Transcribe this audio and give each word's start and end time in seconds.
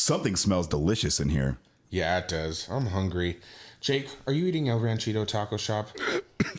Something 0.00 0.34
smells 0.34 0.66
delicious 0.66 1.20
in 1.20 1.28
here. 1.28 1.58
Yeah, 1.90 2.18
it 2.18 2.28
does. 2.28 2.66
I'm 2.70 2.86
hungry. 2.86 3.38
Jake, 3.82 4.08
are 4.26 4.32
you 4.32 4.46
eating 4.46 4.70
El 4.70 4.80
Ranchito 4.80 5.26
Taco 5.26 5.58
Shop? 5.58 5.88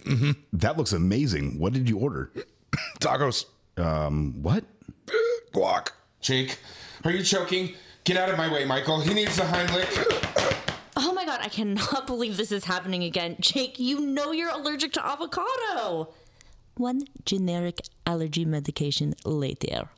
That 0.53 0.77
looks 0.77 0.93
amazing. 0.93 1.57
What 1.57 1.73
did 1.73 1.89
you 1.89 1.97
order? 1.97 2.31
Tacos. 2.99 3.45
Um, 3.77 4.43
what? 4.43 4.63
Guac. 5.53 5.89
Jake, 6.21 6.59
are 7.03 7.09
you 7.09 7.23
choking? 7.23 7.73
Get 8.03 8.15
out 8.15 8.29
of 8.29 8.37
my 8.37 8.51
way, 8.51 8.63
Michael. 8.63 9.01
He 9.01 9.11
needs 9.11 9.35
the 9.35 9.43
Heimlich. 9.43 10.61
Oh 10.97 11.11
my 11.11 11.25
god, 11.25 11.39
I 11.41 11.49
cannot 11.49 12.05
believe 12.05 12.37
this 12.37 12.51
is 12.51 12.65
happening 12.65 13.03
again. 13.03 13.37
Jake, 13.39 13.79
you 13.79 14.01
know 14.01 14.31
you're 14.31 14.51
allergic 14.51 14.93
to 14.93 15.05
avocado. 15.05 16.13
One 16.75 17.05
generic 17.25 17.81
allergy 18.05 18.45
medication 18.45 19.15
later. 19.25 19.89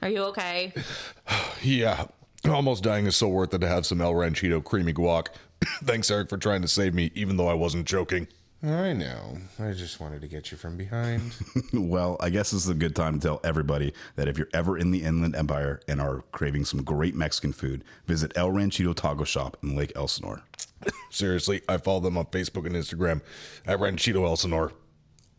Are 0.00 0.08
you 0.08 0.22
okay? 0.26 0.72
Yeah. 1.62 2.06
Almost 2.50 2.84
dying 2.84 3.06
is 3.06 3.16
so 3.16 3.28
worth 3.28 3.54
it 3.54 3.60
to 3.60 3.68
have 3.68 3.86
some 3.86 4.00
El 4.00 4.14
Ranchito 4.14 4.60
creamy 4.60 4.92
guac. 4.92 5.28
Thanks, 5.84 6.10
Eric, 6.10 6.28
for 6.28 6.36
trying 6.36 6.62
to 6.62 6.68
save 6.68 6.94
me, 6.94 7.10
even 7.14 7.36
though 7.36 7.48
I 7.48 7.54
wasn't 7.54 7.86
joking. 7.86 8.28
I 8.62 8.92
know. 8.92 9.38
I 9.58 9.72
just 9.72 10.00
wanted 10.00 10.22
to 10.22 10.28
get 10.28 10.50
you 10.50 10.56
from 10.56 10.76
behind. 10.76 11.34
Well, 11.72 12.16
I 12.20 12.30
guess 12.30 12.50
this 12.50 12.64
is 12.64 12.68
a 12.70 12.74
good 12.74 12.96
time 12.96 13.18
to 13.18 13.26
tell 13.26 13.40
everybody 13.44 13.92
that 14.16 14.28
if 14.28 14.38
you're 14.38 14.48
ever 14.54 14.78
in 14.78 14.90
the 14.90 15.02
Inland 15.02 15.36
Empire 15.36 15.80
and 15.88 16.00
are 16.00 16.22
craving 16.32 16.64
some 16.64 16.82
great 16.82 17.14
Mexican 17.14 17.52
food, 17.52 17.84
visit 18.06 18.32
El 18.34 18.50
Ranchito 18.50 18.92
Taco 18.92 19.24
Shop 19.24 19.56
in 19.62 19.76
Lake 19.76 19.92
Elsinore. 19.94 20.42
Seriously, 21.10 21.62
I 21.68 21.76
follow 21.76 22.00
them 22.00 22.16
on 22.16 22.26
Facebook 22.26 22.66
and 22.66 22.74
Instagram 22.74 23.20
at 23.66 23.78
Ranchito 23.78 24.24
Elsinore. 24.24 24.72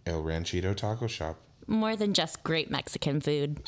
El 0.06 0.22
Ranchito 0.22 0.74
Taco 0.74 1.08
Shop. 1.08 1.38
More 1.66 1.96
than 1.96 2.14
just 2.14 2.44
great 2.44 2.70
Mexican 2.70 3.20
food. 3.20 3.62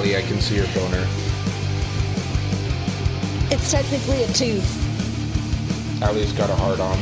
Ali, 0.00 0.16
I 0.16 0.22
can 0.22 0.40
see 0.40 0.56
your 0.56 0.66
boner. 0.68 1.06
It's 3.50 3.70
technically 3.70 4.22
a 4.22 4.28
tooth. 4.28 6.02
Ali's 6.02 6.32
got 6.32 6.48
a 6.48 6.54
heart 6.54 6.80
on. 6.80 6.96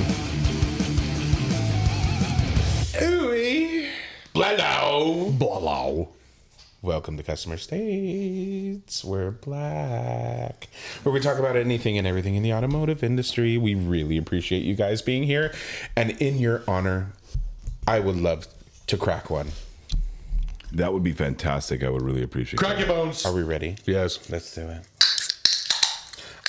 Ooey. 3.00 3.88
Blah 4.32 4.56
Blah. 5.30 6.06
Welcome 6.82 7.16
to 7.18 7.22
Customer 7.22 7.56
States. 7.56 9.04
We're 9.04 9.30
black. 9.30 10.66
Where 11.04 11.12
we 11.12 11.20
talk 11.20 11.38
about 11.38 11.54
anything 11.54 11.98
and 11.98 12.04
everything 12.04 12.34
in 12.34 12.42
the 12.42 12.52
automotive 12.52 13.04
industry. 13.04 13.56
We 13.56 13.76
really 13.76 14.18
appreciate 14.18 14.64
you 14.64 14.74
guys 14.74 15.02
being 15.02 15.22
here. 15.22 15.54
And 15.94 16.20
in 16.20 16.38
your 16.38 16.64
honor, 16.66 17.12
I 17.86 18.00
would 18.00 18.16
love 18.16 18.48
to 18.88 18.96
crack 18.96 19.30
one. 19.30 19.50
That 20.72 20.92
would 20.92 21.02
be 21.02 21.12
fantastic. 21.12 21.82
I 21.82 21.88
would 21.88 22.02
really 22.02 22.22
appreciate 22.22 22.54
it. 22.54 22.58
Crack 22.58 22.76
that. 22.76 22.86
your 22.86 22.88
bones. 22.88 23.24
Are 23.24 23.32
we 23.32 23.42
ready? 23.42 23.76
Yes. 23.86 24.30
Let's 24.30 24.54
do 24.54 24.68
it. 24.68 24.86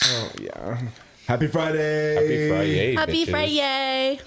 Oh, 0.06 0.31
yeah. 0.42 0.81
Happy 1.28 1.48
Friday! 1.48 2.16
Happy 2.16 2.50
Friday. 2.50 2.95
Happy 2.95 3.25
bitches. 3.25 3.30
Friday! 3.30 4.20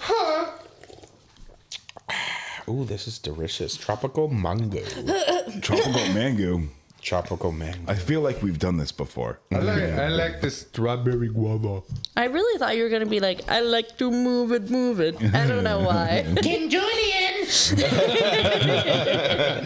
Ooh, 2.69 2.85
this 2.85 3.07
is 3.09 3.19
delicious. 3.19 3.75
Tropical 3.75 4.29
mango. 4.29 4.81
Tropical 5.61 6.13
mango. 6.13 6.61
Tropical 7.01 7.51
mango. 7.51 7.91
I 7.91 7.95
feel 7.95 8.21
like 8.21 8.41
we've 8.41 8.57
done 8.57 8.77
this 8.77 8.93
before. 8.93 9.41
I 9.51 9.57
like, 9.57 9.83
I 9.83 10.07
like 10.07 10.39
the 10.39 10.49
strawberry 10.49 11.27
guava. 11.27 11.81
I 12.15 12.25
really 12.25 12.57
thought 12.57 12.77
you 12.77 12.83
were 12.83 12.89
gonna 12.89 13.05
be 13.05 13.19
like, 13.19 13.41
I 13.51 13.59
like 13.59 13.97
to 13.97 14.09
move 14.09 14.53
it, 14.53 14.69
move 14.69 15.01
it. 15.01 15.21
I 15.33 15.45
don't 15.45 15.65
know 15.65 15.81
why. 15.81 16.25
King 16.41 16.69
Julien! 16.69 17.47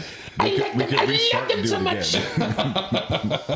We 0.42 0.58
could, 0.58 0.76
we 0.76 0.84
could 0.84 1.08
restart 1.08 1.50
and 1.50 1.62
do 1.66 1.74
it 1.88 2.14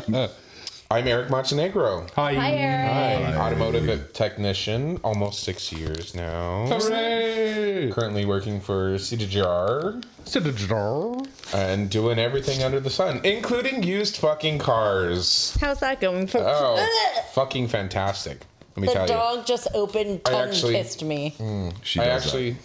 again. 0.09 0.29
I'm 0.91 1.07
Eric 1.07 1.29
Montenegro. 1.29 2.05
Hi. 2.15 2.33
Hi, 2.35 2.51
Eric. 2.51 3.33
Hi. 3.35 3.37
Automotive 3.47 4.13
technician, 4.13 4.99
almost 5.03 5.43
six 5.43 5.71
years 5.71 6.13
now. 6.13 6.67
Hooray. 6.67 7.89
Currently 7.91 8.25
working 8.25 8.59
for 8.59 8.95
CDJR 8.95 10.03
Sit 10.25 10.45
a 10.45 10.51
jar. 10.51 11.15
and 11.53 11.89
doing 11.89 12.19
everything 12.19 12.61
under 12.63 12.79
the 12.79 12.89
sun, 12.91 13.21
including 13.23 13.81
used 13.83 14.17
fucking 14.17 14.59
cars. 14.59 15.57
How's 15.59 15.79
that 15.79 15.99
going? 15.99 16.27
For- 16.27 16.39
Oh, 16.43 16.85
fucking 17.33 17.69
fantastic. 17.69 18.41
Let 18.75 18.81
me 18.81 18.87
The 18.87 18.93
tell 18.93 19.01
you. 19.03 19.07
The 19.07 19.13
dog 19.13 19.45
just 19.47 19.67
opened, 19.73 20.21
I 20.25 20.29
tongue 20.31 20.49
actually- 20.49 20.73
kissed 20.73 21.03
me. 21.03 21.33
Mm, 21.39 21.73
she 21.81 21.99
I 22.01 22.05
does 22.05 22.25
actually, 22.25 22.57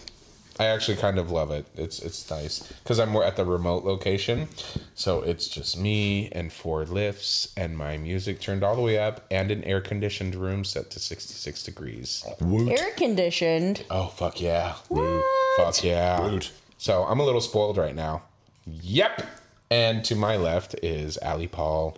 I 0.59 0.65
actually 0.65 0.97
kind 0.97 1.17
of 1.17 1.31
love 1.31 1.51
it. 1.51 1.65
It's 1.75 1.99
it's 1.99 2.29
nice 2.29 2.59
because 2.83 2.99
I'm 2.99 3.09
more 3.09 3.23
at 3.23 3.37
the 3.37 3.45
remote 3.45 3.85
location, 3.85 4.49
so 4.93 5.21
it's 5.21 5.47
just 5.47 5.79
me 5.79 6.27
and 6.33 6.51
four 6.51 6.83
lifts 6.85 7.53
and 7.55 7.77
my 7.77 7.97
music 7.97 8.41
turned 8.41 8.61
all 8.61 8.75
the 8.75 8.81
way 8.81 8.99
up 8.99 9.25
and 9.31 9.51
an 9.51 9.63
air 9.63 9.79
conditioned 9.79 10.35
room 10.35 10.65
set 10.65 10.91
to 10.91 10.99
66 10.99 11.63
degrees. 11.63 12.25
Air 12.41 12.91
conditioned. 12.97 13.85
Oh 13.89 14.07
fuck 14.07 14.41
yeah! 14.41 14.75
What? 14.89 15.23
Fuck 15.55 15.83
yeah! 15.83 16.39
So 16.77 17.03
I'm 17.05 17.21
a 17.21 17.23
little 17.25 17.41
spoiled 17.41 17.77
right 17.77 17.95
now. 17.95 18.23
Yep. 18.65 19.25
And 19.71 20.03
to 20.05 20.15
my 20.15 20.35
left 20.35 20.75
is 20.83 21.17
Ali 21.19 21.47
Paul. 21.47 21.97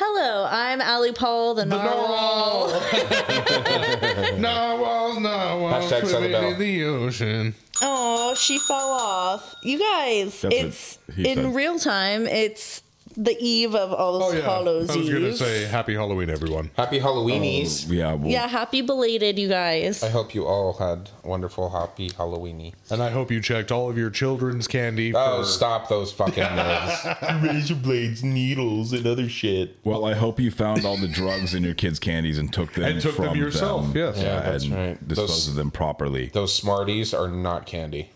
Hello, 0.00 0.46
I'm 0.48 0.80
Ali 0.80 1.12
Paul, 1.12 1.54
the 1.54 1.66
narwhal. 1.66 2.68
Narwhals, 4.38 5.18
narwhals, 5.18 5.90
Hashtag 5.90 6.06
swimming 6.06 6.30
Sunnyvale. 6.32 6.52
in 6.52 6.58
the 6.58 6.84
ocean. 6.84 7.54
Oh, 7.82 8.34
she 8.34 8.58
fell 8.60 8.90
off. 8.90 9.56
You 9.62 9.78
guys, 9.78 10.40
That's 10.42 10.54
it's 10.54 10.98
in 11.16 11.36
said. 11.36 11.54
real 11.54 11.78
time. 11.80 12.26
It's 12.26 12.82
the 13.20 13.36
eve 13.40 13.74
of 13.74 13.92
All 13.92 14.22
Oh 14.22 14.32
yeah. 14.32 14.40
Hallows 14.42 14.88
I 14.90 14.96
was 14.96 15.10
gonna 15.10 15.26
Eve. 15.26 15.36
say 15.36 15.64
happy 15.64 15.94
Halloween, 15.94 16.30
everyone. 16.30 16.70
Happy 16.76 17.00
Halloweenies. 17.00 17.86
Oh, 17.88 17.92
yeah, 17.92 18.14
well, 18.14 18.28
yeah, 18.30 18.46
happy 18.46 18.80
belated, 18.80 19.38
you 19.40 19.48
guys. 19.48 20.02
I 20.04 20.08
hope 20.08 20.34
you 20.36 20.46
all 20.46 20.72
had 20.74 21.10
wonderful 21.24 21.68
happy 21.70 22.10
Halloweeny. 22.10 22.74
And 22.90 23.02
I 23.02 23.10
hope 23.10 23.30
you 23.32 23.40
checked 23.42 23.72
all 23.72 23.90
of 23.90 23.98
your 23.98 24.10
children's 24.10 24.68
candy 24.68 25.12
Oh, 25.14 25.40
for 25.40 25.44
stop 25.44 25.88
those 25.88 26.12
fucking 26.12 26.44
nerds. 26.44 27.42
Razor 27.42 27.74
blades, 27.74 28.22
needles, 28.22 28.92
and 28.92 29.04
other 29.06 29.28
shit. 29.28 29.76
well, 29.84 30.04
I 30.04 30.14
hope 30.14 30.38
you 30.38 30.50
found 30.52 30.84
all 30.84 30.96
the 30.96 31.08
drugs 31.08 31.54
in 31.54 31.64
your 31.64 31.74
kids' 31.74 31.98
candies 31.98 32.38
and 32.38 32.52
took 32.52 32.72
them 32.74 32.84
And 32.84 33.00
took 33.00 33.16
them 33.16 33.26
from 33.30 33.36
yourself, 33.36 33.82
them, 33.92 33.96
yes. 33.96 34.16
Yeah, 34.18 34.40
that's 34.40 34.64
and 34.64 34.74
right. 34.74 35.08
Dispose 35.08 35.28
Those- 35.28 35.48
of 35.48 35.54
them 35.56 35.70
properly. 35.72 36.26
Those 36.32 36.54
Smarties 36.54 37.12
are 37.12 37.28
not 37.28 37.66
candy. 37.66 38.10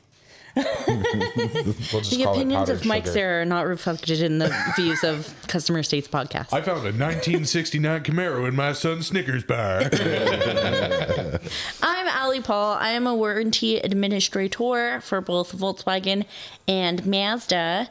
We'll 0.57 0.65
the 0.65 2.27
opinions 2.29 2.69
of 2.69 2.85
Mike 2.85 3.05
sugar. 3.05 3.13
Sarah 3.13 3.43
are 3.43 3.45
not 3.45 3.67
reflected 3.67 4.21
in 4.23 4.39
the 4.39 4.55
views 4.77 5.03
of 5.05 5.35
Customer 5.49 5.83
States 5.83 6.09
podcast. 6.09 6.53
I 6.53 6.61
found 6.61 6.81
a 6.81 6.93
1969 6.93 8.03
Camaro 8.03 8.47
in 8.49 8.55
my 8.55 8.73
son's 8.73 9.07
Snickers 9.09 9.45
bar. 9.45 9.81
I'm 11.83 12.09
Ali 12.23 12.41
Paul. 12.41 12.75
I 12.75 12.91
am 12.91 13.07
a 13.07 13.15
warranty 13.15 13.79
administrator 13.79 15.01
for 15.03 15.21
both 15.21 15.57
Volkswagen 15.57 16.27
and 16.69 17.05
Mazda, 17.07 17.89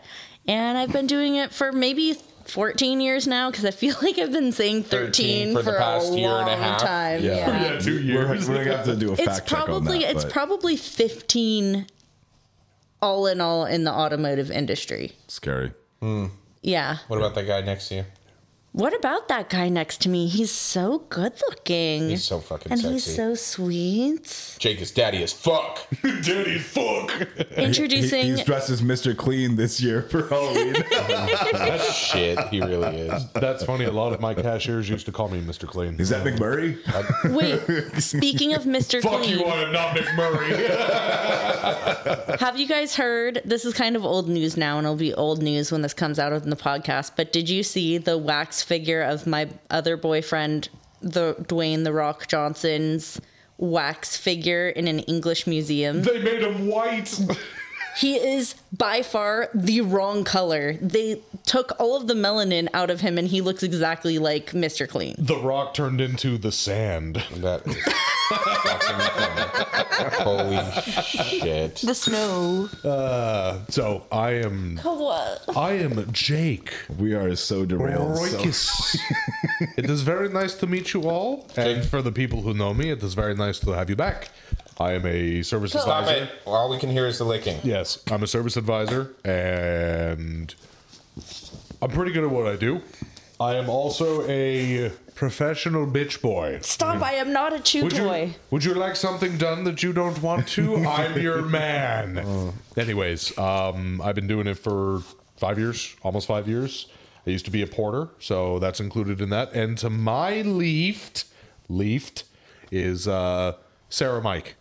and 0.48 0.78
I've 0.78 0.92
been 0.94 1.08
doing 1.08 1.36
it 1.36 1.54
for 1.54 1.72
maybe 1.72 2.14
14 2.46 3.02
years 3.02 3.28
now 3.28 3.50
because 3.50 3.66
I 3.66 3.72
feel 3.72 3.96
like 4.02 4.18
I've 4.18 4.32
been 4.32 4.52
saying 4.52 4.84
13, 4.84 5.54
13 5.54 5.56
for 5.56 5.62
the 5.64 5.78
past 5.78 6.12
a 6.12 6.16
year 6.18 6.30
long 6.30 6.50
and 6.50 6.62
a 6.62 6.64
half. 6.64 6.82
time. 6.82 7.24
Yeah. 7.24 7.36
Yeah. 7.36 7.74
yeah, 7.74 7.80
two 7.80 7.96
We're, 7.96 8.02
years. 8.02 8.50
we're 8.50 8.64
gonna 8.66 8.78
have 8.78 8.86
to 8.86 8.96
do 8.96 9.10
a 9.10 9.14
It's 9.14 9.24
fact 9.24 9.48
check 9.48 9.70
on 9.70 9.84
that. 9.86 9.96
it's 10.02 10.24
but 10.26 10.34
probably 10.34 10.76
15 10.76 11.88
all 13.02 13.28
in 13.28 13.42
all 13.42 13.66
in 13.66 13.84
the 13.84 13.92
automotive 13.92 14.52
industry. 14.52 15.14
scary. 15.28 15.74
Hmm. 16.02 16.28
Yeah. 16.62 16.98
What 17.08 17.18
about 17.18 17.36
that 17.36 17.48
guy 17.48 17.62
next 17.62 17.90
to 17.90 17.96
you? 17.96 18.06
What 18.74 18.96
about 18.96 19.28
that 19.28 19.50
guy 19.50 19.68
next 19.68 20.02
to 20.04 20.10
me? 20.10 20.28
He's 20.28 20.50
so 20.50 21.00
good 21.10 21.34
looking. 21.50 22.08
He's 22.10 22.24
so 22.24 22.40
fucking 22.40 22.72
and 22.72 22.80
sexy. 22.80 22.94
he's 22.94 23.16
so 23.18 23.36
sweet. 23.36 24.56
Jake 24.60 24.80
is 24.80 24.92
daddy 24.92 25.22
as 25.24 25.34
fuck. 25.34 25.86
Daddy, 26.02 26.58
fuck. 26.58 27.12
He- 27.52 27.64
Introducing 27.64 28.28
he's 28.28 28.44
dressed 28.46 28.70
as 28.70 28.82
Mr. 28.82 29.16
Clean 29.16 29.58
this 29.58 29.82
year 29.82 30.04
for 30.04 30.26
Halloween. 30.28 30.76
Shit, 31.92 32.40
he 32.48 32.62
really 32.62 32.96
is. 33.02 33.30
That's 33.34 33.66
funny. 33.66 33.84
A 33.86 33.92
lot 33.92 34.14
of 34.14 34.22
my 34.22 34.34
cashiers 34.34 34.88
used 34.88 35.06
to 35.08 35.12
call 35.12 35.28
me 35.28 35.42
Mr. 35.42 35.68
Clean. 35.68 36.00
Is 36.00 36.08
that 36.10 36.26
McMurray? 36.26 36.78
Wait, 37.34 38.02
speaking 38.02 38.54
of 38.54 38.64
Mr. 38.64 39.02
Fuck 39.02 39.24
Clean, 39.24 39.40
you 39.40 39.46
on 39.46 39.68
it, 39.68 39.72
not 39.74 39.98
McMurray. 39.98 40.70
have 42.40 42.58
you 42.58 42.68
guys 42.68 42.96
heard? 42.96 43.42
This 43.44 43.66
is 43.66 43.74
kind 43.74 43.98
of 43.98 44.06
old 44.06 44.30
news 44.30 44.56
now, 44.56 44.78
and 44.78 44.86
it'll 44.86 44.96
be 44.96 45.14
old 45.14 45.42
news 45.42 45.72
when 45.74 45.82
this 45.82 45.94
comes 45.94 46.20
out 46.20 46.32
in 46.32 46.50
the 46.50 46.56
podcast. 46.56 47.12
But 47.18 47.34
did 47.34 47.50
you 47.50 47.64
see 47.64 47.98
the 47.98 48.18
wax 48.18 48.61
figure 48.64 49.02
of 49.02 49.28
my 49.28 49.50
other 49.70 49.98
boyfriend, 49.98 50.70
the 51.02 51.36
Dwayne 51.42 51.84
the 51.84 51.94
Rock 51.94 52.28
Johnson's 52.28 53.20
wax 53.58 54.18
figure 54.18 54.70
in 54.70 54.88
an 54.88 55.00
English 55.00 55.46
museum? 55.48 56.02
they 56.04 56.22
made 56.22 56.42
him 56.42 56.68
white. 56.68 57.20
he 57.98 58.16
is 58.16 58.56
by 58.72 59.02
far 59.02 59.50
the 59.54 59.82
wrong 59.82 60.24
color. 60.24 60.74
They 60.74 61.22
took 61.46 61.74
all 61.80 61.96
of 61.98 62.08
the 62.08 62.14
melanin 62.14 62.68
out 62.74 62.90
of 62.90 63.02
him 63.02 63.18
and 63.18 63.28
he 63.28 63.42
looks 63.42 63.64
exactly 63.64 64.18
like 64.20 64.52
Mr. 64.52 64.88
Clean. 64.88 65.16
The 65.18 65.38
rock 65.38 65.74
turned 65.74 66.00
into 66.02 66.38
the 66.38 66.52
sand. 66.52 67.24
That 67.38 67.66
is 67.68 67.76
fucking 68.30 69.00
funny. 69.16 70.16
Holy 70.24 70.82
shit. 71.04 71.76
The 71.78 71.94
snow. 71.96 72.70
Uh, 72.84 73.60
so 73.70 74.06
I 74.12 74.32
am 74.32 74.78
What? 74.84 75.44
I 75.56 75.74
am 75.74 76.12
Jake 76.12 76.74
We 76.98 77.14
are 77.14 77.36
so 77.36 77.66
derailed. 77.66 78.18
so- 78.18 78.38
Roykis. 78.40 78.98
it 79.78 79.90
is 79.90 80.02
very 80.02 80.30
nice 80.30 80.56
to 80.56 80.68
meet 80.68 80.94
you 80.94 81.04
all. 81.10 81.48
And 81.56 81.84
for 81.86 82.02
the 82.02 82.12
people 82.12 82.42
who 82.42 82.54
know 82.54 82.74
me, 82.74 82.90
it 82.92 83.04
is 83.04 83.14
very 83.14 83.36
nice 83.36 83.60
to 83.60 83.72
have 83.72 83.90
you 83.90 83.96
back. 83.96 84.30
I 84.80 84.94
am 84.94 85.06
a 85.06 85.42
service 85.44 85.72
Stop 85.72 85.88
advisor. 85.88 86.24
it. 86.24 86.32
All 86.46 86.70
we 86.70 86.78
can 86.80 86.90
hear 86.90 87.06
is 87.08 87.18
the 87.20 87.26
licking. 87.26 87.60
Yes, 87.64 88.04
I'm 88.10 88.24
a 88.24 88.28
service 88.28 88.58
advisor, 88.58 89.14
and 89.24 90.54
I'm 91.82 91.90
pretty 91.90 92.12
good 92.12 92.24
at 92.24 92.30
what 92.32 92.48
I 92.48 92.56
do. 92.56 92.82
I 93.40 93.56
am 93.56 93.70
also 93.70 94.24
a 94.28 94.92
professional 95.16 95.88
bitch 95.88 96.22
boy. 96.22 96.60
Stop, 96.62 97.02
I 97.02 97.14
am 97.14 97.34
not 97.34 97.54
a 97.54 97.60
chew 97.60 97.84
Would 97.84 97.96
toy. 97.96 98.24
you, 98.24 98.34
would 98.52 98.64
you 98.64 98.74
like 98.76 98.96
something 98.96 99.38
done 99.38 99.64
that 99.64 99.82
you 99.84 99.94
don't 99.94 100.22
want 100.22 100.48
to? 100.50 100.78
I'm 100.86 101.20
your 101.20 101.42
man. 101.42 102.54
Anyways, 102.78 103.38
um, 103.38 104.00
I've 104.02 104.16
been 104.16 104.28
doing 104.28 104.48
it 104.48 104.56
for 104.60 105.02
five 105.38 105.58
years, 105.58 105.96
almost 106.04 106.28
five 106.28 106.48
years. 106.48 106.88
I 107.26 107.32
used 107.32 107.46
to 107.46 107.52
be 107.52 107.62
a 107.62 107.68
porter, 107.68 108.10
so 108.20 108.58
that's 108.60 108.80
included 108.80 109.22
in 109.22 109.30
that. 109.30 109.54
And 109.54 109.78
to 109.80 109.90
my 109.90 110.42
left, 110.42 111.26
left 111.68 112.24
is 112.72 113.08
uh, 113.08 113.54
Sarah 113.90 114.22
Mike. 114.22 114.56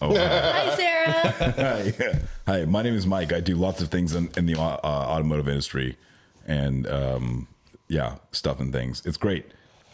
Hi, 0.02 0.74
Sarah. 0.76 1.52
Hi, 1.58 2.20
hi. 2.46 2.64
My 2.64 2.80
name 2.82 2.94
is 2.94 3.06
Mike. 3.06 3.34
I 3.34 3.40
do 3.40 3.54
lots 3.54 3.82
of 3.82 3.90
things 3.90 4.14
in, 4.14 4.30
in 4.34 4.46
the 4.46 4.54
uh, 4.58 4.78
automotive 4.82 5.46
industry, 5.46 5.98
and 6.46 6.86
um, 6.86 7.48
yeah, 7.88 8.14
stuff 8.32 8.60
and 8.60 8.72
things. 8.72 9.02
It's 9.04 9.18
great. 9.18 9.44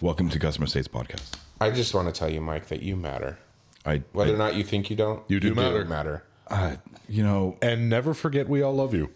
Welcome 0.00 0.28
to 0.30 0.38
Customer 0.38 0.68
States 0.68 0.86
Podcast. 0.86 1.32
I 1.60 1.70
just 1.70 1.92
want 1.92 2.06
to 2.06 2.16
tell 2.16 2.30
you, 2.30 2.40
Mike, 2.40 2.68
that 2.68 2.82
you 2.82 2.94
matter. 2.94 3.36
I, 3.84 4.02
Whether 4.12 4.30
I- 4.30 4.34
or 4.34 4.38
not 4.38 4.54
you 4.54 4.62
think 4.62 4.90
you 4.90 4.96
don't, 4.96 5.22
You 5.28 5.40
do 5.40 5.54
matter. 5.56 5.84
matter. 5.84 6.22
uh, 6.48 6.76
you 7.08 7.24
know, 7.24 7.56
And 7.60 7.88
never 7.90 8.14
forget, 8.14 8.48
we 8.48 8.62
all 8.62 8.74
love 8.74 8.94
you. 8.94 9.10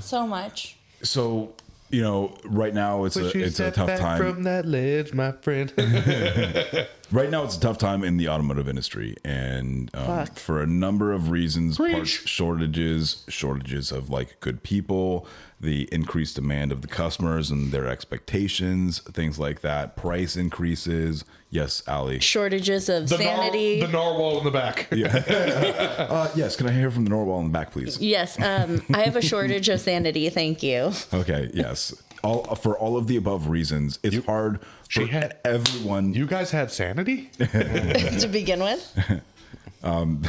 so 0.00 0.26
much. 0.26 0.76
so 1.02 1.54
you 1.90 2.02
know, 2.02 2.36
right 2.44 2.74
now 2.74 3.04
it's 3.04 3.16
a 3.16 3.30
it's 3.34 3.60
a 3.60 3.70
tough 3.70 3.98
time. 3.98 4.18
from 4.20 4.42
that 4.42 4.66
ledge, 4.66 5.14
my 5.14 5.32
friend. 5.32 5.72
Right 7.10 7.30
now, 7.30 7.42
it's 7.44 7.56
a 7.56 7.60
tough 7.60 7.78
time 7.78 8.04
in 8.04 8.18
the 8.18 8.28
automotive 8.28 8.68
industry, 8.68 9.16
and 9.24 9.90
um, 9.94 10.26
for 10.26 10.60
a 10.62 10.66
number 10.66 11.12
of 11.12 11.30
reasons, 11.30 11.78
parts 11.78 12.10
shortages, 12.10 13.24
shortages 13.28 13.90
of 13.90 14.10
like 14.10 14.38
good 14.40 14.62
people, 14.62 15.26
the 15.58 15.88
increased 15.90 16.34
demand 16.36 16.70
of 16.70 16.82
the 16.82 16.88
customers 16.88 17.50
and 17.50 17.72
their 17.72 17.88
expectations, 17.88 18.98
things 19.00 19.38
like 19.38 19.62
that, 19.62 19.96
price 19.96 20.36
increases. 20.36 21.24
Yes, 21.50 21.82
Ali. 21.88 22.20
Shortages 22.20 22.90
of 22.90 23.08
The, 23.08 23.16
nar- 23.16 23.36
sanity. 23.36 23.80
the 23.80 23.88
narwhal 23.88 24.36
in 24.38 24.44
the 24.44 24.50
back. 24.50 24.88
Uh, 25.98 26.30
yes, 26.34 26.56
can 26.56 26.66
I 26.68 26.72
hear 26.72 26.90
from 26.90 27.04
the 27.04 27.10
narwhal 27.10 27.38
in 27.40 27.46
the 27.46 27.52
back, 27.58 27.70
please? 27.72 27.98
yes, 28.00 28.38
um, 28.40 28.82
I 28.92 29.00
have 29.02 29.16
a 29.16 29.22
shortage 29.22 29.68
of 29.70 29.80
sanity. 29.80 30.28
Thank 30.30 30.62
you. 30.62 30.92
Okay, 31.14 31.50
yes. 31.54 31.94
All 32.24 32.42
for 32.56 32.76
all 32.76 32.96
of 32.96 33.06
the 33.06 33.16
above 33.16 33.48
reasons, 33.48 33.98
it's 34.02 34.24
hard 34.26 34.60
she 34.88 35.02
for 35.06 35.12
had- 35.12 35.36
everyone. 35.44 36.14
You 36.14 36.26
guys 36.26 36.50
had 36.50 36.70
sanity? 36.72 37.30
to 37.38 38.28
begin 38.30 38.60
with, 38.60 39.22
um, 39.84 40.22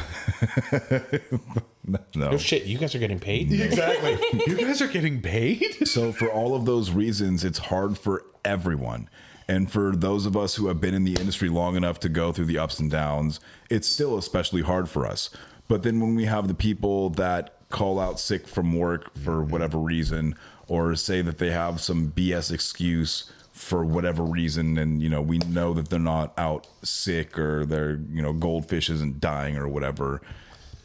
no. 1.88 2.00
No 2.16 2.38
shit, 2.38 2.66
you 2.66 2.78
guys 2.78 2.94
are 2.96 3.00
getting 3.00 3.20
paid? 3.20 3.52
exactly. 3.52 4.18
you 4.46 4.56
guys 4.58 4.82
are 4.82 4.88
getting 4.88 5.22
paid? 5.22 5.88
So 5.88 6.12
for 6.12 6.32
all 6.32 6.56
of 6.56 6.66
those 6.66 6.92
reasons, 6.92 7.44
it's 7.44 7.58
hard 7.60 7.98
for 7.98 8.24
everyone. 8.46 9.10
And 9.48 9.72
for 9.72 9.96
those 9.96 10.28
of 10.28 10.38
us 10.38 10.54
who 10.56 10.68
have 10.68 10.80
been 10.80 10.94
in 10.94 11.06
the 11.06 11.14
industry 11.20 11.50
long 11.50 11.76
enough 11.76 12.00
to 12.02 12.10
go 12.10 12.32
through 12.32 12.46
the 12.46 12.60
ups 12.60 12.80
and 12.80 12.92
downs, 12.92 13.40
it's 13.72 13.88
still 13.88 14.18
especially 14.18 14.62
hard 14.62 14.88
for 14.90 15.08
us. 15.08 15.32
But 15.68 15.82
then 15.82 16.00
when 16.00 16.14
we 16.16 16.26
have 16.26 16.48
the 16.48 16.54
people 16.54 17.10
that 17.12 17.56
call 17.70 18.00
out 18.00 18.20
sick 18.20 18.48
from 18.48 18.74
work 18.78 19.12
for 19.16 19.44
whatever 19.44 19.80
reason, 19.80 20.36
or 20.70 20.96
say 20.96 21.22
that 21.22 21.38
they 21.38 21.52
have 21.52 21.82
some 21.82 22.12
BS 22.12 22.52
excuse 22.52 23.30
for 23.52 23.84
whatever 23.84 24.24
reason, 24.24 24.78
and 24.78 25.02
you 25.02 25.10
know, 25.10 25.22
we 25.22 25.40
know 25.40 25.74
that 25.74 25.90
they're 25.90 26.00
not 26.00 26.34
out 26.38 26.66
sick 26.82 27.38
or 27.38 27.66
their, 27.66 28.00
you 28.12 28.22
know, 28.22 28.32
goldfish 28.32 28.90
isn't 28.90 29.20
dying 29.20 29.58
or 29.58 29.68
whatever. 29.68 30.22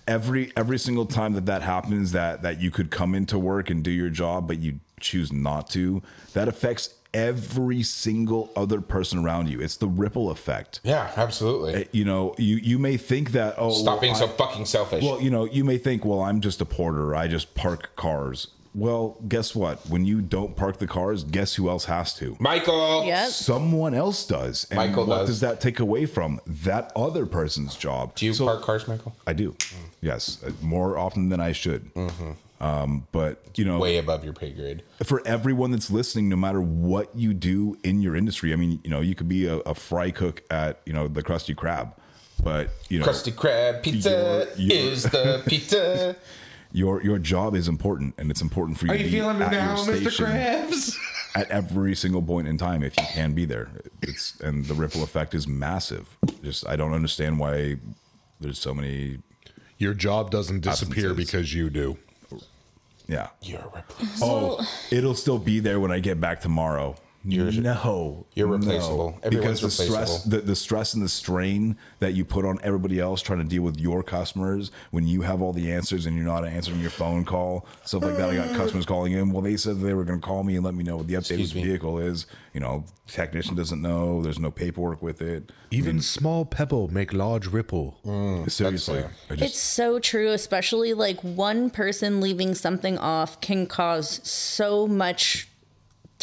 Every 0.09 0.53
every 0.57 0.79
single 0.79 1.07
time 1.07 1.35
that 1.35 1.47
that 1.47 1.63
happens 1.63 2.13
that 2.13 2.43
that 2.43 2.61
you 2.61 2.71
could 2.71 2.91
come 2.91 3.15
into 3.15 3.39
work 3.39 3.71
and 3.71 3.83
do 3.83 3.91
your 3.91 4.11
job 4.11 4.49
but 4.49 4.59
you 4.59 4.81
choose 5.01 5.33
not 5.33 5.71
to 5.71 6.03
that 6.35 6.47
affects 6.49 6.95
every 7.15 7.83
single 7.83 8.51
other 8.57 8.81
person 8.81 9.21
around 9.25 9.49
you. 9.49 9.61
It's 9.61 9.77
the 9.77 9.87
ripple 9.87 10.31
effect. 10.31 10.81
Yeah, 10.83 11.11
absolutely. 11.17 11.75
Eh, 11.75 11.85
you 11.93 12.05
know 12.05 12.35
you 12.37 12.57
you 12.57 12.79
may 12.79 12.97
think 12.99 13.31
that 13.33 13.55
oh 13.57 13.71
Stop 13.71 14.01
being 14.01 14.13
well, 14.15 14.29
so 14.29 14.35
fucking 14.35 14.67
selfish. 14.67 15.03
well 15.03 15.21
you 15.23 15.31
know 15.31 15.45
you 15.47 15.65
may 15.65 15.79
think 15.79 16.05
well 16.05 16.21
i'm 16.21 16.41
just 16.41 16.61
a 16.61 16.67
porter. 16.67 17.15
I 17.15 17.29
just 17.29 17.55
park 17.55 17.95
cars 17.97 18.49
well 18.75 19.17
guess 19.29 19.55
what 19.55 19.79
when 19.89 20.05
you 20.05 20.21
don't 20.21 20.57
park 20.57 20.79
the 20.79 20.87
cars 20.87 21.23
guess 21.25 21.55
who 21.55 21.69
else 21.69 21.85
has 21.85 22.13
to 22.15 22.37
Michael. 22.41 23.05
yep. 23.05 23.29
someone 23.29 23.95
else 23.95 24.27
does 24.27 24.67
and 24.71 24.79
Michael 24.79 25.07
what 25.07 25.19
does. 25.21 25.29
does 25.29 25.41
that 25.41 25.61
take 25.61 25.79
away 25.81 26.07
from 26.07 26.41
that 26.47 26.91
other 26.97 27.25
person's 27.27 27.77
job 27.77 28.15
Do 28.17 28.27
you 28.27 28.35
So- 28.35 28.47
park 28.47 28.63
cars, 28.63 28.89
Michael? 28.89 29.15
I 29.27 29.33
do. 29.33 29.55
Yes, 30.01 30.43
uh, 30.45 30.51
more 30.61 30.99
often 30.99 31.29
than 31.29 31.41
I 31.41 31.53
should. 31.53 31.91
Um, 32.61 33.07
but 33.13 33.43
you 33.57 33.65
know, 33.65 33.79
Way 33.79 33.99
above 33.99 34.25
your 34.25 34.33
pay 34.33 34.51
grade. 34.51 34.83
for 35.03 35.21
everyone 35.27 35.71
that's 35.71 35.91
listening, 35.91 36.29
no 36.29 36.37
matter 36.37 36.61
what 36.61 37.15
you 37.15 37.35
do 37.35 37.77
in 37.85 38.01
your 38.01 38.17
industry, 38.17 38.53
I 38.53 38.57
mean, 38.57 38.81
you 38.85 38.91
know, 38.91 39.01
you 39.01 39.15
could 39.15 39.29
be 39.29 39.47
a, 39.47 39.57
a 39.59 39.75
fry 39.75 40.11
cook 40.11 40.43
at 40.51 40.81
you 40.87 40.93
know 40.93 41.07
the 41.09 41.23
Krusty 41.23 41.55
Krab, 41.55 41.93
but 42.43 42.71
you 42.89 43.01
know, 43.01 43.07
Krusty 43.07 43.33
Krab 43.33 43.83
pizza 43.83 44.47
You're- 44.57 44.75
you're- 44.77 44.93
is 44.93 45.03
the 45.03 45.43
pizza. 45.47 46.17
your 46.75 47.01
your 47.03 47.19
job 47.21 47.55
is 47.55 47.69
important, 47.69 48.15
and 48.19 48.31
it's 48.31 48.43
important 48.43 48.79
for 48.79 48.87
you. 48.87 48.93
to 48.93 48.99
be 48.99 49.21
at 49.21 49.53
your 49.53 49.77
station 49.77 50.27
Krabs? 50.27 50.99
At 51.37 51.51
every 51.51 51.97
single 51.97 52.23
point 52.23 52.47
in 52.47 52.57
time, 52.57 52.85
if 52.85 52.97
you 52.97 53.03
can 53.13 53.33
be 53.33 53.45
there, 53.45 53.69
it's 54.03 54.39
and 54.41 54.65
the 54.67 54.75
ripple 54.75 55.03
effect 55.03 55.35
is 55.35 55.49
massive. 55.49 56.17
Just 56.45 56.67
I 56.69 56.77
don't 56.77 56.93
understand 56.93 57.41
why 57.41 57.77
there's 58.41 58.59
so 58.59 58.73
many. 58.73 59.19
Your 59.79 59.95
job 59.95 60.31
doesn't 60.31 60.61
disappear 60.61 61.11
Absences. 61.11 61.31
because 61.31 61.53
you 61.53 61.71
do. 61.71 61.97
Yeah. 63.09 63.29
You're 63.43 63.61
a 63.61 63.71
replaceable. 63.75 64.59
Oh, 64.61 64.87
it'll 64.93 65.15
still 65.17 65.39
be 65.39 65.59
there 65.59 65.81
when 65.81 65.91
I 65.91 65.99
get 65.99 66.21
back 66.21 66.41
tomorrow. 66.41 66.95
You're- 67.27 67.57
no, 67.59 68.27
you're 68.35 68.47
replaceable. 68.47 69.13
No. 69.13 69.19
Everyone's 69.23 69.61
because 69.61 69.79
the 69.79 69.85
stress, 69.85 70.25
the, 70.25 70.39
the 70.41 70.55
stress 70.57 70.95
and 70.95 71.03
the 71.03 71.09
strain 71.09 71.77
that 72.01 72.13
you 72.13 72.25
put 72.25 72.45
on 72.45 72.59
everybody 72.63 73.01
else 73.01 73.23
trying 73.23 73.39
to 73.39 73.45
deal 73.45 73.63
with 73.63 73.79
your 73.79 74.03
customers 74.03 74.71
when 74.91 75.07
you 75.07 75.23
have 75.23 75.41
all 75.41 75.53
the 75.53 75.73
answers 75.73 76.07
and 76.07 76.17
you're 76.17 76.27
not 76.27 76.47
answering 76.47 76.81
your 76.81 76.91
phone 76.91 77.25
call, 77.25 77.67
stuff 77.85 78.03
like 78.03 78.17
that. 78.17 78.31
I 78.31 78.37
got 78.37 78.55
customers 78.55 78.85
calling 78.85 79.13
in. 79.13 79.33
Well, 79.33 79.43
they 79.43 79.57
said 79.57 79.81
they 79.81 79.95
were 79.95 80.05
going 80.05 80.21
to 80.21 80.27
call 80.27 80.45
me 80.45 80.57
and 80.57 80.65
let 80.65 80.75
me 80.75 80.85
know 80.85 80.99
what 80.99 81.07
the 81.07 81.15
update 81.15 81.35
of 81.35 81.41
Excuse 81.41 81.53
the 81.55 81.63
vehicle 81.63 81.99
is. 81.99 82.27
You 82.53 82.61
know, 82.61 82.85
technician 83.09 83.55
doesn't 83.57 83.81
know. 83.81 84.23
There's 84.23 84.39
no 84.39 84.51
paperwork 84.51 85.03
with 85.03 85.23
it. 85.23 85.51
Even 85.71 86.01
small 86.01 86.45
pebble 86.45 86.89
make 86.89 87.13
large 87.13 87.47
ripple. 87.47 87.99
Mm, 88.05 88.51
Seriously, 88.51 89.05
just 89.31 89.43
It's 89.43 89.59
so 89.59 89.99
true, 89.99 90.31
especially 90.31 90.95
like 90.95 91.21
one 91.23 91.71
person 91.71 92.21
leaving 92.21 92.55
something 92.55 92.97
off 92.99 93.41
can 93.41 93.67
cause 93.67 94.21
so 94.29 94.87
much 94.87 95.49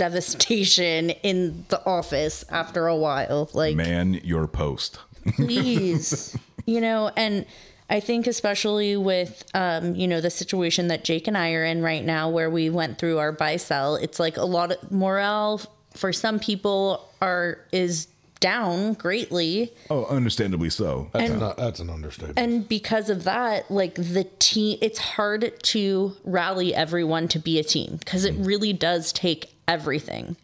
devastation 0.02 1.12
in 1.22 1.64
the 1.70 1.80
office 1.86 2.44
after 2.50 2.88
a 2.88 2.96
while. 2.96 3.52
Like, 3.54 3.76
man 3.76 4.16
your 4.24 4.48
post. 4.48 4.98
please, 5.36 6.36
you 6.66 6.82
know, 6.82 7.12
and 7.16 7.46
I 7.88 8.00
think 8.00 8.26
especially 8.26 8.98
with 8.98 9.44
um, 9.54 9.94
you 9.94 10.08
know, 10.08 10.20
the 10.20 10.32
situation 10.32 10.88
that 10.88 11.04
Jake 11.04 11.28
and 11.28 11.38
I 11.38 11.54
are 11.54 11.64
in 11.64 11.84
right 11.84 12.04
now 12.04 12.30
where 12.30 12.50
we 12.50 12.72
went 12.72 12.98
through 12.98 13.20
our 13.20 13.32
buy 13.32 13.58
sell, 13.58 13.96
it's 13.96 14.20
like 14.20 14.38
a 14.38 14.46
lot 14.46 14.72
of 14.72 14.92
morale 14.92 15.62
for 15.94 16.12
some 16.12 16.40
people 16.40 17.08
are 17.22 17.60
is 17.72 18.08
down 18.40 18.94
greatly. 18.94 19.72
Oh, 19.92 20.06
understandably 20.06 20.72
so. 20.72 21.10
That's, 21.14 21.32
not, 21.32 21.58
that's 21.58 21.80
an 21.80 21.92
understatement. 21.92 22.40
and 22.40 22.68
because 22.68 23.12
of 23.12 23.24
that 23.26 23.70
like 23.70 23.94
the 23.94 24.28
team 24.40 24.80
it's 24.82 24.98
hard 24.98 25.54
to 25.62 26.16
rally 26.24 26.74
everyone 26.74 27.28
to 27.28 27.38
be 27.38 27.60
a 27.60 27.64
team 27.64 27.98
because 27.98 28.26
it 28.26 28.34
really 28.40 28.74
does 28.74 29.14
take 29.14 29.54
everything 29.72 30.36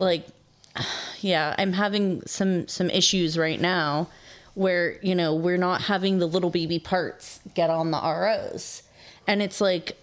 like 0.00 0.26
yeah 1.20 1.54
i'm 1.58 1.72
having 1.74 2.22
some 2.26 2.66
some 2.66 2.88
issues 2.88 3.36
right 3.36 3.60
now 3.60 4.08
where 4.54 4.98
you 5.02 5.14
know 5.14 5.34
we're 5.34 5.58
not 5.58 5.82
having 5.82 6.18
the 6.18 6.26
little 6.26 6.50
baby 6.50 6.78
parts 6.78 7.40
get 7.54 7.68
on 7.68 7.90
the 7.90 7.98
ros 7.98 8.82
and 9.26 9.42
it's 9.42 9.60
like 9.60 9.96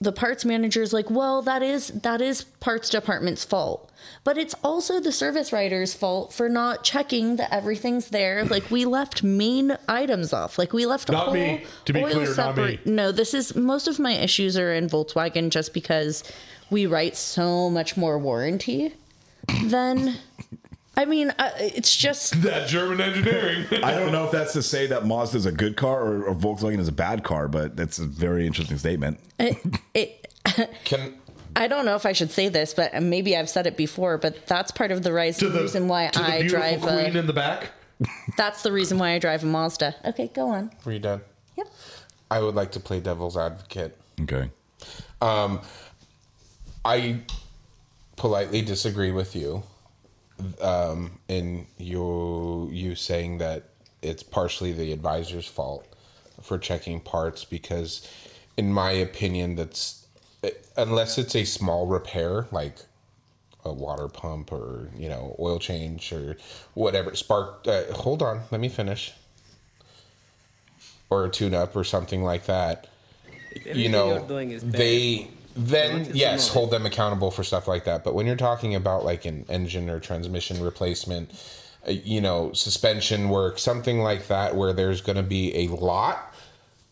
the 0.00 0.12
parts 0.12 0.46
manager 0.46 0.80
is 0.80 0.92
like, 0.92 1.10
well, 1.10 1.42
that 1.42 1.62
is 1.62 1.88
that 1.88 2.20
is 2.20 2.44
parts 2.44 2.88
department's 2.88 3.44
fault. 3.44 3.90
But 4.24 4.38
it's 4.38 4.54
also 4.64 4.98
the 4.98 5.12
service 5.12 5.52
writer's 5.52 5.92
fault 5.92 6.32
for 6.32 6.48
not 6.48 6.82
checking 6.84 7.36
that 7.36 7.52
everything's 7.52 8.08
there. 8.08 8.44
Like 8.50 8.70
we 8.70 8.84
left 8.84 9.22
main 9.22 9.76
items 9.88 10.32
off. 10.32 10.58
Like 10.58 10.72
we 10.72 10.84
left 10.84 11.10
Not 11.10 11.26
whole 11.26 11.34
me. 11.34 11.64
To 11.84 11.92
be 11.92 12.02
clear, 12.02 12.34
not 12.34 12.56
me. 12.56 12.80
No, 12.84 13.12
this 13.12 13.32
is 13.32 13.54
most 13.54 13.86
of 13.86 13.98
my 14.00 14.12
issues 14.12 14.56
are 14.58 14.72
in 14.74 14.88
Volkswagen 14.88 15.50
just 15.50 15.72
because 15.72 16.24
we 16.70 16.86
write 16.86 17.16
so 17.16 17.68
much 17.70 17.96
more 17.96 18.18
warranty 18.18 18.94
than 19.64 20.16
I 20.96 21.04
mean, 21.06 21.30
uh, 21.38 21.50
it's 21.58 21.96
just 21.96 22.42
That 22.42 22.68
German 22.68 23.00
engineering. 23.00 23.66
I 23.82 23.92
don't 23.92 24.12
know 24.12 24.26
if 24.26 24.32
that's 24.32 24.52
to 24.54 24.62
say 24.62 24.86
that 24.88 25.06
Mazda 25.06 25.38
is 25.38 25.46
a 25.46 25.52
good 25.52 25.76
car 25.76 26.02
or, 26.02 26.24
or 26.24 26.34
Volkswagen 26.34 26.78
is 26.78 26.88
a 26.88 26.92
bad 26.92 27.24
car, 27.24 27.48
but 27.48 27.76
that's 27.76 27.98
a 27.98 28.04
very 28.04 28.46
interesting 28.46 28.78
statement. 28.78 29.18
it, 29.38 29.56
it 29.94 30.26
Can 30.84 31.14
I 31.56 31.68
don't 31.68 31.84
know 31.84 31.96
if 31.96 32.06
I 32.06 32.12
should 32.12 32.30
say 32.30 32.48
this, 32.48 32.74
but 32.74 33.00
maybe 33.02 33.36
I've 33.36 33.48
said 33.50 33.66
it 33.66 33.76
before. 33.76 34.18
But 34.18 34.46
that's 34.46 34.70
part 34.70 34.92
of 34.92 35.02
the 35.02 35.12
rise- 35.12 35.38
to 35.38 35.48
the 35.48 35.62
reason 35.62 35.88
why 35.88 36.08
to 36.08 36.18
the 36.18 36.24
I 36.24 36.40
beautiful 36.40 36.60
drive 36.60 36.80
queen 36.80 37.16
a. 37.16 37.18
in 37.18 37.26
the 37.26 37.32
back. 37.32 37.70
That's 38.36 38.62
the 38.62 38.72
reason 38.72 38.98
why 38.98 39.10
I 39.10 39.18
drive 39.18 39.42
a 39.42 39.46
Mazda. 39.46 39.94
Okay, 40.06 40.30
go 40.34 40.48
on. 40.48 40.70
Are 40.86 40.92
you 40.92 40.98
done? 40.98 41.20
Yep. 41.56 41.66
I 42.30 42.40
would 42.40 42.54
like 42.54 42.72
to 42.72 42.80
play 42.80 43.00
devil's 43.00 43.36
advocate. 43.36 43.98
Okay. 44.22 44.50
Um, 45.20 45.60
I 46.84 47.20
politely 48.16 48.62
disagree 48.62 49.10
with 49.10 49.34
you 49.36 49.62
um, 50.60 51.18
in 51.28 51.66
you 51.78 52.68
you 52.72 52.94
saying 52.94 53.38
that 53.38 53.64
it's 54.02 54.22
partially 54.22 54.72
the 54.72 54.92
advisor's 54.92 55.46
fault 55.46 55.86
for 56.42 56.58
checking 56.58 57.00
parts 57.00 57.44
because, 57.44 58.08
in 58.56 58.72
my 58.72 58.92
opinion, 58.92 59.56
that's 59.56 60.06
unless 60.76 61.18
it's 61.18 61.36
a 61.36 61.44
small 61.44 61.86
repair 61.86 62.46
like 62.50 62.76
a 63.64 63.72
water 63.72 64.08
pump 64.08 64.52
or 64.52 64.88
you 64.96 65.08
know 65.08 65.36
oil 65.38 65.58
change 65.58 66.12
or 66.12 66.36
whatever 66.74 67.14
spark. 67.14 67.66
Uh, 67.66 67.84
hold 67.92 68.22
on, 68.22 68.40
let 68.50 68.60
me 68.60 68.68
finish. 68.68 69.12
Or 71.10 71.24
a 71.24 71.28
tune 71.28 71.54
up 71.54 71.74
or 71.74 71.82
something 71.82 72.22
like 72.22 72.46
that 72.46 72.86
you 73.66 73.88
know 73.88 74.24
doing 74.26 74.50
is 74.50 74.62
bad, 74.62 74.72
they 74.80 75.28
then 75.66 76.10
yes 76.14 76.48
know 76.48 76.60
hold 76.60 76.70
them 76.70 76.86
accountable 76.86 77.30
for 77.30 77.44
stuff 77.44 77.68
like 77.68 77.84
that 77.84 78.02
but 78.04 78.14
when 78.14 78.26
you're 78.26 78.36
talking 78.36 78.74
about 78.74 79.04
like 79.04 79.24
an 79.24 79.44
engine 79.48 79.88
or 79.88 80.00
transmission 80.00 80.62
replacement 80.62 81.30
uh, 81.86 81.90
you 81.90 82.20
know 82.20 82.52
suspension 82.52 83.28
work 83.28 83.58
something 83.58 84.00
like 84.00 84.26
that 84.28 84.54
where 84.54 84.72
there's 84.72 85.00
going 85.00 85.16
to 85.16 85.22
be 85.22 85.54
a 85.56 85.68
lot 85.68 86.30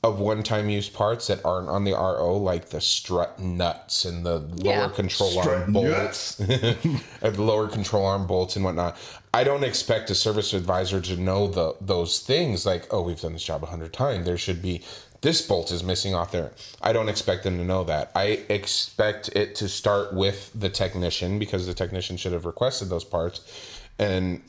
of 0.05 0.21
one-time 0.21 0.69
use 0.69 0.89
parts 0.89 1.27
that 1.27 1.45
aren't 1.45 1.69
on 1.69 1.83
the 1.83 1.93
RO, 1.93 2.37
like 2.37 2.69
the 2.69 2.81
strut 2.81 3.39
nuts 3.41 4.05
and 4.05 4.25
the 4.25 4.39
lower 4.39 4.89
control 4.91 5.31
Strut 5.31 5.63
arm 5.63 5.73
bolts, 5.73 6.35
the 6.37 7.35
lower 7.37 7.67
control 7.67 8.07
arm 8.07 8.27
bolts 8.27 8.55
and 8.55 8.65
whatnot. 8.65 8.97
I 9.35 9.43
don't 9.43 9.65
expect 9.65 10.09
a 10.11 10.15
service 10.15 10.55
advisor 10.55 11.01
to 11.01 11.17
know 11.17 11.49
the 11.49 11.75
those 11.81 12.21
things. 12.21 12.65
Like, 12.65 12.87
oh, 12.93 13.03
we've 13.03 13.21
done 13.21 13.33
this 13.33 13.43
job 13.43 13.65
a 13.65 13.67
hundred 13.67 13.93
times. 13.93 14.25
There 14.25 14.39
should 14.39 14.63
be 14.63 14.83
this 15.21 15.43
bolt 15.43 15.73
is 15.73 15.83
missing 15.83 16.15
off 16.15 16.31
there. 16.31 16.53
I 16.81 16.93
don't 16.93 17.09
expect 17.09 17.43
them 17.45 17.59
to 17.59 17.65
know 17.65 17.85
that. 17.85 18.13
I 18.15 18.45
expect 18.49 19.29
it 19.37 19.55
to 19.57 19.69
start 19.69 20.15
with 20.15 20.51
the 20.55 20.69
technician 20.69 21.39
because 21.39 21.67
the 21.67 21.75
technician 21.75 22.17
should 22.17 22.33
have 22.33 22.47
requested 22.47 22.89
those 22.89 23.05
parts, 23.05 23.81
and 23.99 24.43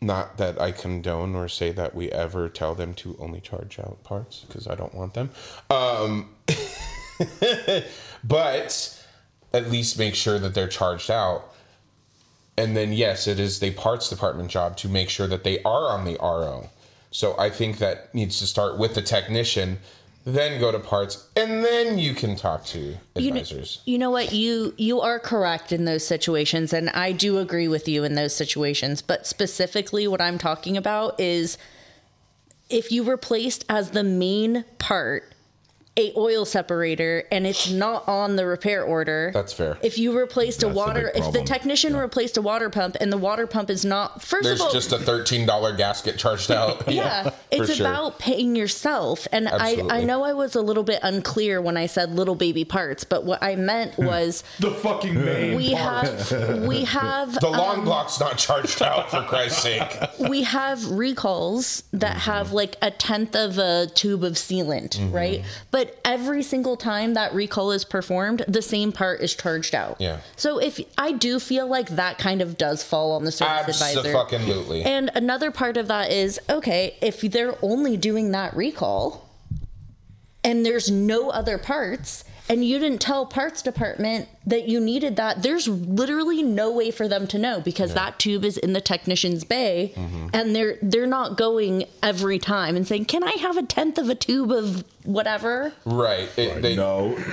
not 0.00 0.36
that 0.38 0.60
I 0.60 0.72
condone 0.72 1.34
or 1.34 1.48
say 1.48 1.72
that 1.72 1.94
we 1.94 2.10
ever 2.12 2.48
tell 2.48 2.74
them 2.74 2.94
to 2.94 3.16
only 3.18 3.40
charge 3.40 3.78
out 3.78 4.02
parts 4.04 4.44
because 4.46 4.66
I 4.68 4.74
don't 4.74 4.94
want 4.94 5.14
them. 5.14 5.30
Um, 5.70 6.30
but 8.24 9.04
at 9.52 9.70
least 9.70 9.98
make 9.98 10.14
sure 10.14 10.38
that 10.38 10.54
they're 10.54 10.68
charged 10.68 11.10
out. 11.10 11.54
And 12.56 12.76
then, 12.76 12.92
yes, 12.92 13.26
it 13.26 13.40
is 13.40 13.58
the 13.58 13.72
parts 13.72 14.08
department 14.08 14.50
job 14.50 14.76
to 14.78 14.88
make 14.88 15.08
sure 15.08 15.26
that 15.26 15.42
they 15.42 15.62
are 15.62 15.88
on 15.90 16.04
the 16.04 16.16
RO. 16.20 16.68
So 17.10 17.36
I 17.38 17.50
think 17.50 17.78
that 17.78 18.14
needs 18.14 18.38
to 18.40 18.46
start 18.46 18.78
with 18.78 18.94
the 18.94 19.02
technician, 19.02 19.78
then 20.24 20.58
go 20.58 20.72
to 20.72 20.78
parts, 20.78 21.28
and 21.36 21.62
then 21.62 21.98
you 21.98 22.14
can 22.14 22.34
talk 22.34 22.64
to 22.64 22.96
You 23.14 23.30
know, 23.30 23.40
advisors. 23.40 23.80
you 23.84 23.98
know 23.98 24.10
what 24.10 24.32
you 24.32 24.72
you 24.78 25.00
are 25.00 25.18
correct 25.18 25.70
in 25.70 25.84
those 25.84 26.06
situations 26.06 26.72
and 26.72 26.88
I 26.90 27.12
do 27.12 27.38
agree 27.38 27.68
with 27.68 27.86
you 27.88 28.04
in 28.04 28.14
those 28.14 28.34
situations 28.34 29.02
but 29.02 29.26
specifically 29.26 30.08
what 30.08 30.22
I'm 30.22 30.38
talking 30.38 30.76
about 30.78 31.20
is 31.20 31.58
if 32.70 32.90
you 32.90 33.02
replaced 33.02 33.66
as 33.68 33.90
the 33.90 34.02
main 34.02 34.64
part 34.78 35.33
a 35.96 36.12
oil 36.16 36.44
separator 36.44 37.24
and 37.30 37.46
it's 37.46 37.70
not 37.70 38.06
on 38.08 38.34
the 38.34 38.44
repair 38.44 38.82
order 38.82 39.30
That's 39.32 39.52
fair. 39.52 39.78
if 39.80 39.96
you 39.96 40.18
replaced 40.18 40.62
a 40.62 40.66
That's 40.66 40.74
the 40.74 40.78
water 40.78 41.10
big 41.14 41.22
if 41.22 41.26
the 41.26 41.38
problem. 41.38 41.46
technician 41.46 41.96
replaced 41.96 42.36
a 42.36 42.42
water 42.42 42.68
pump 42.68 42.96
and 43.00 43.12
the 43.12 43.18
water 43.18 43.46
pump 43.46 43.70
is 43.70 43.84
not 43.84 44.20
first 44.20 44.44
There's 44.44 44.60
of 44.60 44.66
all 44.66 44.72
just 44.72 44.92
a 44.92 44.98
thirteen 44.98 45.46
dollar 45.46 45.72
gasket 45.74 46.18
charged 46.18 46.50
out. 46.50 46.88
yeah, 46.92 47.30
it's 47.52 47.74
sure. 47.74 47.86
about 47.86 48.18
paying 48.18 48.56
yourself. 48.56 49.28
And 49.30 49.48
I, 49.48 49.82
I 49.88 50.04
know 50.04 50.24
I 50.24 50.32
was 50.32 50.56
a 50.56 50.62
little 50.62 50.82
bit 50.82 50.98
unclear 51.02 51.60
when 51.60 51.76
I 51.76 51.86
said 51.86 52.10
little 52.10 52.34
baby 52.34 52.64
parts, 52.64 53.04
but 53.04 53.24
what 53.24 53.42
I 53.42 53.54
meant 53.54 53.94
hmm. 53.94 54.06
was 54.06 54.42
The 54.58 54.72
fucking 54.72 55.14
hmm. 55.14 55.24
main 55.24 55.56
we 55.56 55.74
part. 55.74 56.08
have 56.08 56.66
we 56.66 56.84
have 56.84 57.38
the 57.38 57.50
long 57.50 57.80
um, 57.80 57.84
block's 57.84 58.18
not 58.18 58.36
charged 58.36 58.82
out 58.82 59.10
for 59.10 59.22
Christ's 59.22 59.62
sake. 59.62 59.96
we 60.28 60.42
have 60.42 60.90
recalls 60.90 61.84
that 61.92 62.16
have 62.16 62.48
mm-hmm. 62.48 62.56
like 62.56 62.76
a 62.82 62.90
tenth 62.90 63.36
of 63.36 63.58
a 63.58 63.86
tube 63.94 64.24
of 64.24 64.32
sealant, 64.32 64.98
mm-hmm. 64.98 65.12
right? 65.12 65.44
But 65.70 65.83
every 66.04 66.42
single 66.42 66.76
time 66.76 67.14
that 67.14 67.34
recall 67.34 67.70
is 67.72 67.84
performed, 67.84 68.44
the 68.46 68.62
same 68.62 68.92
part 68.92 69.20
is 69.20 69.34
charged 69.34 69.74
out. 69.74 69.96
Yeah. 70.00 70.20
So 70.36 70.58
if 70.58 70.80
I 70.98 71.12
do 71.12 71.38
feel 71.38 71.66
like 71.66 71.88
that 71.90 72.18
kind 72.18 72.40
of 72.42 72.56
does 72.56 72.82
fall 72.82 73.12
on 73.12 73.24
the 73.24 73.32
service 73.32 73.80
advisor. 73.80 74.16
Absolutely. 74.16 74.82
And 74.82 75.10
another 75.14 75.50
part 75.50 75.76
of 75.76 75.88
that 75.88 76.10
is 76.10 76.40
okay, 76.48 76.96
if 77.00 77.20
they're 77.20 77.56
only 77.62 77.96
doing 77.96 78.32
that 78.32 78.54
recall 78.56 79.28
and 80.42 80.64
there's 80.64 80.90
no 80.90 81.30
other 81.30 81.58
parts 81.58 82.24
and 82.48 82.64
you 82.64 82.78
didn't 82.78 83.00
tell 83.00 83.24
parts 83.24 83.62
department 83.62 84.28
that 84.46 84.68
you 84.68 84.78
needed 84.78 85.16
that, 85.16 85.42
there's 85.42 85.66
literally 85.66 86.42
no 86.42 86.70
way 86.70 86.90
for 86.90 87.08
them 87.08 87.26
to 87.28 87.38
know 87.38 87.60
because 87.60 87.94
that 87.94 88.18
tube 88.18 88.44
is 88.44 88.58
in 88.58 88.74
the 88.74 88.80
technician's 88.80 89.44
bay 89.44 89.92
mm-hmm. 89.94 90.28
and 90.34 90.54
they're 90.54 90.76
they're 90.82 91.06
not 91.06 91.38
going 91.38 91.84
every 92.02 92.38
time 92.38 92.76
and 92.76 92.86
saying, 92.86 93.06
"Can 93.06 93.24
I 93.24 93.32
have 93.40 93.56
a 93.56 93.62
tenth 93.62 93.96
of 93.98 94.10
a 94.10 94.14
tube 94.14 94.52
of 94.52 94.84
whatever?" 95.04 95.72
Right. 95.86 96.28
It, 96.36 96.60
they, 96.60 96.76
no. 96.76 97.16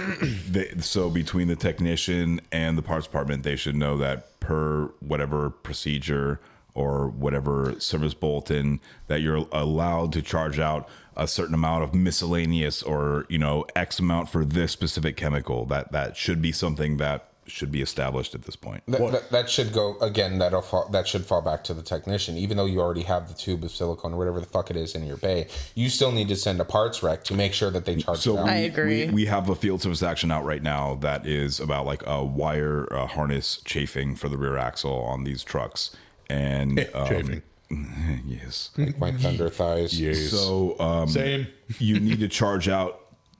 They, 0.52 0.70
so 0.80 1.10
between 1.10 1.48
the 1.48 1.56
technician 1.56 2.42
and 2.52 2.78
the 2.78 2.82
parts 2.82 3.08
department, 3.08 3.44
they 3.44 3.56
should 3.56 3.76
know 3.76 3.98
that 3.98 4.40
per 4.40 4.92
whatever 5.00 5.50
procedure 5.50 6.42
or 6.74 7.10
whatever 7.10 7.76
service 7.80 8.14
bulletin 8.14 8.80
that 9.08 9.22
you're 9.22 9.46
allowed 9.52 10.14
to 10.14 10.22
charge 10.22 10.60
out 10.60 10.88
a 11.18 11.28
certain 11.28 11.54
amount 11.54 11.84
of 11.84 11.94
miscellaneous 11.94 12.82
or 12.84 13.26
you 13.30 13.38
know 13.38 13.66
x 13.76 14.00
amount 14.00 14.30
for 14.30 14.46
this 14.46 14.72
specific 14.72 15.18
chemical 15.18 15.66
that 15.66 15.92
that 15.92 16.16
should 16.16 16.42
be 16.42 16.52
something 16.52 16.98
that 16.98 17.28
should 17.48 17.72
be 17.72 17.82
established 17.82 18.34
at 18.34 18.44
this 18.44 18.56
point 18.56 18.82
That, 18.88 19.12
that, 19.12 19.32
that 19.32 19.50
should 19.50 19.74
go 19.74 19.98
again. 20.00 20.38
That'll 20.38 20.62
fall, 20.62 20.88
that 20.90 21.06
should 21.06 21.26
fall 21.26 21.42
back 21.42 21.66
to 21.66 21.74
the 21.74 21.82
technician. 21.82 22.38
Even 22.38 22.56
though 22.56 22.68
you 22.68 22.80
already 22.80 23.02
have 23.02 23.28
the 23.28 23.34
tube 23.34 23.64
of 23.66 23.72
silicone 23.72 24.14
or 24.14 24.18
whatever 24.18 24.40
the 24.40 24.46
fuck 24.46 24.70
it 24.70 24.78
is 24.78 24.96
in 24.96 25.06
your 25.06 25.18
bay, 25.18 25.48
you 25.76 25.90
still 25.90 26.14
need 26.14 26.30
to 26.30 26.36
send 26.36 26.62
a 26.62 26.64
parts 26.64 27.04
rec 27.04 27.26
to 27.26 27.34
make 27.34 27.52
sure 27.52 27.70
that 27.72 27.84
they 27.84 27.98
charge 27.98 28.20
So 28.20 28.38
it 28.38 28.40
out. 28.42 28.46
we, 28.46 28.52
I 28.52 28.56
agree. 28.58 29.06
We, 29.08 29.12
we 29.12 29.26
have 29.26 29.50
a 29.50 29.56
field 29.56 29.82
service 29.82 30.02
action 30.04 30.32
out 30.32 30.46
right 30.46 30.64
now 30.64 30.96
that 31.02 31.26
is 31.26 31.60
about 31.60 31.86
like 31.86 32.04
a 32.06 32.24
wire 32.24 32.88
uh, 32.94 33.08
harness 33.08 33.60
chafing 33.66 34.16
for 34.16 34.30
the 34.30 34.38
rear 34.38 34.56
axle 34.56 35.02
on 35.02 35.26
these 35.26 35.44
trucks, 35.44 35.92
and 36.32 36.80
um, 36.94 37.08
Chafing. 37.08 37.42
yes. 38.26 38.72
My 38.98 39.12
thunder 39.12 39.50
thighs. 39.50 40.00
Yes. 40.00 40.30
So 40.30 40.80
um, 40.80 41.08
Same. 41.08 41.48
you 41.80 42.00
need 42.00 42.20
to 42.20 42.28
charge 42.28 42.68
out 42.68 43.00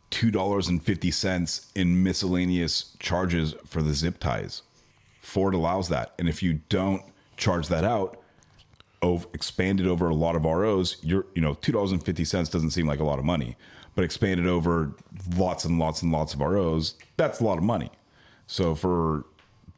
two 0.10 0.32
dollars 0.32 0.68
and 0.68 0.84
fifty 0.84 1.12
cents 1.12 1.72
in 1.76 2.04
miscellaneous 2.04 2.96
charges 3.00 3.56
for 3.66 3.82
the 3.82 3.94
zip 3.94 4.20
ties. 4.20 4.62
Ford 5.22 5.54
allows 5.54 5.90
that, 5.90 6.14
and 6.20 6.28
if 6.28 6.44
you 6.44 6.60
don't 6.70 7.02
charge 7.38 7.68
that 7.70 7.84
out, 7.84 8.22
over, 9.02 9.26
expanded 9.34 9.88
over 9.88 10.10
a 10.10 10.16
lot 10.16 10.36
of 10.36 10.44
ROs, 10.46 10.98
you're 11.02 11.26
you 11.36 11.42
know 11.42 11.56
two 11.56 11.72
dollars 11.72 11.92
and 11.92 12.04
fifty 12.04 12.26
cents 12.26 12.50
doesn't 12.50 12.72
seem 12.72 12.88
like 12.88 13.00
a 13.00 13.06
lot 13.06 13.20
of 13.20 13.26
money, 13.26 13.56
but 13.96 14.04
expanded 14.04 14.48
over 14.48 14.94
lots 15.36 15.66
and 15.66 15.80
lots 15.80 16.02
and 16.02 16.12
lots 16.12 16.34
of 16.34 16.40
ROs, 16.40 16.96
that's 17.18 17.40
a 17.40 17.44
lot 17.44 17.58
of 17.58 17.64
money. 17.64 17.92
So 18.48 18.76
for 18.76 19.26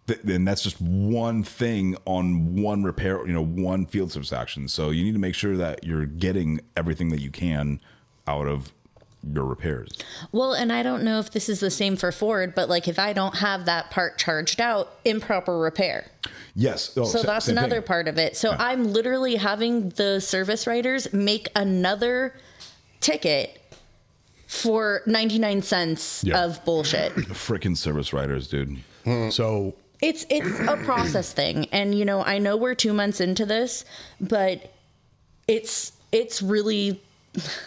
th- 0.07 0.19
then 0.23 0.45
that's 0.45 0.61
just 0.61 0.79
one 0.81 1.43
thing 1.43 1.95
on 2.05 2.61
one 2.61 2.83
repair, 2.83 3.25
you 3.25 3.33
know, 3.33 3.43
one 3.43 3.85
field 3.85 4.11
service 4.11 4.33
action. 4.33 4.67
So 4.67 4.89
you 4.89 5.03
need 5.03 5.13
to 5.13 5.19
make 5.19 5.35
sure 5.35 5.57
that 5.57 5.83
you're 5.83 6.05
getting 6.05 6.61
everything 6.77 7.09
that 7.09 7.21
you 7.21 7.31
can 7.31 7.79
out 8.27 8.47
of 8.47 8.71
your 9.33 9.45
repairs. 9.45 9.89
Well, 10.33 10.53
and 10.53 10.71
I 10.73 10.83
don't 10.83 11.03
know 11.03 11.19
if 11.19 11.31
this 11.31 11.47
is 11.47 11.61
the 11.61 11.71
same 11.71 11.95
for 11.95 12.11
Ford, 12.11 12.53
but 12.55 12.67
like 12.67 12.89
if 12.89 12.99
I 12.99 13.13
don't 13.13 13.35
have 13.37 13.65
that 13.65 13.89
part 13.89 14.17
charged 14.17 14.59
out, 14.59 14.91
improper 15.05 15.57
repair. 15.57 16.11
Yes. 16.55 16.91
Oh, 16.97 17.05
So 17.05 17.19
sa- 17.19 17.27
that's 17.27 17.47
another 17.47 17.77
thing. 17.77 17.83
part 17.87 18.07
of 18.09 18.17
it. 18.17 18.35
So 18.35 18.51
I'm 18.51 18.91
literally 18.91 19.35
having 19.37 19.89
the 19.89 20.19
service 20.19 20.67
writers 20.67 21.11
make 21.13 21.47
another 21.55 22.35
ticket 22.99 23.59
for 24.47 25.01
99 25.05 25.61
cents 25.61 26.23
Yeah. 26.25 26.43
of 26.43 26.63
bullshit. 26.65 27.13
Freaking 27.15 27.77
service 27.77 28.13
writers, 28.13 28.47
dude. 28.47 28.77
Hmm. 29.05 29.29
So 29.29 29.73
It's 30.03 30.25
it's 30.29 30.59
a 30.59 30.75
process 30.77 31.31
thing, 31.31 31.65
and 31.71 31.95
you 31.97 32.03
know 32.03 32.21
I 32.23 32.37
know 32.37 32.57
we're 32.57 32.75
two 32.75 32.93
months 32.93 33.21
into 33.21 33.45
this, 33.45 33.85
but 34.19 34.73
it's 35.47 35.93
it's 36.11 36.41
really 36.41 37.01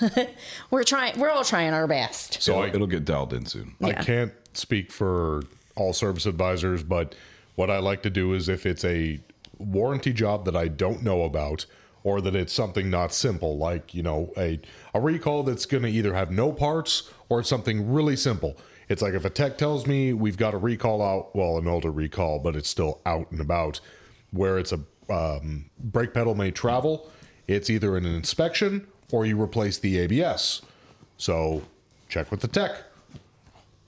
we're 0.70 0.84
trying 0.84 1.18
we're 1.18 1.30
all 1.30 1.44
trying 1.44 1.72
our 1.72 1.86
best. 1.86 2.34
so 2.34 2.52
So 2.52 2.62
I, 2.62 2.68
it'll 2.68 2.86
get 2.86 3.04
dialed 3.04 3.32
in 3.32 3.46
soon. 3.46 3.74
I 3.82 3.88
Yeah. 3.88 4.02
can't 4.02 4.32
speak 4.52 4.92
for 4.92 5.44
all 5.76 5.92
service 5.92 6.26
advisors, 6.26 6.82
but 6.82 7.14
what 7.54 7.70
I 7.70 7.78
like 7.78 8.02
to 8.02 8.10
do 8.10 8.34
is 8.34 8.48
if 8.48 8.66
it's 8.66 8.84
a 8.84 9.18
warranty 9.58 10.12
job 10.12 10.44
that 10.44 10.54
I 10.54 10.68
don't 10.68 11.02
know 11.02 11.22
about 11.24 11.64
or 12.04 12.20
that 12.20 12.36
it's 12.36 12.52
something 12.52 12.88
not 12.88 13.12
simple, 13.12 13.58
like, 13.58 13.92
you 13.94 14.02
know, 14.02 14.32
a, 14.36 14.60
a 14.94 15.00
recall 15.00 15.42
that's 15.42 15.66
going 15.66 15.82
to 15.82 15.88
either 15.88 16.14
have 16.14 16.30
no 16.30 16.52
parts 16.52 17.10
or 17.28 17.40
it's 17.40 17.48
something 17.48 17.90
really 17.92 18.14
simple. 18.14 18.56
It's 18.88 19.02
like 19.02 19.14
if 19.14 19.24
a 19.24 19.30
tech 19.30 19.58
tells 19.58 19.86
me 19.86 20.12
we've 20.12 20.36
got 20.36 20.54
a 20.54 20.58
recall 20.58 21.02
out, 21.02 21.34
well, 21.34 21.58
an 21.58 21.66
older 21.66 21.90
recall, 21.90 22.38
but 22.38 22.54
it's 22.54 22.68
still 22.68 23.00
out 23.04 23.30
and 23.32 23.40
about, 23.40 23.80
where 24.30 24.58
it's 24.58 24.72
a 24.72 24.80
um, 25.12 25.70
brake 25.78 26.14
pedal 26.14 26.34
may 26.34 26.50
travel, 26.50 27.10
it's 27.48 27.70
either 27.70 27.96
an 27.96 28.06
inspection 28.06 28.86
or 29.10 29.26
you 29.26 29.40
replace 29.40 29.78
the 29.78 29.98
ABS. 29.98 30.62
So 31.16 31.62
check 32.08 32.30
with 32.30 32.40
the 32.40 32.48
tech. 32.48 32.76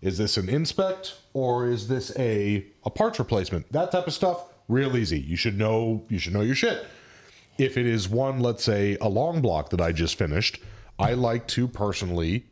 Is 0.00 0.18
this 0.18 0.36
an 0.36 0.48
inspect 0.48 1.16
or 1.32 1.68
is 1.68 1.88
this 1.88 2.16
a 2.18 2.64
a 2.84 2.90
parts 2.90 3.18
replacement? 3.18 3.70
That 3.72 3.90
type 3.90 4.06
of 4.06 4.14
stuff, 4.14 4.44
real 4.68 4.96
easy. 4.96 5.18
You 5.18 5.36
should 5.36 5.58
know 5.58 6.04
you 6.08 6.18
should 6.18 6.32
know 6.32 6.40
your 6.40 6.54
shit. 6.54 6.86
If 7.58 7.76
it 7.76 7.86
is 7.86 8.08
one, 8.08 8.38
let's 8.38 8.62
say 8.62 8.96
a 9.00 9.08
long 9.08 9.42
block 9.42 9.70
that 9.70 9.80
I 9.80 9.90
just 9.90 10.16
finished, 10.16 10.60
I 11.00 11.14
like 11.14 11.48
to 11.48 11.66
personally 11.66 12.44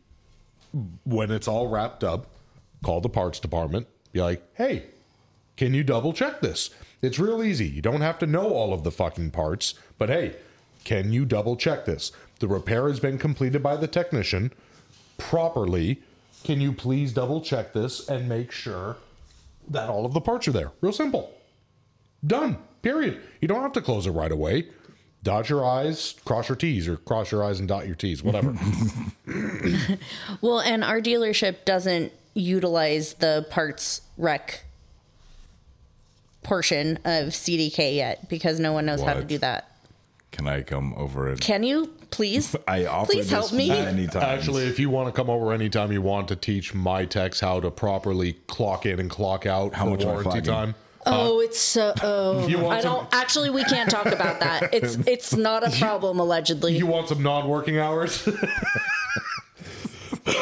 when 1.05 1.31
it's 1.31 1.49
all 1.49 1.69
wrapped 1.69 2.05
up, 2.05 2.27
call 2.87 3.01
the 3.01 3.09
parts 3.09 3.41
department, 3.41 3.89
be 4.13 4.21
like, 4.23 4.43
"Hey, 4.55 4.85
can 5.57 5.75
you 5.75 5.83
double 5.83 6.13
check 6.13 6.41
this?" 6.41 6.71
It's 7.03 7.19
real 7.19 7.43
easy. 7.43 7.67
You 7.67 7.83
don't 7.83 8.01
have 8.01 8.19
to 8.21 8.27
know 8.27 8.55
all 8.55 8.73
of 8.73 8.85
the 8.85 8.93
fucking 8.93 9.33
parts, 9.33 9.75
but 9.99 10.09
hey, 10.09 10.37
can 10.85 11.13
you 11.13 11.25
double 11.25 11.57
check 11.57 11.85
this? 11.85 12.13
The 12.39 12.47
repair 12.47 12.87
has 12.89 13.01
been 13.01 13.19
completed 13.19 13.61
by 13.61 13.77
the 13.77 13.89
technician 13.89 14.53
properly. 15.19 16.01
Can 16.45 16.61
you 16.61 16.73
please 16.73 17.13
double 17.13 17.41
check 17.41 17.73
this 17.73 18.09
and 18.09 18.29
make 18.29 18.53
sure 18.53 18.97
that 19.69 19.89
all 19.89 20.07
of 20.07 20.15
the 20.15 20.21
parts 20.21 20.47
are 20.47 20.53
there? 20.53 20.71
Real 20.81 20.93
simple. 20.93 21.35
Done. 22.25 22.57
Period. 22.83 23.21
You 23.41 23.49
don't 23.49 23.63
have 23.63 23.73
to 23.73 23.81
close 23.83 24.07
it 24.07 24.13
right 24.13 24.31
away. 24.31 24.69
Dot 25.25 25.51
your 25.51 25.65
I's, 25.65 26.15
cross 26.25 26.49
your 26.49 26.55
T's, 26.55 26.87
or 26.87 26.99
cross 26.99 27.33
your 27.33 27.43
I's 27.43 27.59
and 27.59 27.67
dot 27.67 27.87
your 27.87 27.97
T's, 27.97 28.23
whatever. 28.23 28.55
Well, 30.41 30.61
and 30.61 30.85
our 30.85 31.01
dealership 31.01 31.65
doesn't 31.65 32.13
utilize 32.37 33.15
the 33.15 33.47
parts 33.51 34.03
rec 34.19 34.63
portion 36.43 36.97
of 36.99 37.29
CDK 37.29 37.97
yet 37.97 38.29
because 38.29 38.61
no 38.61 38.73
one 38.73 38.87
knows 38.87 39.03
how 39.03 39.15
to 39.15 39.25
do 39.25 39.39
that. 39.39 39.71
Can 40.31 40.47
I 40.47 40.63
come 40.63 40.95
over 40.97 41.29
and 41.31 41.41
Can 41.41 41.63
you 41.63 41.87
please? 42.11 42.55
I 42.69 42.85
offer 42.85 43.13
Please 43.13 43.31
help 43.31 43.53
me. 43.53 43.69
many 43.69 44.07
times. 44.07 44.17
Actually, 44.17 44.67
if 44.67 44.79
you 44.79 44.91
want 44.91 45.09
to 45.09 45.19
come 45.19 45.31
over 45.31 45.53
anytime 45.53 45.91
you 45.91 46.03
want 46.03 46.29
to 46.29 46.37
teach 46.37 46.75
my 46.75 47.07
techs 47.07 47.41
how 47.41 47.59
to 47.61 47.71
properly 47.71 48.35
clock 48.47 48.85
in 48.85 49.01
and 49.01 49.09
clock 49.09 49.47
out 49.47 49.75
How 49.75 49.85
for 49.85 49.91
much 49.93 50.05
warranty 50.05 50.43
time. 50.43 50.75
Oh, 51.07 51.41
it's 51.41 51.59
so. 51.59 51.95
Oh, 52.03 52.47
You 52.49 52.59
want 52.59 52.79
I 52.79 52.83
don't. 52.83 53.09
Actually, 53.15 53.51
we 53.51 53.65
can't 53.65 53.89
talk 53.91 54.07
about 54.07 54.41
that. 54.41 54.75
It's 54.75 54.97
it's 55.07 55.35
not 55.35 55.67
a 55.67 55.71
problem 55.79 56.19
allegedly. 56.19 56.77
You 56.77 56.87
want 56.87 57.09
some 57.09 57.23
non-working 57.23 57.79
hours? 57.79 58.29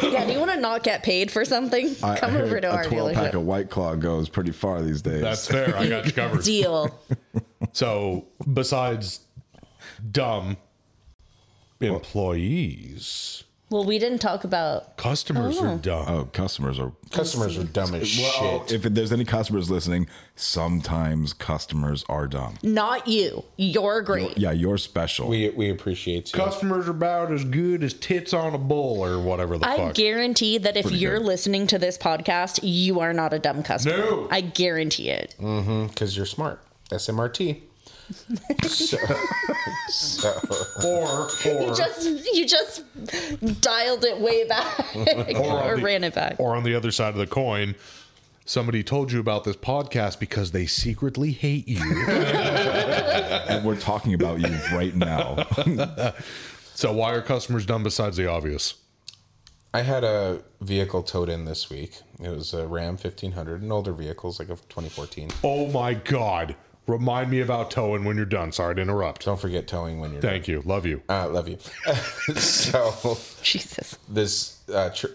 Yeah. 0.02 0.24
Do 0.26 0.32
you 0.32 0.38
want 0.38 0.50
to 0.52 0.60
not 0.60 0.82
get 0.82 1.02
paid 1.02 1.30
for 1.30 1.44
something? 1.44 1.94
I- 2.02 2.12
I 2.12 2.18
Come 2.18 2.30
heard 2.32 2.44
over 2.44 2.60
to 2.60 2.68
a 2.70 2.74
our 2.76 2.84
12 2.84 3.12
pack 3.14 3.32
dealership. 3.32 3.34
of 3.36 3.42
White 3.46 3.70
Claw 3.70 3.94
goes 3.96 4.28
pretty 4.28 4.52
far 4.52 4.82
these 4.82 5.02
days. 5.02 5.22
That's 5.22 5.46
fair. 5.46 5.76
I 5.76 5.88
got 5.88 6.06
you 6.06 6.12
covered. 6.22 6.42
Deal. 6.44 6.98
So, 7.72 8.26
besides 8.52 9.20
dumb 10.10 10.56
employees, 11.80 13.44
Well, 13.74 13.82
we 13.82 13.98
didn't 13.98 14.20
talk 14.20 14.44
about. 14.44 14.96
customers 14.96 15.60
are 15.60 15.76
dumb. 15.76 16.04
oh, 16.08 16.24
customers 16.26 16.78
are. 16.78 16.92
Customers 17.10 17.58
are 17.58 17.64
dumb 17.64 17.92
as 17.96 18.06
shit. 18.06 18.70
If 18.72 18.82
there's 18.84 19.10
any 19.10 19.24
customers 19.24 19.68
listening, 19.68 20.06
sometimes 20.36 21.32
customers 21.32 22.04
are 22.08 22.28
dumb. 22.28 22.54
Not 22.62 23.08
you. 23.08 23.44
You're 23.56 24.00
great. 24.02 24.38
Yeah, 24.38 24.52
you're 24.52 24.78
special. 24.78 25.26
we 25.28 25.50
we 25.50 25.70
appreciate 25.70 26.32
you. 26.32 26.38
Customers 26.38 26.86
are 26.86 26.92
about 26.92 27.32
as 27.32 27.44
good 27.44 27.82
as 27.82 27.94
tits 27.94 28.32
on 28.32 28.54
a 28.54 28.58
bull 28.58 29.04
or 29.04 29.18
whatever 29.20 29.58
the 29.58 29.66
I 29.68 29.76
fuck. 29.78 29.94
guarantee 29.94 30.56
that 30.58 30.76
if 30.76 30.84
Pretty 30.84 30.98
you're 30.98 31.18
good. 31.18 31.26
listening 31.26 31.66
to 31.66 31.78
this 31.78 31.98
podcast, 31.98 32.60
you 32.62 33.00
are 33.00 33.12
not 33.12 33.32
a 33.32 33.40
dumb 33.40 33.64
customer. 33.64 33.96
No. 33.98 34.28
I 34.30 34.40
guarantee 34.40 35.10
it. 35.10 35.34
Mm-hmm. 35.40 35.88
because 35.88 36.16
you're 36.16 36.26
smart. 36.26 36.62
SMRT. 36.92 37.60
So, 38.62 38.96
so 39.88 40.32
or 40.84 41.28
or 41.46 41.62
You 41.62 41.74
just 41.74 42.34
you 42.34 42.46
just 42.46 42.82
dialed 43.60 44.04
it 44.04 44.18
way 44.20 44.46
back 44.46 44.78
or, 44.96 45.00
on 45.70 45.76
the- 45.76 45.82
ran 45.82 46.04
it 46.04 46.14
back. 46.14 46.36
or 46.38 46.56
on 46.56 46.64
the 46.64 46.74
other 46.74 46.90
side 46.90 47.10
of 47.10 47.16
the 47.16 47.26
coin, 47.26 47.74
somebody 48.44 48.82
told 48.82 49.12
you 49.12 49.20
about 49.20 49.44
this 49.44 49.56
podcast 49.56 50.18
because 50.20 50.50
they 50.52 50.66
secretly 50.66 51.32
hate 51.32 51.66
you. 51.68 51.80
and 52.08 53.64
we're 53.64 53.76
talking 53.80 54.14
about 54.14 54.40
you 54.40 54.54
right 54.76 54.94
now. 54.94 55.46
so 56.74 56.92
why 56.92 57.14
are 57.14 57.22
customers 57.22 57.64
dumb 57.66 57.82
besides 57.82 58.16
the 58.16 58.26
obvious? 58.28 58.74
I 59.72 59.82
had 59.82 60.04
a 60.04 60.40
vehicle 60.60 61.02
towed 61.02 61.28
in 61.28 61.46
this 61.46 61.68
week. 61.68 62.00
It 62.20 62.28
was 62.28 62.54
a 62.54 62.64
Ram 62.66 62.90
1500, 62.96 63.60
an 63.62 63.72
older 63.72 63.92
vehicle, 63.92 64.30
it's 64.30 64.38
like 64.38 64.48
a 64.48 64.54
2014. 64.54 65.30
Oh 65.42 65.66
my 65.72 65.94
god. 65.94 66.54
Remind 66.86 67.30
me 67.30 67.40
about 67.40 67.70
towing 67.70 68.04
when 68.04 68.16
you're 68.16 68.26
done. 68.26 68.52
Sorry 68.52 68.74
to 68.74 68.82
interrupt. 68.82 69.24
Don't 69.24 69.40
forget 69.40 69.66
towing 69.66 70.00
when 70.00 70.12
you're 70.12 70.20
done. 70.20 70.30
Thank 70.30 70.48
you. 70.48 70.60
Love 70.66 70.84
you. 70.84 71.02
Uh, 71.08 71.28
love 71.30 71.48
you. 71.48 71.56
so 72.36 73.16
Jesus. 73.42 73.96
this 74.08 74.58
uh, 74.68 74.90
tr- 74.90 75.06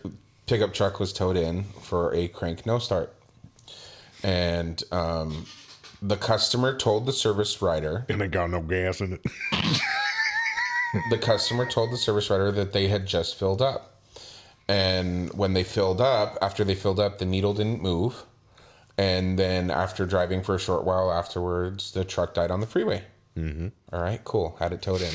pickup 0.47 0.73
truck 0.73 0.99
was 0.99 1.13
towed 1.13 1.37
in 1.37 1.63
for 1.83 2.13
a 2.15 2.27
crank 2.27 2.65
no 2.65 2.79
start, 2.79 3.13
and 4.23 4.83
um, 4.91 5.45
the 6.01 6.17
customer 6.17 6.75
told 6.75 7.05
the 7.05 7.13
service 7.13 7.61
writer. 7.61 8.05
And 8.09 8.21
it 8.21 8.31
got 8.31 8.49
no 8.49 8.61
gas 8.61 9.01
in 9.01 9.13
it. 9.13 9.25
The 11.11 11.19
customer 11.19 11.67
told 11.69 11.91
the 11.91 11.97
service 11.97 12.31
writer 12.31 12.51
that 12.51 12.73
they 12.73 12.87
had 12.87 13.05
just 13.05 13.37
filled 13.37 13.61
up, 13.61 14.01
and 14.67 15.31
when 15.33 15.53
they 15.53 15.63
filled 15.63 16.01
up, 16.01 16.35
after 16.41 16.63
they 16.63 16.73
filled 16.73 16.99
up, 16.99 17.19
the 17.19 17.25
needle 17.25 17.53
didn't 17.53 17.79
move, 17.83 18.23
and 18.99 19.39
then 19.39 19.71
after 19.71 20.05
driving 20.05 20.43
for 20.43 20.55
a 20.55 20.59
short 20.59 20.83
while 20.83 21.09
afterwards, 21.11 21.91
the 21.93 22.03
truck 22.03 22.33
died 22.33 22.51
on 22.51 22.59
the 22.59 22.67
freeway. 22.67 23.03
Mm-hmm. 23.37 23.67
right, 23.95 24.21
cool. 24.25 24.57
Had 24.59 24.73
it 24.73 24.81
towed 24.81 25.01
in. 25.01 25.13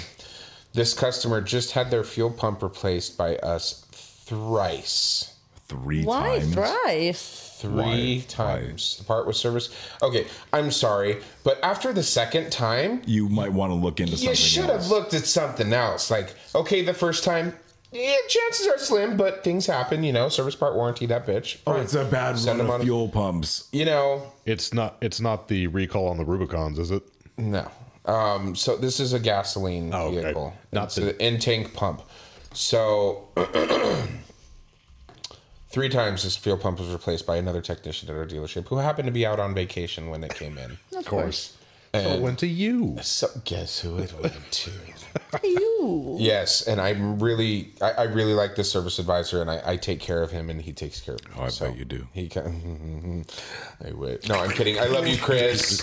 This 0.72 0.94
customer 0.94 1.40
just 1.42 1.72
had 1.72 1.90
their 1.90 2.02
fuel 2.02 2.30
pump 2.30 2.62
replaced 2.62 3.18
by 3.18 3.36
us 3.36 3.84
thrice. 3.92 5.34
Three 5.68 6.04
Why 6.04 6.38
times. 6.40 6.54
thrice? 6.54 7.40
three 7.60 8.24
times. 8.28 8.98
The 8.98 9.04
part 9.04 9.26
was 9.26 9.38
service. 9.38 9.70
Okay, 10.02 10.26
I'm 10.52 10.70
sorry, 10.70 11.22
but 11.44 11.58
after 11.62 11.92
the 11.92 12.02
second 12.02 12.50
time, 12.52 13.00
You 13.06 13.28
might 13.28 13.52
want 13.52 13.70
to 13.70 13.74
look 13.74 14.00
into 14.00 14.12
something. 14.16 14.28
you 14.30 14.34
should 14.36 14.68
have 14.68 14.88
looked 14.88 15.14
at 15.14 15.24
something 15.24 15.72
else. 15.72 16.10
Like, 16.10 16.34
okay, 16.54 16.82
the 16.82 16.92
first 16.92 17.24
time, 17.24 17.54
yeah, 17.94 18.16
chances 18.28 18.66
are 18.66 18.76
slim, 18.78 19.16
but 19.16 19.42
things 19.44 19.64
happen. 19.66 20.04
You 20.04 20.12
know, 20.12 20.28
service 20.28 20.54
part 20.56 20.74
warranty 20.74 21.06
that 21.06 21.26
bitch. 21.26 21.58
Oh, 21.66 21.76
it's 21.80 21.94
a 21.94 22.04
bad 22.04 22.36
Send 22.38 22.58
run 22.58 22.66
them 22.66 22.66
of 22.74 22.80
on- 22.80 22.82
fuel 22.86 23.08
pumps. 23.08 23.68
You 23.72 23.86
know, 23.86 24.30
It's 24.44 24.74
not 24.74 24.96
it's 25.00 25.20
not 25.20 25.48
the 25.48 25.68
recall 25.68 26.08
on 26.08 26.18
the 26.18 26.24
Rubicons, 26.24 26.78
is 26.78 26.90
it? 26.90 27.02
no. 27.38 27.70
Um, 28.06 28.54
so 28.54 28.76
this 28.76 29.00
is 29.00 29.14
a 29.14 29.18
gasoline 29.18 29.94
Oh, 29.94 30.08
okay. 30.08 30.20
vehicle, 30.20 30.52
Not 30.72 30.84
it's 30.84 30.96
the- 30.96 31.00
the 31.06 31.24
in 31.26 31.38
tank 31.38 31.72
pump. 31.72 32.02
So. 32.52 33.28
Three 35.70 35.88
times 35.88 36.22
this 36.22 36.36
fuel 36.36 36.56
pump 36.56 36.78
was 36.78 36.88
replaced 36.90 37.26
by 37.26 37.36
another 37.36 37.60
technician 37.60 38.08
at 38.08 38.14
our 38.14 38.24
dealership 38.26 38.68
who 38.68 38.76
happened 38.76 39.06
to 39.06 39.12
be 39.12 39.26
out 39.26 39.40
on 39.40 39.54
vacation 39.54 40.08
when 40.08 40.22
it 40.22 40.32
came 40.34 40.56
in. 40.56 40.78
Of 40.96 41.04
course. 41.04 41.56
so 41.92 41.98
it 42.00 42.20
went 42.22 42.38
to 42.40 42.46
you. 42.46 42.96
So 43.02 43.26
guess 43.44 43.80
who 43.80 43.98
it 43.98 44.12
went 44.22 44.34
to? 44.52 44.70
You. 45.42 46.16
yes, 46.18 46.62
and 46.62 46.80
I'm 46.80 47.18
really, 47.18 47.72
I, 47.82 47.90
I 47.90 48.02
really 48.04 48.34
like 48.34 48.54
this 48.56 48.70
service 48.70 48.98
advisor, 48.98 49.40
and 49.40 49.50
I, 49.50 49.60
I 49.64 49.76
take 49.76 50.00
care 50.00 50.22
of 50.22 50.30
him, 50.30 50.48
and 50.50 50.60
he 50.62 50.72
takes 50.72 51.00
care 51.00 51.14
of 51.14 51.24
me. 51.24 51.30
Oh, 51.36 51.42
I 51.44 51.50
bet 51.58 51.76
you 51.76 51.84
do. 51.84 52.06
He 52.12 52.28
can. 52.28 53.24
I 53.84 53.92
wait. 53.92 54.28
No, 54.28 54.36
I'm 54.36 54.50
kidding. 54.50 54.78
I 54.78 54.86
love 54.86 55.06
you, 55.06 55.18
Chris. 55.18 55.82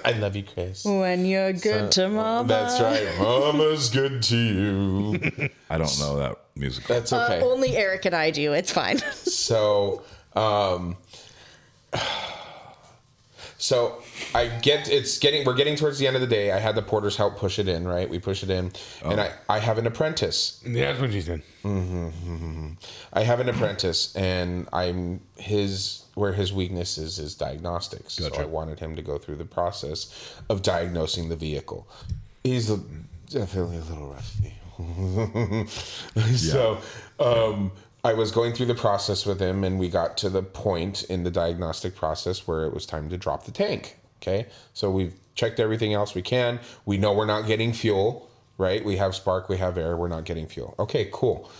I 0.04 0.12
love 0.12 0.36
you, 0.36 0.42
Chris. 0.42 0.84
When 0.84 1.24
you're 1.24 1.52
good 1.52 1.90
to 1.92 2.08
mama. 2.08 2.48
That's 2.48 2.80
right. 2.80 3.18
Mama's 3.18 3.88
good 3.90 4.22
to 4.24 4.36
you. 4.36 5.48
I 5.70 5.78
don't 5.78 5.98
know 5.98 6.16
that 6.18 6.36
musical. 6.56 6.94
That's 6.94 7.12
Uh, 7.12 7.24
okay. 7.24 7.40
only 7.42 7.76
Eric 7.76 8.04
and 8.04 8.14
I 8.14 8.30
do. 8.30 8.52
It's 8.52 8.72
fine. 8.72 8.98
So, 8.98 10.02
um, 10.34 10.96
So 13.58 14.02
I 14.34 14.48
get 14.48 14.88
it's 14.88 15.18
getting 15.18 15.44
we're 15.44 15.54
getting 15.54 15.76
towards 15.76 15.98
the 15.98 16.06
end 16.06 16.16
of 16.16 16.20
the 16.20 16.28
day. 16.28 16.52
I 16.52 16.58
had 16.58 16.74
the 16.74 16.82
porters 16.82 17.16
help 17.16 17.36
push 17.38 17.58
it 17.58 17.68
in, 17.68 17.86
right? 17.88 18.08
We 18.08 18.18
push 18.18 18.42
it 18.42 18.50
in, 18.50 18.72
and 19.04 19.20
I 19.20 19.32
I 19.48 19.58
have 19.58 19.78
an 19.78 19.86
apprentice. 19.86 20.62
Yeah, 20.66 20.92
that's 20.92 21.00
what 21.00 21.12
she's 21.12 21.28
in. 21.28 21.42
I 23.12 23.22
have 23.22 23.40
an 23.40 23.48
apprentice, 23.48 24.14
and 24.14 24.68
I'm 24.72 25.20
his 25.36 26.04
where 26.14 26.32
his 26.32 26.52
weakness 26.52 26.98
is 26.98 27.18
is 27.18 27.34
diagnostics. 27.34 28.14
So 28.14 28.30
I 28.34 28.44
wanted 28.44 28.78
him 28.80 28.94
to 28.96 29.02
go 29.02 29.18
through 29.18 29.36
the 29.36 29.44
process 29.44 30.34
of 30.48 30.62
diagnosing 30.62 31.28
the 31.28 31.36
vehicle. 31.36 31.88
He's 32.44 32.68
definitely 33.30 33.78
a 33.78 33.80
little 33.80 34.08
rusty. 34.08 34.52
So 36.36 36.78
um, 37.18 37.72
I 38.06 38.12
was 38.12 38.30
going 38.30 38.52
through 38.52 38.66
the 38.66 38.74
process 38.76 39.26
with 39.26 39.40
him, 39.40 39.64
and 39.64 39.80
we 39.80 39.88
got 39.88 40.16
to 40.18 40.30
the 40.30 40.42
point 40.42 41.02
in 41.04 41.24
the 41.24 41.30
diagnostic 41.30 41.96
process 41.96 42.46
where 42.46 42.64
it 42.64 42.72
was 42.72 42.86
time 42.86 43.08
to 43.08 43.16
drop 43.16 43.46
the 43.46 43.50
tank. 43.50 43.98
Okay, 44.22 44.46
so 44.74 44.92
we've 44.92 45.14
checked 45.34 45.58
everything 45.58 45.92
else 45.92 46.14
we 46.14 46.22
can. 46.22 46.60
We 46.84 46.98
know 46.98 47.12
we're 47.12 47.26
not 47.26 47.48
getting 47.48 47.72
fuel, 47.72 48.30
right? 48.58 48.84
We 48.84 48.96
have 48.96 49.16
spark, 49.16 49.48
we 49.48 49.56
have 49.56 49.76
air, 49.76 49.96
we're 49.96 50.06
not 50.06 50.24
getting 50.24 50.46
fuel. 50.46 50.76
Okay, 50.78 51.08
cool. 51.12 51.50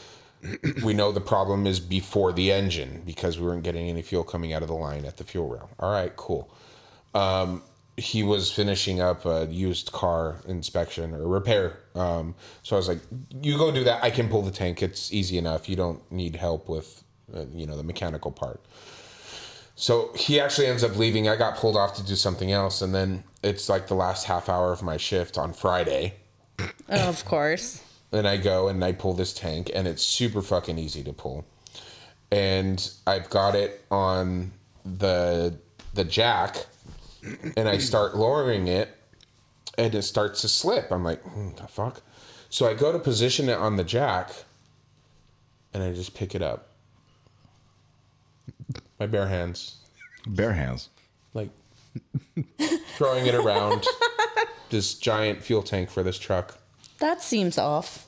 we 0.85 0.95
know 0.95 1.11
the 1.11 1.21
problem 1.21 1.67
is 1.67 1.81
before 1.81 2.33
the 2.33 2.53
engine 2.53 3.03
because 3.05 3.41
we 3.41 3.47
weren't 3.47 3.65
getting 3.65 3.89
any 3.89 4.03
fuel 4.03 4.23
coming 4.23 4.53
out 4.53 4.63
of 4.63 4.69
the 4.69 4.75
line 4.75 5.05
at 5.05 5.17
the 5.17 5.25
fuel 5.25 5.49
rail. 5.49 5.69
All 5.81 5.91
right, 5.91 6.15
cool. 6.15 6.49
Um, 7.13 7.61
he 7.97 8.23
was 8.23 8.53
finishing 8.53 9.01
up 9.01 9.25
a 9.25 9.47
used 9.51 9.91
car 9.93 10.41
inspection 10.47 11.15
or 11.15 11.27
repair. 11.27 11.79
Um, 11.95 12.35
so 12.63 12.77
I 12.77 12.79
was 12.79 12.89
like, 12.89 13.01
"You 13.43 13.57
go 13.57 13.73
do 13.73 13.85
that. 13.85 14.03
I 14.05 14.11
can 14.11 14.29
pull 14.29 14.43
the 14.43 14.51
tank. 14.51 14.83
It's 14.83 15.13
easy 15.13 15.39
enough. 15.39 15.69
You 15.69 15.77
don't 15.77 16.01
need 16.13 16.37
help 16.37 16.69
with, 16.69 17.03
uh, 17.35 17.45
you 17.55 17.67
know, 17.67 17.77
the 17.77 17.83
mechanical 17.83 18.31
part." 18.33 18.61
So 19.79 20.11
he 20.15 20.41
actually 20.41 20.67
ends 20.69 20.83
up 20.83 20.97
leaving. 20.97 21.29
I 21.29 21.37
got 21.37 21.57
pulled 21.57 21.77
off 21.77 21.95
to 21.97 22.03
do 22.03 22.17
something 22.17 22.51
else, 22.53 22.81
and 22.83 22.95
then 22.95 23.25
it's 23.43 23.69
like 23.69 23.89
the 23.89 23.95
last 23.95 24.25
half 24.25 24.49
hour 24.49 24.73
of 24.73 24.83
my 24.83 24.97
shift 24.97 25.37
on 25.37 25.53
Friday 25.53 26.15
Of 26.89 27.25
course. 27.27 27.83
and 28.11 28.27
I 28.27 28.39
go 28.39 28.69
and 28.69 28.83
I 28.83 28.93
pull 28.93 29.13
this 29.13 29.33
tank, 29.35 29.71
and 29.75 29.87
it's 29.87 30.03
super 30.03 30.41
fucking 30.43 30.79
easy 30.79 31.03
to 31.05 31.13
pull. 31.13 31.45
And 32.33 32.91
I've 33.07 33.29
got 33.31 33.55
it 33.55 33.85
on 33.91 34.53
the 34.85 35.59
the 35.95 36.05
jack, 36.05 36.67
and 37.57 37.69
I 37.69 37.79
start 37.79 38.17
lowering 38.17 38.69
it, 38.69 38.97
and 39.79 39.95
it 39.95 40.03
starts 40.03 40.41
to 40.43 40.49
slip. 40.49 40.91
I'm 40.91 41.05
like, 41.05 41.23
hmm, 41.23 41.51
the 41.57 41.67
fuck. 41.67 42.03
So 42.51 42.69
I 42.69 42.75
go 42.75 42.93
to 42.93 42.99
position 42.99 43.49
it 43.49 43.59
on 43.59 43.77
the 43.77 43.85
jack, 43.85 44.31
and 45.75 45.83
I 45.83 45.93
just 45.93 46.15
pick 46.15 46.35
it 46.35 46.43
up. 46.43 46.69
My 48.99 49.07
bare 49.07 49.27
hands, 49.29 49.77
Bare 50.27 50.53
hands. 50.53 50.89
like 51.35 51.51
throwing 52.97 53.27
it 53.27 53.35
around 53.35 53.85
this 54.71 54.95
giant 54.95 55.43
fuel 55.43 55.63
tank 55.63 55.91
for 55.91 56.03
this 56.03 56.19
truck. 56.19 56.59
That 56.99 57.23
seems 57.23 57.59
off. 57.59 58.07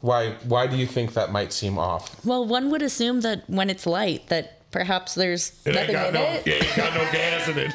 Why? 0.00 0.32
Why 0.44 0.66
do 0.66 0.76
you 0.76 0.86
think 0.86 1.14
that 1.14 1.30
might 1.32 1.52
seem 1.52 1.78
off? 1.78 2.24
Well, 2.24 2.44
one 2.46 2.70
would 2.70 2.82
assume 2.82 3.20
that 3.22 3.48
when 3.48 3.68
it's 3.70 3.86
light, 3.86 4.28
that 4.28 4.61
perhaps 4.72 5.14
there's 5.14 5.52
It 5.64 5.76
ain't 5.76 5.92
nothing 5.92 5.92
got 5.94 6.08
in 6.08 6.14
no, 6.14 6.22
it. 6.22 6.46
it 6.46 6.64
ain't 6.64 6.76
got 6.76 6.94
no 6.94 7.04
gas 7.12 7.48
in 7.48 7.58
it. 7.58 7.72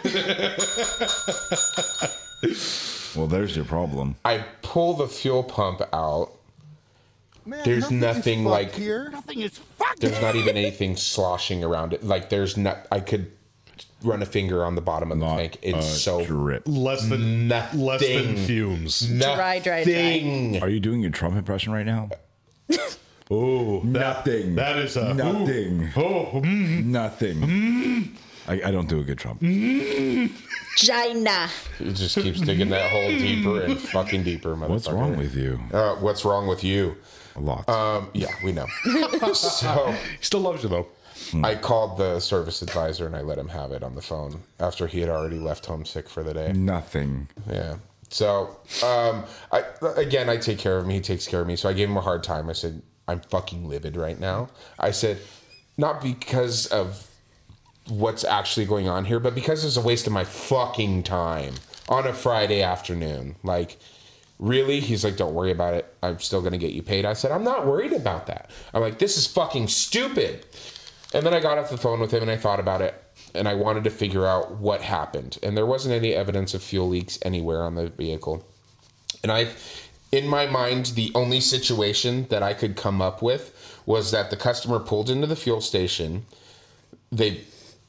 Well, 3.15 3.25
there's 3.25 3.55
your 3.55 3.65
problem. 3.65 4.15
I 4.23 4.45
pull 4.61 4.93
the 4.93 5.07
fuel 5.07 5.41
pump 5.43 5.81
out. 5.91 6.33
Man, 7.47 7.61
There's 7.65 7.89
nothing 7.89 7.99
nothing 7.99 8.43
fucked 8.43 8.51
like- 8.51 8.75
here. 8.75 9.09
Nothing 9.11 9.39
is 9.41 9.57
fucked. 9.57 10.01
There's 10.01 10.21
not 10.21 10.35
even 10.35 10.55
anything 10.55 10.95
sloshing 10.97 11.63
around 11.63 11.93
it. 11.93 12.03
Like 12.03 12.29
there's 12.29 12.57
not. 12.57 12.85
I 12.91 12.99
could 12.99 13.31
run 14.03 14.21
a 14.21 14.25
finger 14.27 14.63
on 14.63 14.75
the 14.75 14.81
bottom 14.81 15.11
of 15.11 15.17
the 15.19 15.25
Not 15.25 15.37
tank. 15.37 15.57
It's 15.63 15.87
so 16.03 16.23
drip. 16.25 16.63
Less 16.67 17.07
than 17.07 17.47
Nothing. 17.47 17.79
less 17.79 18.01
than 18.01 18.35
fumes. 18.37 18.99
Dry, 19.07 19.57
dry, 19.59 19.83
dry. 19.83 19.93
nothing. 20.19 20.61
Are 20.61 20.69
you 20.69 20.79
doing 20.79 21.01
your 21.01 21.09
Trump 21.09 21.37
impression 21.37 21.73
right 21.73 21.85
now? 21.87 22.09
Oh, 23.29 23.81
Nothing. 23.83 24.55
that 24.55 24.77
is 24.77 24.95
a 24.95 25.13
Nothing. 25.13 25.89
Oh, 25.95 26.41
mm, 26.41 26.85
Nothing. 26.85 28.15
I, 28.47 28.53
I 28.65 28.71
don't 28.71 28.87
do 28.87 28.99
a 28.99 29.03
good 29.03 29.17
Trump. 29.17 29.41
China. 30.77 31.49
It 31.79 31.93
just 31.93 32.15
keeps 32.15 32.39
digging 32.39 32.69
that 32.69 32.89
hole 32.91 33.09
deeper 33.09 33.63
and 33.63 33.79
fucking 33.89 34.23
deeper. 34.23 34.55
Motherfucker. 34.55 34.69
What's 34.69 34.89
wrong 34.89 35.17
with 35.17 35.35
you? 35.35 35.59
Uh, 35.73 35.95
what's 35.95 36.23
wrong 36.23 36.47
with 36.47 36.63
you? 36.63 36.95
A 37.35 37.39
lot. 37.41 37.67
Um, 37.67 38.09
yeah, 38.13 38.33
we 38.43 38.51
know. 38.51 38.67
so 39.33 39.91
he 39.91 40.23
still 40.23 40.39
loves 40.41 40.63
you 40.63 40.69
though. 40.69 40.87
I 41.43 41.55
called 41.55 41.97
the 41.97 42.19
service 42.19 42.61
advisor 42.61 43.05
and 43.05 43.15
I 43.15 43.21
let 43.21 43.37
him 43.37 43.49
have 43.49 43.71
it 43.71 43.83
on 43.83 43.95
the 43.95 44.01
phone 44.01 44.41
after 44.59 44.87
he 44.87 45.01
had 45.01 45.09
already 45.09 45.39
left 45.39 45.65
home 45.65 45.83
sick 45.83 46.07
for 46.07 46.23
the 46.23 46.33
day. 46.33 46.53
Nothing. 46.53 47.27
Yeah. 47.51 47.77
So, 48.09 48.55
um, 48.85 49.25
I 49.51 49.63
again, 49.97 50.29
I 50.29 50.37
take 50.37 50.57
care 50.59 50.77
of 50.77 50.85
him. 50.85 50.91
He 50.91 51.01
takes 51.01 51.27
care 51.27 51.41
of 51.41 51.47
me. 51.47 51.57
So 51.57 51.67
I 51.67 51.73
gave 51.73 51.89
him 51.89 51.97
a 51.97 52.01
hard 52.01 52.23
time. 52.23 52.49
I 52.49 52.53
said, 52.53 52.81
"I'm 53.07 53.21
fucking 53.21 53.67
livid 53.67 53.95
right 53.95 54.19
now." 54.19 54.49
I 54.79 54.91
said, 54.91 55.19
not 55.77 56.01
because 56.01 56.65
of 56.67 57.07
what's 57.87 58.23
actually 58.23 58.65
going 58.65 58.89
on 58.89 59.05
here, 59.05 59.19
but 59.19 59.35
because 59.35 59.63
it's 59.63 59.77
a 59.77 59.81
waste 59.81 60.07
of 60.07 60.13
my 60.13 60.23
fucking 60.23 61.03
time 61.03 61.53
on 61.87 62.05
a 62.05 62.13
Friday 62.13 62.61
afternoon. 62.61 63.35
Like, 63.43 63.77
really? 64.39 64.79
He's 64.79 65.03
like, 65.03 65.15
"Don't 65.15 65.33
worry 65.33 65.51
about 65.51 65.73
it. 65.73 65.93
I'm 66.03 66.19
still 66.19 66.41
gonna 66.41 66.57
get 66.57 66.71
you 66.71 66.81
paid." 66.81 67.05
I 67.05 67.13
said, 67.13 67.31
"I'm 67.31 67.43
not 67.43 67.65
worried 67.65 67.93
about 67.93 68.27
that." 68.27 68.49
I'm 68.73 68.81
like, 68.81 68.99
"This 68.99 69.17
is 69.17 69.27
fucking 69.27 69.67
stupid." 69.69 70.45
And 71.13 71.25
then 71.25 71.33
I 71.33 71.39
got 71.39 71.57
off 71.57 71.69
the 71.69 71.77
phone 71.77 71.99
with 71.99 72.11
him 72.11 72.21
and 72.21 72.31
I 72.31 72.37
thought 72.37 72.59
about 72.59 72.81
it 72.81 73.01
and 73.33 73.47
I 73.47 73.53
wanted 73.53 73.83
to 73.85 73.89
figure 73.89 74.25
out 74.25 74.57
what 74.57 74.81
happened. 74.81 75.37
And 75.41 75.55
there 75.55 75.65
wasn't 75.65 75.95
any 75.95 76.13
evidence 76.13 76.53
of 76.53 76.61
fuel 76.61 76.89
leaks 76.89 77.17
anywhere 77.21 77.63
on 77.63 77.75
the 77.75 77.87
vehicle. 77.87 78.45
And 79.23 79.31
I, 79.31 79.47
in 80.11 80.27
my 80.27 80.45
mind, 80.47 80.87
the 80.87 81.11
only 81.15 81.39
situation 81.39 82.27
that 82.29 82.43
I 82.43 82.53
could 82.53 82.75
come 82.75 83.01
up 83.01 83.21
with 83.21 83.53
was 83.85 84.11
that 84.11 84.29
the 84.29 84.37
customer 84.37 84.79
pulled 84.79 85.09
into 85.09 85.27
the 85.27 85.35
fuel 85.35 85.61
station. 85.61 86.25
They 87.11 87.41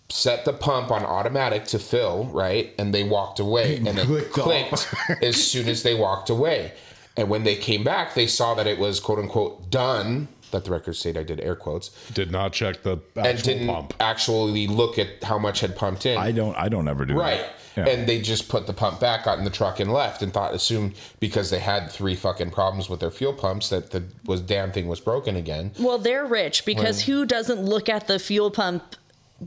set 0.08 0.44
the 0.44 0.52
pump 0.52 0.90
on 0.90 1.04
automatic 1.04 1.64
to 1.66 1.78
fill, 1.78 2.26
right? 2.26 2.72
And 2.78 2.94
they 2.94 3.04
walked 3.04 3.38
away. 3.38 3.76
And 3.86 3.98
it 3.98 4.06
clicked 4.06 4.32
clicked, 4.32 4.94
as 5.22 5.42
soon 5.42 5.68
as 5.68 5.82
they 5.82 5.94
walked 5.94 6.30
away. 6.30 6.72
And 7.16 7.28
when 7.28 7.44
they 7.44 7.56
came 7.56 7.82
back, 7.84 8.14
they 8.14 8.26
saw 8.26 8.54
that 8.54 8.66
it 8.66 8.78
was 8.78 9.00
quote 9.00 9.18
unquote 9.18 9.70
done. 9.70 10.28
Let 10.52 10.64
the 10.64 10.70
record 10.70 10.94
state 10.94 11.16
I 11.16 11.24
did 11.24 11.40
air 11.40 11.54
quotes 11.54 11.90
Did 12.12 12.30
not 12.30 12.54
check 12.54 12.82
the 12.82 12.98
and 13.16 13.42
didn't 13.42 13.66
pump. 13.66 13.92
actually 14.00 14.66
look 14.66 14.98
at 14.98 15.22
how 15.22 15.38
much 15.38 15.60
had 15.60 15.76
pumped 15.76 16.06
in. 16.06 16.16
I 16.16 16.32
don't. 16.32 16.56
I 16.56 16.68
don't 16.68 16.88
ever 16.88 17.04
do 17.04 17.14
right. 17.14 17.40
that. 17.40 17.54
Yeah. 17.78 17.88
And 17.88 18.08
they 18.08 18.20
just 18.20 18.48
put 18.48 18.66
the 18.66 18.72
pump 18.72 18.98
back, 19.00 19.24
got 19.24 19.38
in 19.38 19.44
the 19.44 19.50
truck, 19.50 19.78
and 19.80 19.92
left, 19.92 20.22
and 20.22 20.32
thought, 20.32 20.54
assumed 20.54 20.94
because 21.20 21.50
they 21.50 21.60
had 21.60 21.90
three 21.90 22.14
fucking 22.16 22.50
problems 22.50 22.88
with 22.88 23.00
their 23.00 23.10
fuel 23.10 23.32
pumps 23.32 23.68
that 23.70 23.90
the 23.90 24.02
was 24.26 24.40
damn 24.40 24.72
thing 24.72 24.88
was 24.88 25.00
broken 25.00 25.36
again. 25.36 25.72
Well, 25.78 25.98
they're 25.98 26.26
rich 26.26 26.64
because 26.64 27.02
who 27.02 27.24
doesn't 27.24 27.62
look 27.62 27.88
at 27.88 28.06
the 28.06 28.18
fuel 28.18 28.50
pump 28.50 28.96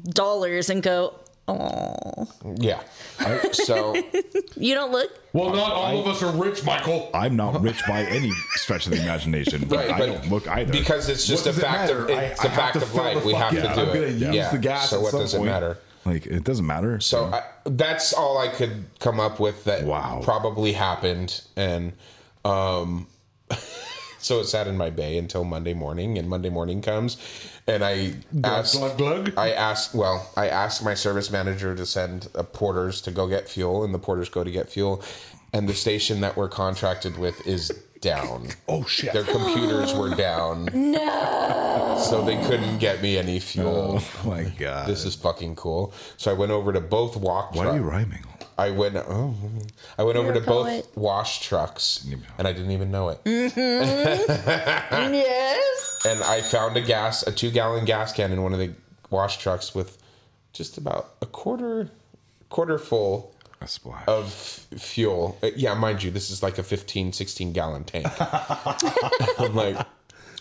dollars 0.09 0.69
and 0.69 0.81
go, 0.81 1.13
oh, 1.47 2.27
Yeah. 2.57 2.81
so 3.51 3.95
you 4.55 4.73
don't 4.73 4.91
look? 4.91 5.11
Well, 5.33 5.49
not 5.51 5.71
all 5.71 5.99
of 5.99 6.07
us 6.07 6.23
are 6.23 6.31
rich, 6.31 6.63
Michael. 6.63 7.09
I'm 7.13 7.35
not 7.35 7.61
rich 7.69 7.81
by 7.87 8.03
any 8.03 8.31
stretch 8.55 8.85
of 8.85 8.93
the 8.93 9.01
imagination. 9.01 9.65
But 9.67 9.77
Right, 9.77 9.91
I 9.91 9.99
but 9.99 10.05
don't 10.07 10.29
look 10.29 10.47
either. 10.47 10.71
because 10.71 11.09
it's 11.09 11.25
just 11.27 11.45
What 11.45 11.57
a 11.57 11.61
does 11.61 11.89
it 11.89 11.97
of 11.97 12.09
it's 12.09 12.41
I 12.41 12.47
a 12.47 12.51
fact 12.51 12.75
of 12.77 12.93
life. 12.95 13.25
We 13.25 13.33
have 13.33 13.53
fucking- 13.53 13.69
to 13.69 13.75
do 13.75 13.91
I'm 13.91 14.03
it. 14.03 14.09
use 14.13 14.21
yeah. 14.35 14.51
the 14.51 14.57
gas. 14.57 14.89
So 14.89 14.97
at 14.97 15.01
what 15.03 15.11
some 15.11 15.21
does 15.21 15.33
it 15.33 15.41
matter? 15.43 15.77
Like 16.05 16.25
it 16.25 16.43
doesn't 16.43 16.65
matter. 16.65 16.99
So 16.99 17.25
I, 17.25 17.43
that's 17.65 18.13
all 18.13 18.37
I 18.37 18.47
could 18.47 18.85
come 18.99 19.19
up 19.19 19.39
with 19.39 19.63
that 19.65 19.83
Wow. 19.83 20.21
probably 20.23 20.73
happened, 20.73 21.41
and 21.55 21.93
um, 22.43 23.07
so 24.17 24.39
it 24.39 24.45
sat 24.45 24.67
in 24.67 24.77
my 24.77 24.89
bay 24.89 25.17
until 25.17 25.43
Monday 25.43 25.73
morning. 25.73 26.17
And 26.17 26.27
Monday 26.27 26.49
morning 26.49 26.81
comes, 26.81 27.17
and 27.67 27.83
I 27.83 28.13
asked, 28.43 28.75
glug, 28.77 28.97
glug. 28.97 29.33
I 29.37 29.51
asked, 29.51 29.93
well, 29.93 30.27
I 30.35 30.47
asked 30.47 30.83
my 30.83 30.95
service 30.95 31.29
manager 31.29 31.75
to 31.75 31.85
send 31.85 32.29
uh, 32.33 32.43
porters 32.43 33.01
to 33.01 33.11
go 33.11 33.27
get 33.27 33.47
fuel, 33.47 33.83
and 33.83 33.93
the 33.93 33.99
porters 33.99 34.29
go 34.29 34.43
to 34.43 34.51
get 34.51 34.69
fuel, 34.69 35.03
and 35.53 35.69
the 35.69 35.75
station 35.75 36.21
that 36.21 36.35
we're 36.35 36.49
contracted 36.49 37.17
with 37.19 37.45
is 37.45 37.71
down. 38.01 38.47
Oh 38.67 38.83
shit! 38.85 39.13
Their 39.13 39.23
computers 39.23 39.93
were 39.93 40.13
down. 40.15 40.69
No. 40.73 42.03
So 42.09 42.23
they 42.25 42.35
couldn't 42.45 42.79
get 42.79 43.01
me 43.01 43.17
any 43.17 43.39
fuel. 43.39 43.99
oh 44.01 44.27
my 44.27 44.43
god. 44.43 44.87
This 44.87 45.05
is 45.05 45.15
fucking 45.15 45.55
cool. 45.55 45.93
So 46.17 46.31
I 46.31 46.33
went 46.33 46.51
over 46.51 46.73
to 46.73 46.81
both 46.81 47.15
walk. 47.15 47.53
Why 47.55 47.63
truck- 47.63 47.75
are 47.75 47.77
you 47.77 47.83
rhyming? 47.83 48.25
I 48.57 48.69
went. 48.71 48.95
Oh, 48.97 49.33
I 49.97 50.03
went 50.03 50.17
over 50.17 50.27
You're 50.33 50.41
to 50.41 50.41
a 50.43 50.45
both 50.45 50.67
poet. 50.67 50.87
wash 50.95 51.41
trucks, 51.41 52.05
and 52.37 52.47
I 52.47 52.53
didn't 52.53 52.71
even 52.71 52.91
know 52.91 53.09
it. 53.09 53.23
Mm-hmm. 53.23 53.57
yes. 55.13 55.99
And 56.05 56.21
I 56.23 56.41
found 56.41 56.75
a 56.77 56.81
gas, 56.81 57.23
a 57.25 57.31
two 57.31 57.49
gallon 57.51 57.85
gas 57.85 58.11
can 58.13 58.31
in 58.31 58.41
one 58.43 58.53
of 58.53 58.59
the 58.59 58.71
wash 59.09 59.37
trucks 59.37 59.73
with 59.73 59.97
just 60.53 60.77
about 60.77 61.13
a 61.21 61.25
quarter, 61.25 61.89
quarter 62.49 62.77
full 62.77 63.33
A 63.61 63.67
splash. 63.67 64.03
of 64.07 64.33
fuel. 64.33 65.37
Uh, 65.43 65.51
Yeah, 65.55 65.73
mind 65.75 66.01
you, 66.03 66.09
this 66.11 66.29
is 66.31 66.41
like 66.41 66.57
a 66.57 66.63
15, 66.63 67.13
16 67.13 67.53
gallon 67.53 67.83
tank. 67.83 68.07
I'm 69.39 69.53
like, 69.55 69.77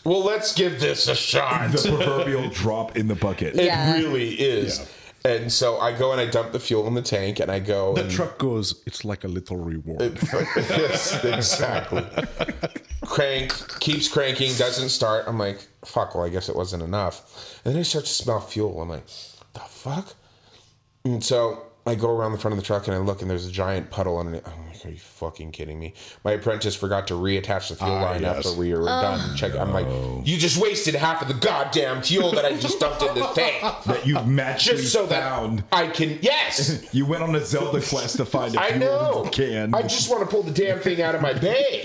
well, 0.05 0.25
let's 0.25 0.55
give 0.55 0.81
this 0.81 1.07
a 1.09 1.15
shot. 1.15 1.71
the 1.73 1.97
proverbial 1.97 2.49
drop 2.49 2.97
in 2.97 3.09
the 3.09 3.15
bucket. 3.15 3.55
It 3.57 3.67
Yeah. 3.67 3.93
really 3.95 4.31
is. 4.41 4.89
And 5.23 5.53
so 5.53 5.79
I 5.79 5.93
go 5.99 6.13
and 6.13 6.21
I 6.21 6.25
dump 6.25 6.53
the 6.53 6.59
fuel 6.61 6.87
in 6.87 6.95
the 6.95 7.03
tank, 7.03 7.41
and 7.41 7.51
I 7.51 7.59
go. 7.59 7.93
The 7.95 8.05
and- 8.05 8.11
truck 8.11 8.39
goes, 8.39 8.83
it's 8.87 9.05
like 9.05 9.23
a 9.25 9.29
little 9.29 9.59
reward. 9.59 10.19
yes, 10.57 11.23
exactly. 11.23 12.03
Crank 13.05 13.53
keeps 13.81 14.09
cranking, 14.09 14.55
doesn't 14.57 14.89
start. 14.89 15.25
I'm 15.29 15.39
like, 15.39 15.67
fuck. 15.85 16.15
Well, 16.15 16.25
I 16.25 16.31
guess 16.31 16.49
it 16.49 16.57
wasn't 16.57 16.83
enough. 16.83 17.61
And 17.67 17.75
then 17.75 17.81
I 17.81 17.83
start 17.83 18.07
to 18.07 18.11
smell 18.11 18.41
fuel. 18.41 18.81
I'm 18.81 18.89
like, 18.89 19.07
the 19.53 19.61
fuck. 19.61 20.15
And 21.05 21.23
so 21.23 21.65
I 21.87 21.95
go 21.95 22.15
around 22.15 22.33
the 22.33 22.39
front 22.39 22.53
of 22.53 22.59
the 22.59 22.65
truck 22.65 22.87
and 22.89 22.95
I 22.95 22.99
look, 22.99 23.23
and 23.23 23.31
there's 23.31 23.47
a 23.47 23.51
giant 23.51 23.91
puddle 23.91 24.19
underneath. 24.19 24.47
I'm 24.47 24.67
like, 24.67 24.85
are 24.85 24.91
you 24.91 24.99
fucking 24.99 25.53
kidding 25.53 25.79
me? 25.79 25.95
My 26.25 26.33
apprentice 26.33 26.77
forgot 26.77 27.07
to 27.09 27.15
reattach 27.15 27.71
the 27.71 27.77
fuel 27.77 27.91
ah, 27.91 28.03
line 28.03 28.23
yes. 28.23 28.37
after 28.37 28.59
we 28.59 28.73
were 28.73 28.83
oh. 28.83 28.87
done. 28.87 29.37
Check. 29.37 29.55
I'm 29.55 29.73
like, 29.73 29.87
you 30.27 30.37
just 30.37 30.59
wasted 30.59 30.95
half 30.95 31.23
of 31.23 31.29
the 31.29 31.35
goddamn 31.35 32.03
fuel 32.03 32.33
that 32.33 32.45
I 32.45 32.57
just 32.59 32.81
dumped 32.81 33.03
in 33.03 33.15
this 33.15 33.33
tank. 33.35 33.85
that 33.87 34.07
you've 34.07 34.27
magically 34.27 34.83
Just 34.83 34.93
so 34.93 35.07
found. 35.07 35.61
that 35.61 35.67
I 35.73 35.89
can. 35.89 36.19
Yes. 36.21 36.87
You 36.93 37.07
went 37.07 37.23
on 37.23 37.35
a 37.35 37.45
Zelda 37.45 37.81
quest 37.81 38.17
to 38.17 38.25
find 38.25 38.55
a 38.55 38.61
I 38.61 38.73
fuel 38.73 39.25
know. 39.25 39.31
can. 39.31 39.75
I 39.75 39.83
just 39.83 40.11
want 40.11 40.23
to 40.23 40.27
pull 40.27 40.43
the 40.43 40.51
damn 40.51 40.81
thing 40.81 41.01
out 41.01 41.15
of 41.15 41.23
my 41.23 41.33
bay. 41.33 41.83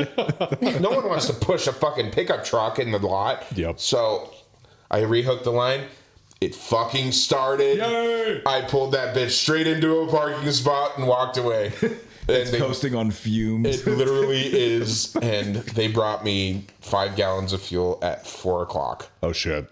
no 0.79 0.89
one 0.89 1.07
wants 1.07 1.27
to 1.27 1.33
push 1.33 1.67
a 1.67 1.73
fucking 1.73 2.11
pickup 2.11 2.43
truck 2.43 2.79
in 2.79 2.91
the 2.91 2.99
lot. 2.99 3.45
Yep. 3.55 3.79
So 3.79 4.33
I 4.89 5.01
rehooked 5.01 5.43
the 5.43 5.51
line. 5.51 5.85
It 6.45 6.53
fucking 6.55 7.11
started. 7.11 7.77
Yay! 7.79 8.41
I 8.45 8.61
pulled 8.61 8.93
that 8.93 9.15
bitch 9.15 9.31
straight 9.31 9.65
into 9.67 9.97
a 9.97 10.07
parking 10.07 10.51
spot 10.51 10.97
and 10.97 11.07
walked 11.07 11.37
away. 11.37 11.71
And 12.27 12.47
they- 12.47 12.57
coasting 12.57 12.95
on 12.95 13.11
fumes. 13.11 13.67
it 13.67 13.85
literally 13.87 14.41
is. 14.51 15.15
And 15.17 15.57
they 15.57 15.87
brought 15.87 16.23
me 16.23 16.65
five 16.81 17.15
gallons 17.15 17.53
of 17.53 17.61
fuel 17.61 17.99
at 18.01 18.25
four 18.25 18.63
o'clock. 18.63 19.11
oh 19.21 19.31
shit. 19.31 19.67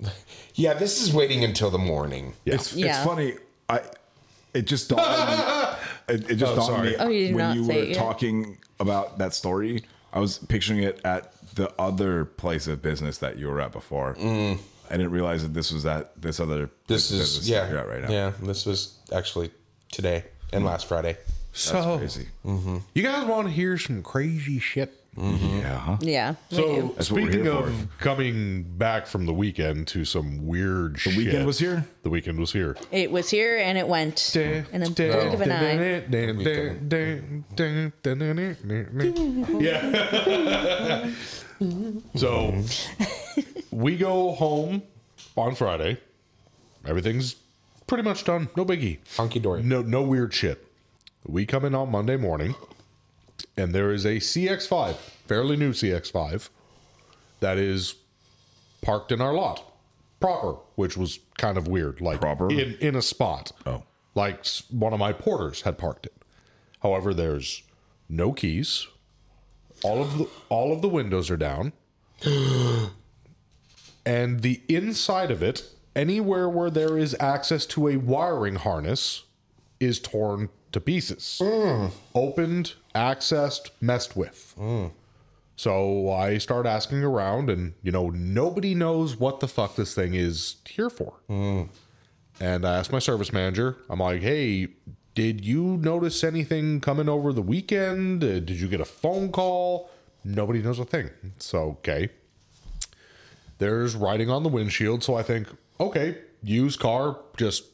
Yeah, 0.54 0.74
this 0.74 1.02
is 1.02 1.12
waiting 1.12 1.42
until 1.44 1.68
the 1.70 1.78
morning. 1.78 2.34
It's, 2.46 2.72
it's 2.72 2.76
Yeah. 2.76 3.04
funny. 3.04 3.34
I 3.68 3.80
it 4.54 4.62
just 4.62 4.88
dawned 4.88 5.00
on 5.00 5.28
me. 5.28 6.14
It, 6.14 6.30
it 6.30 6.34
just 6.36 6.52
Oh, 6.52 6.56
dawned 6.56 6.70
on 6.70 6.76
sorry. 6.78 6.90
me 6.90 6.96
Oh, 6.98 7.08
you 7.08 7.34
when 7.34 7.56
you 7.56 7.64
were 7.66 7.72
it 7.72 7.88
yet. 7.88 7.96
talking 7.98 8.56
about 8.80 9.18
that 9.18 9.34
story. 9.34 9.82
I 10.12 10.20
was 10.20 10.38
picturing 10.38 10.82
it 10.82 11.00
at 11.04 11.32
the 11.54 11.70
other 11.78 12.24
place 12.24 12.66
of 12.68 12.80
business 12.80 13.18
that 13.18 13.36
you 13.36 13.48
were 13.48 13.60
at 13.60 13.72
before. 13.72 14.14
Mm. 14.14 14.58
I 14.94 14.96
didn't 14.96 15.10
realize 15.10 15.42
that 15.42 15.52
this 15.52 15.72
was 15.72 15.84
at 15.86 16.22
this 16.22 16.38
other. 16.38 16.70
This 16.86 17.10
is 17.10 17.18
business 17.18 17.48
yeah, 17.48 17.68
you're 17.68 17.80
at 17.80 17.88
right 17.88 18.02
now. 18.02 18.10
yeah. 18.12 18.32
This 18.40 18.64
was 18.64 18.96
actually 19.12 19.50
today 19.90 20.22
and 20.52 20.62
hmm. 20.62 20.68
last 20.68 20.86
Friday. 20.86 21.16
So, 21.52 21.98
Crazy. 21.98 22.28
Mm-hmm. 22.44 22.78
you 22.94 23.02
guys 23.02 23.26
want 23.26 23.48
to 23.48 23.52
hear 23.52 23.76
some 23.76 24.04
crazy 24.04 24.60
shit? 24.60 24.92
Mm-hmm. 25.16 25.58
Yeah. 25.58 25.78
huh? 25.78 25.96
Yeah. 26.00 26.34
we 26.48 26.56
So. 26.56 26.94
That's 26.96 27.10
what 27.10 27.22
we're 27.22 27.28
speaking 27.28 27.44
here 27.44 27.54
of 27.54 27.76
for. 27.76 27.88
coming 27.98 28.62
back 28.62 29.08
from 29.08 29.26
the 29.26 29.32
weekend 29.32 29.88
to 29.88 30.04
some 30.04 30.46
weird 30.46 31.00
shit. 31.00 31.14
The 31.14 31.18
weekend 31.24 31.44
was 31.46 31.58
here. 31.58 31.84
The 32.04 32.10
weekend 32.10 32.38
was 32.38 32.52
here. 32.52 32.76
It 32.92 33.10
was 33.10 33.28
here 33.28 33.56
and 33.58 33.76
it 33.76 33.88
went 33.88 34.36
in 34.36 34.64
a 34.74 34.90
blink 34.90 35.34
of 35.34 35.40
an 35.40 35.50
eye. 35.50 36.04
Yeah. 39.60 41.10
so 42.14 42.62
we 43.74 43.96
go 43.96 44.32
home 44.32 44.82
on 45.36 45.54
Friday. 45.54 45.98
Everything's 46.86 47.36
pretty 47.86 48.04
much 48.04 48.24
done. 48.24 48.48
No 48.56 48.64
biggie. 48.64 48.98
Hunky 49.16 49.40
dory. 49.40 49.62
No 49.62 49.82
no 49.82 50.02
weird 50.02 50.32
shit. 50.32 50.66
We 51.26 51.44
come 51.44 51.64
in 51.64 51.74
on 51.74 51.90
Monday 51.90 52.16
morning 52.16 52.54
and 53.56 53.74
there 53.74 53.92
is 53.92 54.04
a 54.04 54.16
CX5, 54.16 54.94
fairly 55.26 55.56
new 55.56 55.72
CX5 55.72 56.50
that 57.40 57.58
is 57.58 57.96
parked 58.82 59.10
in 59.10 59.20
our 59.20 59.32
lot. 59.32 59.72
Proper, 60.20 60.58
which 60.76 60.96
was 60.96 61.18
kind 61.36 61.58
of 61.58 61.66
weird 61.66 62.00
like 62.00 62.20
Proper? 62.20 62.50
in 62.50 62.76
in 62.80 62.94
a 62.94 63.02
spot. 63.02 63.52
Oh. 63.66 63.82
Like 64.14 64.46
one 64.70 64.92
of 64.92 65.00
my 65.00 65.12
porters 65.12 65.62
had 65.62 65.76
parked 65.78 66.06
it. 66.06 66.14
However, 66.80 67.12
there's 67.12 67.62
no 68.08 68.32
keys. 68.32 68.86
All 69.82 70.00
of 70.00 70.16
the 70.16 70.28
all 70.48 70.72
of 70.72 70.80
the 70.80 70.88
windows 70.88 71.28
are 71.28 71.36
down. 71.36 71.72
and 74.06 74.40
the 74.40 74.62
inside 74.68 75.30
of 75.30 75.42
it, 75.42 75.64
anywhere 75.96 76.48
where 76.48 76.70
there 76.70 76.98
is 76.98 77.16
access 77.20 77.66
to 77.66 77.88
a 77.88 77.96
wiring 77.96 78.56
harness, 78.56 79.24
is 79.80 79.98
torn 79.98 80.48
to 80.72 80.80
pieces. 80.80 81.40
Hmm. 81.42 81.86
Opened, 82.14 82.74
accessed, 82.94 83.70
messed 83.80 84.16
with. 84.16 84.54
Hmm. 84.56 84.86
So 85.56 86.10
I 86.10 86.38
start 86.38 86.66
asking 86.66 87.04
around, 87.04 87.48
and 87.48 87.74
you 87.82 87.92
know, 87.92 88.10
nobody 88.10 88.74
knows 88.74 89.16
what 89.16 89.40
the 89.40 89.48
fuck 89.48 89.76
this 89.76 89.94
thing 89.94 90.14
is 90.14 90.56
here 90.68 90.90
for. 90.90 91.14
Hmm. 91.28 91.62
And 92.40 92.66
I 92.66 92.78
asked 92.78 92.92
my 92.92 92.98
service 92.98 93.32
manager, 93.32 93.76
I'm 93.88 94.00
like, 94.00 94.20
hey, 94.20 94.68
did 95.14 95.44
you 95.44 95.76
notice 95.76 96.24
anything 96.24 96.80
coming 96.80 97.08
over 97.08 97.32
the 97.32 97.42
weekend? 97.42 98.20
Did 98.20 98.50
you 98.50 98.66
get 98.66 98.80
a 98.80 98.84
phone 98.84 99.30
call? 99.30 99.90
Nobody 100.24 100.60
knows 100.60 100.80
a 100.80 100.84
thing. 100.84 101.10
So, 101.38 101.78
okay. 101.78 102.08
There's 103.58 103.94
writing 103.94 104.30
on 104.30 104.42
the 104.42 104.48
windshield. 104.48 105.02
So 105.02 105.14
I 105.14 105.22
think, 105.22 105.48
okay, 105.80 106.18
used 106.42 106.80
car, 106.80 107.18
just 107.36 107.64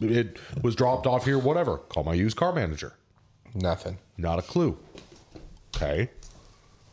it 0.00 0.38
was 0.62 0.74
dropped 0.76 1.06
off 1.06 1.24
here, 1.24 1.38
whatever. 1.38 1.78
Call 1.78 2.04
my 2.04 2.14
used 2.14 2.36
car 2.36 2.52
manager. 2.52 2.92
Nothing. 3.54 3.98
Not 4.16 4.38
a 4.38 4.42
clue. 4.42 4.78
Okay. 5.74 6.10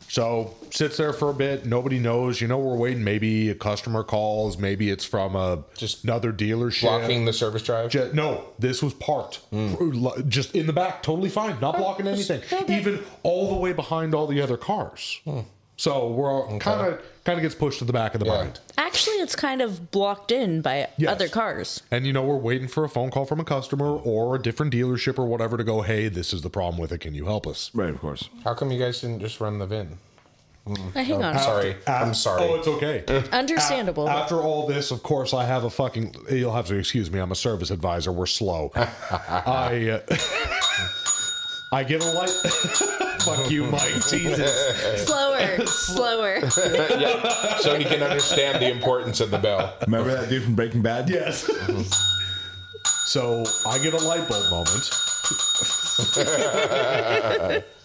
So 0.08 0.54
sits 0.70 0.96
there 0.96 1.12
for 1.12 1.30
a 1.30 1.34
bit. 1.34 1.66
Nobody 1.66 1.98
knows. 1.98 2.40
You 2.40 2.46
know, 2.46 2.58
we're 2.58 2.76
waiting. 2.76 3.02
Maybe 3.02 3.50
a 3.50 3.54
customer 3.54 4.04
calls. 4.04 4.56
Maybe 4.56 4.88
it's 4.88 5.04
from 5.04 5.34
a 5.34 5.64
just 5.76 6.04
another 6.04 6.32
dealership. 6.32 6.82
Blocking 6.82 7.24
the 7.24 7.32
service 7.32 7.62
drive. 7.62 7.90
Ju- 7.90 8.10
no, 8.14 8.44
this 8.58 8.82
was 8.82 8.94
parked. 8.94 9.36
Hmm. 9.50 9.74
Just 10.28 10.54
in 10.54 10.66
the 10.68 10.72
back, 10.72 11.02
totally 11.02 11.28
fine, 11.28 11.58
not 11.60 11.76
blocking 11.76 12.06
anything. 12.06 12.40
Even 12.68 13.04
all 13.24 13.48
the 13.48 13.56
way 13.56 13.72
behind 13.72 14.14
all 14.14 14.28
the 14.28 14.40
other 14.40 14.56
cars. 14.56 15.20
Hmm. 15.24 15.40
So 15.78 16.08
we're 16.08 16.58
kind 16.58 16.80
of 16.94 17.00
kind 17.24 17.38
of 17.38 17.42
gets 17.42 17.54
pushed 17.54 17.80
to 17.80 17.84
the 17.84 17.92
back 17.92 18.14
of 18.14 18.20
the 18.20 18.26
Yeah. 18.26 18.36
mind. 18.36 18.60
Actually, 18.78 19.16
it's 19.16 19.36
kind 19.36 19.60
of 19.60 19.90
blocked 19.90 20.32
in 20.32 20.62
by 20.62 20.88
Yes. 20.96 21.10
other 21.10 21.28
cars. 21.28 21.82
And 21.90 22.06
you 22.06 22.12
know, 22.12 22.22
we're 22.22 22.36
waiting 22.36 22.66
for 22.68 22.84
a 22.84 22.88
phone 22.88 23.10
call 23.10 23.24
from 23.26 23.40
a 23.40 23.44
customer 23.44 23.86
or 23.96 24.36
a 24.36 24.42
different 24.42 24.72
dealership 24.72 25.18
or 25.18 25.26
whatever 25.26 25.56
to 25.56 25.64
go, 25.64 25.82
hey, 25.82 26.08
this 26.08 26.32
is 26.32 26.42
the 26.42 26.48
problem 26.50 26.80
with 26.80 26.92
it. 26.92 26.98
Can 27.00 27.14
you 27.14 27.26
help 27.26 27.46
us? 27.46 27.70
Right, 27.74 27.90
of 27.90 28.00
course. 28.00 28.28
How 28.44 28.54
come 28.54 28.70
you 28.70 28.78
guys 28.78 29.00
didn't 29.00 29.20
just 29.20 29.40
run 29.40 29.58
the 29.58 29.66
VIN? 29.66 29.98
Uh, 30.68 30.74
hang 30.94 31.22
on. 31.22 31.38
Sorry. 31.38 31.76
I'm 31.86 32.12
sorry. 32.14 32.42
Oh, 32.42 32.54
it's 32.56 32.66
okay. 32.68 33.04
Understandable. 33.32 34.08
After 34.08 34.40
all 34.40 34.66
this, 34.66 34.90
of 34.90 35.02
course, 35.02 35.32
I 35.34 35.44
have 35.44 35.62
a 35.64 35.70
fucking. 35.70 36.14
You'll 36.30 36.54
have 36.54 36.66
to 36.66 36.74
excuse 36.76 37.10
me. 37.10 37.20
I'm 37.20 37.30
a 37.32 37.36
service 37.36 37.70
advisor. 37.70 38.10
We're 38.12 38.26
slow. 38.26 38.72
I. 38.76 40.00
Uh, 40.10 40.16
I 41.72 41.84
get 41.84 42.02
a 42.02 42.10
light. 42.12 43.02
Fuck 43.26 43.50
you, 43.50 43.64
Mike. 43.64 44.06
Jesus. 44.08 45.04
slower, 45.04 45.66
slower. 45.66 46.36
yeah, 46.96 47.56
so 47.58 47.76
he 47.76 47.84
can 47.84 48.00
understand 48.00 48.62
the 48.62 48.70
importance 48.70 49.20
of 49.20 49.32
the 49.32 49.38
bell. 49.38 49.74
Remember 49.84 50.12
that 50.12 50.28
dude 50.28 50.44
from 50.44 50.54
Breaking 50.54 50.80
Bad? 50.80 51.10
Yes. 51.10 51.42
so 53.06 53.44
I 53.66 53.78
get 53.78 53.94
a 53.94 53.98
light 54.06 54.28
bulb 54.28 54.48
moment. 54.50 54.90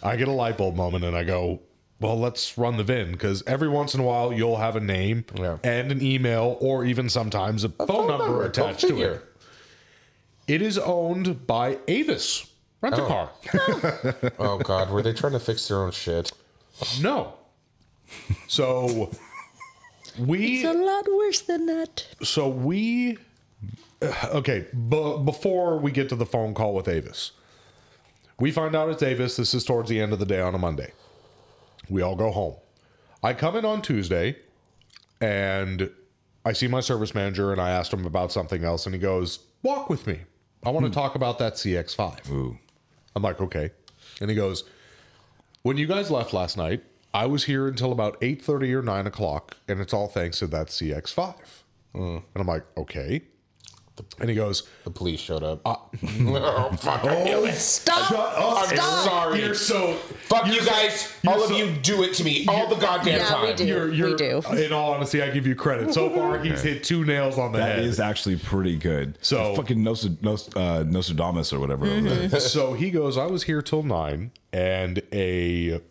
I 0.04 0.16
get 0.16 0.28
a 0.28 0.32
light 0.32 0.58
bulb 0.60 0.76
moment, 0.76 1.06
and 1.06 1.16
I 1.18 1.24
go, 1.24 1.62
"Well, 2.00 2.20
let's 2.20 2.56
run 2.56 2.78
the 2.78 2.84
VIN," 2.84 3.12
because 3.14 3.42
every 3.48 3.70
once 3.70 3.96
in 3.96 4.00
a 4.00 4.04
while 4.04 4.32
you'll 4.32 4.58
have 4.58 4.76
a 4.76 4.80
name 4.80 5.26
Yeah. 5.36 5.58
and 5.64 5.92
an 5.92 6.04
email, 6.04 6.58
or 6.62 6.86
even 6.86 7.10
sometimes 7.10 7.64
a, 7.64 7.70
phone, 7.70 8.08
number, 8.08 8.28
Go 8.28 8.42
attached 8.42 8.82
to 8.82 9.02
it. 9.02 9.26
It 10.48 10.62
is 10.62 10.78
owned 10.78 11.48
by 11.48 11.80
Avis 11.88 12.51
Rent 12.82 12.96
a 12.96 13.04
oh. 13.04 13.08
Car. 13.08 14.32
Oh 14.40 14.58
God, 14.58 14.90
were 14.90 15.02
they 15.02 15.14
trying 15.14 15.34
to 15.34 15.40
fix 15.40 15.68
their 15.68 15.78
own 15.78 15.92
shit? 15.92 16.32
No. 17.02 17.34
So 18.48 19.12
we 20.20 20.58
It's 20.58 20.66
a 20.66 20.74
lot 20.74 21.08
worse 21.08 21.42
than 21.42 21.66
that. 21.68 22.08
so 22.24 22.48
we 22.48 23.18
uh, 24.02 24.30
okay 24.34 24.68
b- 24.90 25.22
before 25.24 25.78
we 25.78 25.92
get 25.92 26.10
to 26.10 26.16
the 26.16 26.26
phone 26.26 26.54
call 26.54 26.74
with 26.74 26.88
avis 26.88 27.32
we 28.40 28.52
find 28.52 28.76
out 28.76 28.90
it's 28.90 29.04
avis 29.04 29.38
this 29.38 29.54
is 29.54 29.64
towards 29.64 29.90
the 29.90 30.02
end 30.02 30.12
of 30.14 30.20
the 30.20 30.26
day 30.26 30.42
on 30.42 30.54
a 30.56 30.58
monday 30.58 30.92
we 31.90 32.02
all 32.02 32.16
go 32.16 32.32
home 32.32 32.56
i 33.24 33.34
come 33.34 33.56
in 33.56 33.64
on 33.64 33.82
tuesday 33.82 34.36
and 35.22 35.90
i 36.46 36.52
see 36.52 36.68
my 36.68 36.80
service 36.82 37.16
manager 37.16 37.52
and 37.52 37.62
i 37.62 37.70
asked 37.70 37.94
him 37.94 38.06
about 38.06 38.32
something 38.32 38.64
else 38.64 38.86
and 38.86 38.96
he 38.96 39.00
goes 39.00 39.40
walk 39.64 39.90
with 39.90 40.08
me 40.08 40.20
i 40.64 40.70
want 40.70 40.84
to 40.84 40.90
hmm. 40.90 40.94
talk 40.94 41.16
about 41.16 41.40
that 41.40 41.54
cx5 41.54 42.30
Ooh. 42.32 42.58
I'm 43.16 43.24
like 43.24 43.40
okay. 43.42 43.72
And 44.20 44.30
he 44.30 44.36
goes 44.36 44.64
when 45.64 45.78
you 45.78 45.88
guys 45.88 46.12
left 46.12 46.34
last 46.34 46.58
night 46.58 46.84
i 47.14 47.26
was 47.26 47.46
here 47.46 47.68
until 47.68 47.92
about 47.92 48.20
8.30 48.22 48.74
or 48.74 48.82
9 48.82 49.08
o'clock 49.08 49.58
and 49.68 49.80
it's 49.80 49.94
all 49.94 50.08
thanks 50.08 50.40
to 50.40 50.48
that 50.48 50.68
cx5 50.68 51.36
mm. 51.96 52.16
and 52.18 52.24
i'm 52.36 52.48
like 52.48 52.66
okay 52.78 53.22
And 54.20 54.30
he 54.30 54.36
goes, 54.36 54.64
The 54.84 54.90
police 54.90 55.20
showed 55.20 55.44
up. 55.44 55.62
Uh, 55.66 55.76
oh, 56.22 56.72
fuck, 56.80 57.04
I 57.06 57.24
knew 57.24 57.46
it. 57.46 57.54
Stop! 57.54 58.12
I'm 58.12 58.78
sorry. 58.78 59.42
You're 59.42 59.54
so 59.54 59.94
Fuck 60.28 60.48
you 60.48 60.64
guys. 60.66 61.14
you're 61.24 61.34
All 61.34 61.44
of 61.44 61.50
so- 61.50 61.58
you 61.58 61.72
do 61.84 62.04
it 62.04 62.14
to 62.16 62.24
me 62.24 62.46
all 62.48 62.68
the 62.68 62.76
goddamn 62.78 63.20
Yeah, 63.20 63.26
time. 63.28 63.48
we 63.48 63.54
do. 63.54 63.66
You're, 63.66 63.94
you're, 63.94 64.10
We 64.12 64.16
do. 64.16 64.42
In 64.54 64.72
all 64.74 64.94
honesty, 64.94 65.22
I 65.22 65.30
give 65.30 65.46
you 65.46 65.56
credit. 65.56 65.94
So 65.94 66.10
far, 66.10 66.40
he's 66.40 66.62
hit 66.64 66.84
two 66.84 67.04
nails 67.06 67.38
on 67.38 67.52
the 67.52 67.60
That 67.60 67.76
head. 67.78 67.86
is 67.86 68.00
actually 68.00 68.38
pretty 68.38 68.78
good. 68.78 69.18
So- 69.22 69.56
fucking 69.56 69.84
Nos- 69.84 70.10
Nos- 70.22 70.56
uh, 70.56 70.84
Nostradamus 70.88 71.52
or 71.54 71.60
whatever. 71.60 71.86
Mm-hmm. 71.86 72.28
there. 72.30 72.40
so 72.40 72.74
he 72.74 72.92
goes, 72.92 73.18
I 73.18 73.26
was 73.28 73.44
here 73.44 73.62
till 73.62 73.84
nine, 73.84 74.32
and 74.54 75.02
a 75.14 75.82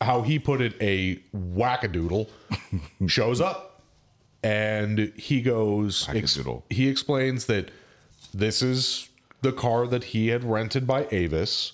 how 0.00 0.22
he 0.22 0.38
put 0.38 0.60
it, 0.60 0.74
a 0.80 1.16
wackadoodle 1.36 2.28
shows 3.08 3.40
up, 3.40 3.67
and 4.42 5.12
he 5.16 5.40
goes, 5.42 6.08
ex- 6.08 6.38
he 6.70 6.88
explains 6.88 7.46
that 7.46 7.70
this 8.32 8.62
is 8.62 9.08
the 9.40 9.52
car 9.52 9.86
that 9.86 10.04
he 10.04 10.28
had 10.28 10.44
rented 10.44 10.86
by 10.86 11.06
Avis, 11.10 11.72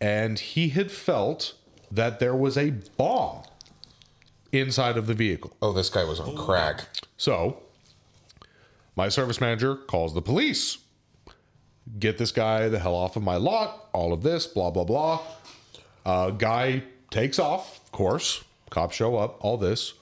and 0.00 0.38
he 0.38 0.70
had 0.70 0.90
felt 0.90 1.54
that 1.90 2.18
there 2.18 2.34
was 2.34 2.56
a 2.56 2.70
bomb 2.70 3.42
inside 4.52 4.96
of 4.96 5.06
the 5.06 5.14
vehicle. 5.14 5.56
Oh, 5.60 5.72
this 5.72 5.88
guy 5.88 6.04
was 6.04 6.20
on 6.20 6.36
crack. 6.36 6.88
So, 7.16 7.58
my 8.96 9.08
service 9.08 9.40
manager 9.40 9.76
calls 9.76 10.14
the 10.14 10.22
police. 10.22 10.78
Get 11.98 12.18
this 12.18 12.32
guy 12.32 12.68
the 12.68 12.78
hell 12.78 12.94
off 12.94 13.16
of 13.16 13.22
my 13.22 13.36
lot. 13.36 13.88
All 13.92 14.12
of 14.12 14.22
this, 14.22 14.46
blah 14.46 14.70
blah 14.70 14.84
blah. 14.84 15.20
Uh, 16.06 16.30
guy 16.30 16.82
takes 17.10 17.38
off, 17.38 17.80
of 17.84 17.92
course. 17.92 18.42
Cops 18.70 18.96
show 18.96 19.16
up. 19.16 19.36
All 19.44 19.56
this, 19.56 19.94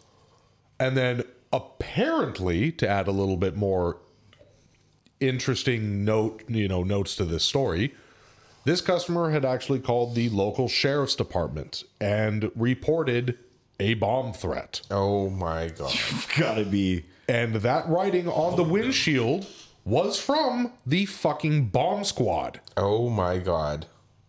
and 0.79 0.97
then 0.97 1.23
apparently, 1.53 2.73
to 2.73 2.89
add 2.89 3.09
a 3.09 3.13
little 3.13 3.37
bit 3.37 3.57
more 3.57 3.99
interesting 5.21 6.05
note, 6.05 6.43
you 6.49 6.69
know, 6.69 6.83
notes 6.83 7.15
to 7.17 7.25
this 7.25 7.45
story. 7.45 7.95
This 8.65 8.81
customer 8.81 9.31
had 9.31 9.45
actually 9.45 9.81
called 9.81 10.15
the 10.15 10.29
local 10.29 10.69
sheriff's 10.69 11.15
department 11.17 11.83
and 12.01 12.51
reported 12.55 13.39
a 13.81 13.95
bomb 13.95 14.33
threat. 14.33 14.81
Oh 14.91 15.29
my 15.31 15.69
god. 15.69 15.93
Gotta 16.39 16.65
be. 16.65 17.05
And 17.29 17.57
that 17.57 17.89
writing 17.89 18.29
on 18.29 18.57
the 18.57 18.63
windshield 18.65 19.47
was 19.85 20.19
from 20.21 20.73
the 20.87 21.07
fucking 21.07 21.67
bomb 21.67 22.05
squad 22.05 22.61
Oh 22.77 23.09
my 23.09 23.39
god. 23.39 23.87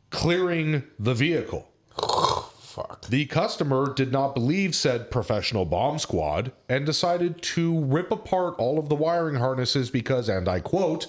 clearing 0.09 0.83
the 0.97 1.13
vehicle. 1.13 1.69
Fuck. 2.73 3.05
The 3.05 3.27
customer 3.27 3.93
did 3.93 4.11
not 4.11 4.33
believe 4.33 4.73
said 4.73 5.11
professional 5.11 5.63
bomb 5.63 5.99
squad 5.99 6.53
and 6.67 6.87
decided 6.87 7.39
to 7.43 7.79
rip 7.81 8.09
apart 8.09 8.55
all 8.57 8.79
of 8.79 8.89
the 8.89 8.95
wiring 8.95 9.35
harnesses 9.35 9.91
because, 9.91 10.27
and 10.27 10.49
I 10.49 10.59
quote, 10.59 11.05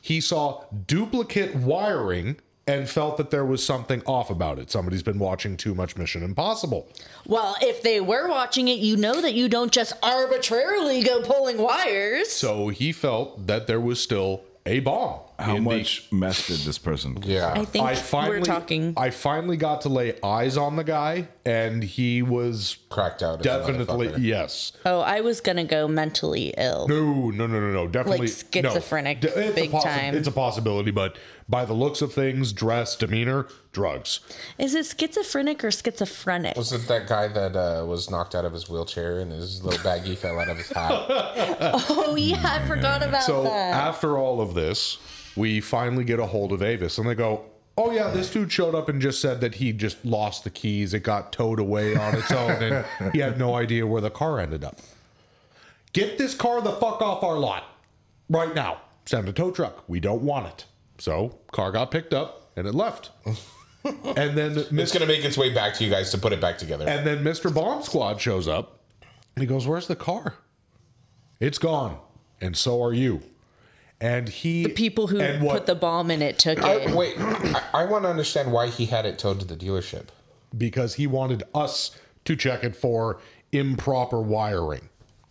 he 0.00 0.20
saw 0.20 0.62
duplicate 0.86 1.56
wiring 1.56 2.36
and 2.68 2.88
felt 2.88 3.16
that 3.16 3.30
there 3.30 3.44
was 3.44 3.66
something 3.66 4.00
off 4.06 4.30
about 4.30 4.60
it. 4.60 4.70
Somebody's 4.70 5.02
been 5.02 5.18
watching 5.18 5.56
too 5.56 5.74
much 5.74 5.96
Mission 5.96 6.22
Impossible. 6.22 6.88
Well, 7.26 7.56
if 7.60 7.82
they 7.82 8.00
were 8.00 8.28
watching 8.28 8.68
it, 8.68 8.78
you 8.78 8.96
know 8.96 9.20
that 9.20 9.34
you 9.34 9.48
don't 9.48 9.72
just 9.72 9.94
arbitrarily 10.04 11.02
go 11.02 11.20
pulling 11.22 11.58
wires. 11.58 12.30
So 12.30 12.68
he 12.68 12.92
felt 12.92 13.48
that 13.48 13.66
there 13.66 13.80
was 13.80 14.00
still 14.00 14.44
a 14.64 14.78
bomb. 14.78 15.18
How 15.42 15.56
in 15.56 15.64
the- 15.64 15.70
much 15.78 16.04
mess 16.12 16.46
did 16.46 16.60
this 16.60 16.78
person? 16.78 17.18
Yeah. 17.24 17.52
I 17.52 17.64
think 17.64 17.84
I 17.84 17.94
finally, 17.94 18.38
we're 18.38 18.44
talking. 18.44 18.94
I 18.96 19.10
finally 19.10 19.56
got 19.56 19.82
to 19.82 19.88
lay 19.88 20.18
eyes 20.22 20.56
on 20.56 20.76
the 20.76 20.84
guy, 20.84 21.28
and 21.44 21.82
he 21.82 22.22
was 22.22 22.76
Cracked 22.88 23.22
out. 23.22 23.42
definitely 23.42 24.12
yes. 24.20 24.72
oh, 24.86 25.00
I 25.00 25.20
was 25.20 25.40
gonna 25.40 25.64
go 25.64 25.88
mentally 25.88 26.54
ill. 26.56 26.86
No, 26.88 27.30
no, 27.30 27.46
no, 27.46 27.60
no, 27.60 27.72
no. 27.72 27.88
Definitely 27.88 28.26
Like 28.28 28.36
schizophrenic, 28.52 29.20
D- 29.20 29.28
it's 29.28 29.50
a 29.50 29.52
big 29.54 29.70
time. 29.72 30.14
It's 30.14 30.28
a 30.28 30.32
possibility, 30.32 30.90
but 30.90 31.16
by 31.48 31.64
the 31.64 31.72
looks 31.74 32.00
of 32.02 32.12
things, 32.12 32.52
dress, 32.52 32.96
demeanor, 32.96 33.46
drugs. 33.72 34.20
Is 34.58 34.74
it 34.74 34.86
schizophrenic 34.98 35.64
or 35.64 35.70
schizophrenic? 35.70 36.56
Was 36.56 36.72
it 36.72 36.86
that 36.88 37.06
guy 37.08 37.28
that 37.28 37.56
uh, 37.56 37.84
was 37.86 38.10
knocked 38.10 38.34
out 38.34 38.44
of 38.44 38.52
his 38.52 38.68
wheelchair 38.70 39.18
and 39.20 39.32
his 39.32 39.62
little 39.64 39.80
baggie 39.80 40.16
fell 40.16 40.38
out 40.38 40.48
of 40.48 40.56
his 40.58 40.70
hat? 40.70 40.92
Oh 41.88 42.16
yeah, 42.16 42.40
I 42.60 42.66
forgot 42.66 43.02
about 43.02 43.22
So 43.24 43.44
that. 43.44 43.72
So 43.72 43.78
after 43.78 44.18
all 44.18 44.40
of 44.40 44.54
this, 44.54 44.98
we 45.36 45.60
finally 45.60 46.04
get 46.04 46.18
a 46.18 46.26
hold 46.26 46.52
of 46.52 46.62
Avis, 46.62 46.98
and 46.98 47.08
they 47.08 47.14
go. 47.14 47.44
Oh 47.78 47.90
yeah, 47.90 48.10
this 48.10 48.30
dude 48.30 48.52
showed 48.52 48.74
up 48.74 48.90
and 48.90 49.00
just 49.00 49.22
said 49.22 49.40
that 49.40 49.54
he 49.54 49.72
just 49.72 50.04
lost 50.04 50.44
the 50.44 50.50
keys. 50.50 50.92
It 50.92 51.00
got 51.04 51.32
towed 51.32 51.58
away 51.58 51.96
on 51.96 52.14
its 52.14 52.30
own, 52.30 52.62
and 52.62 53.12
he 53.12 53.18
had 53.20 53.38
no 53.38 53.54
idea 53.54 53.86
where 53.86 54.02
the 54.02 54.10
car 54.10 54.38
ended 54.40 54.62
up. 54.62 54.78
Get 55.94 56.18
this 56.18 56.34
car 56.34 56.60
the 56.60 56.72
fuck 56.72 57.00
off 57.00 57.22
our 57.24 57.38
lot 57.38 57.64
right 58.28 58.54
now. 58.54 58.82
Send 59.06 59.26
a 59.28 59.32
tow 59.32 59.50
truck. 59.50 59.84
We 59.88 60.00
don't 60.00 60.22
want 60.22 60.48
it. 60.48 60.66
So 60.98 61.38
car 61.50 61.72
got 61.72 61.90
picked 61.90 62.12
up 62.14 62.50
and 62.56 62.66
it 62.66 62.74
left. 62.74 63.10
and 63.84 64.36
then 64.36 64.56
it's 64.58 64.68
Mr. 64.70 64.94
gonna 64.94 65.06
make 65.06 65.24
its 65.24 65.36
way 65.36 65.52
back 65.52 65.74
to 65.74 65.84
you 65.84 65.90
guys 65.90 66.10
to 66.12 66.18
put 66.18 66.32
it 66.32 66.40
back 66.40 66.58
together. 66.58 66.86
and 66.86 67.06
then 67.06 67.24
Mr. 67.24 67.52
Bomb 67.52 67.82
Squad 67.82 68.20
shows 68.20 68.46
up. 68.46 68.80
And 69.34 69.42
he 69.42 69.46
goes, 69.46 69.66
"Where's 69.66 69.86
the 69.86 69.96
car? 69.96 70.34
It's 71.40 71.58
gone, 71.58 71.98
and 72.40 72.54
so 72.56 72.82
are 72.82 72.92
you." 72.92 73.22
And 74.02 74.28
he 74.28 74.64
the 74.64 74.70
people 74.70 75.06
who 75.06 75.20
and 75.20 75.42
what- 75.44 75.52
put 75.58 75.66
the 75.66 75.74
bomb 75.76 76.10
in 76.10 76.20
it 76.22 76.38
took 76.38 76.62
I, 76.62 76.72
it. 76.74 76.90
wait, 76.94 77.14
I, 77.18 77.62
I 77.72 77.84
want 77.84 78.04
to 78.04 78.10
understand 78.10 78.50
why 78.52 78.66
he 78.66 78.86
had 78.86 79.06
it 79.06 79.16
towed 79.18 79.38
to 79.40 79.46
the 79.46 79.56
dealership. 79.56 80.06
because 80.58 80.94
he 80.94 81.06
wanted 81.06 81.44
us 81.54 81.92
to 82.24 82.34
check 82.36 82.64
it 82.64 82.74
for 82.76 83.20
improper 83.52 84.20
wiring. 84.20 84.88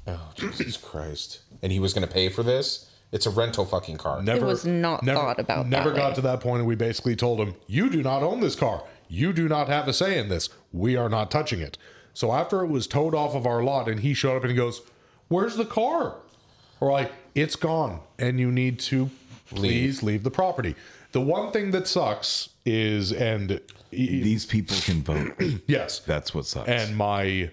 Oh 0.07 0.31
Jesus 0.35 0.77
Christ! 0.77 1.41
And 1.61 1.71
he 1.71 1.79
was 1.79 1.93
gonna 1.93 2.07
pay 2.07 2.29
for 2.29 2.43
this. 2.43 2.89
It's 3.11 3.25
a 3.25 3.29
rental 3.29 3.65
fucking 3.65 3.97
car. 3.97 4.21
Never 4.23 4.45
was 4.45 4.65
not 4.65 5.05
thought 5.05 5.37
about 5.39 5.67
Never 5.67 5.89
that 5.89 5.95
got 5.97 6.09
way. 6.11 6.15
to 6.15 6.21
that 6.21 6.39
point, 6.39 6.59
and 6.59 6.67
we 6.67 6.75
basically 6.75 7.15
told 7.15 7.39
him, 7.39 7.55
"You 7.67 7.89
do 7.89 8.01
not 8.01 8.23
own 8.23 8.39
this 8.39 8.55
car. 8.55 8.83
You 9.09 9.33
do 9.33 9.49
not 9.49 9.67
have 9.67 9.87
a 9.89 9.93
say 9.93 10.17
in 10.17 10.29
this. 10.29 10.47
We 10.71 10.95
are 10.95 11.09
not 11.09 11.29
touching 11.29 11.59
it." 11.59 11.77
So 12.13 12.31
after 12.31 12.61
it 12.63 12.67
was 12.67 12.87
towed 12.87 13.13
off 13.13 13.35
of 13.35 13.45
our 13.45 13.61
lot, 13.63 13.89
and 13.89 13.99
he 13.99 14.13
showed 14.13 14.37
up 14.37 14.43
and 14.43 14.51
he 14.51 14.55
goes, 14.57 14.81
"Where's 15.27 15.57
the 15.57 15.65
car?" 15.65 16.15
We're 16.79 16.91
like, 16.93 17.11
"It's 17.35 17.55
gone, 17.55 17.99
and 18.19 18.39
you 18.39 18.51
need 18.51 18.79
to 18.81 19.09
please 19.49 20.01
leave 20.03 20.23
the 20.23 20.31
property." 20.31 20.75
The 21.11 21.21
one 21.21 21.51
thing 21.51 21.71
that 21.71 21.87
sucks 21.87 22.49
is, 22.65 23.11
and 23.11 23.59
These 23.91 24.45
people 24.45 24.77
can 24.81 25.03
vote. 25.03 25.33
yes, 25.67 25.99
That's 25.99 26.33
what 26.33 26.45
sucks. 26.45 26.69
and 26.69 26.95
my 26.95 27.51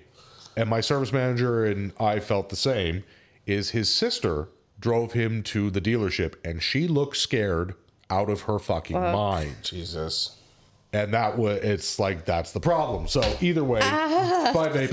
and 0.57 0.69
my 0.69 0.81
service 0.81 1.13
manager 1.13 1.65
and 1.65 1.93
I 2.01 2.21
felt 2.21 2.49
the 2.49 2.57
same 2.57 3.05
is 3.47 3.71
his 3.71 3.93
sister 3.93 4.49
drove 4.81 5.13
him 5.13 5.43
to 5.45 5.71
the 5.71 5.81
dealership 5.81 6.35
and 6.45 6.63
she 6.63 6.87
looked 6.87 7.17
scared 7.17 7.75
out 8.11 8.29
of 8.31 8.43
her 8.43 8.59
fucking 8.59 8.97
mind 9.01 9.57
Jesus. 9.63 10.37
and 10.93 11.13
that 11.15 11.37
was 11.39 11.59
it's 11.63 11.99
like 11.99 12.25
that's 12.25 12.53
the 12.53 12.61
problem 12.61 13.07
so 13.09 13.21
either 13.41 13.63
way 13.65 13.81
ah. 13.83 14.51
bye 14.55 14.69
babe 14.69 14.93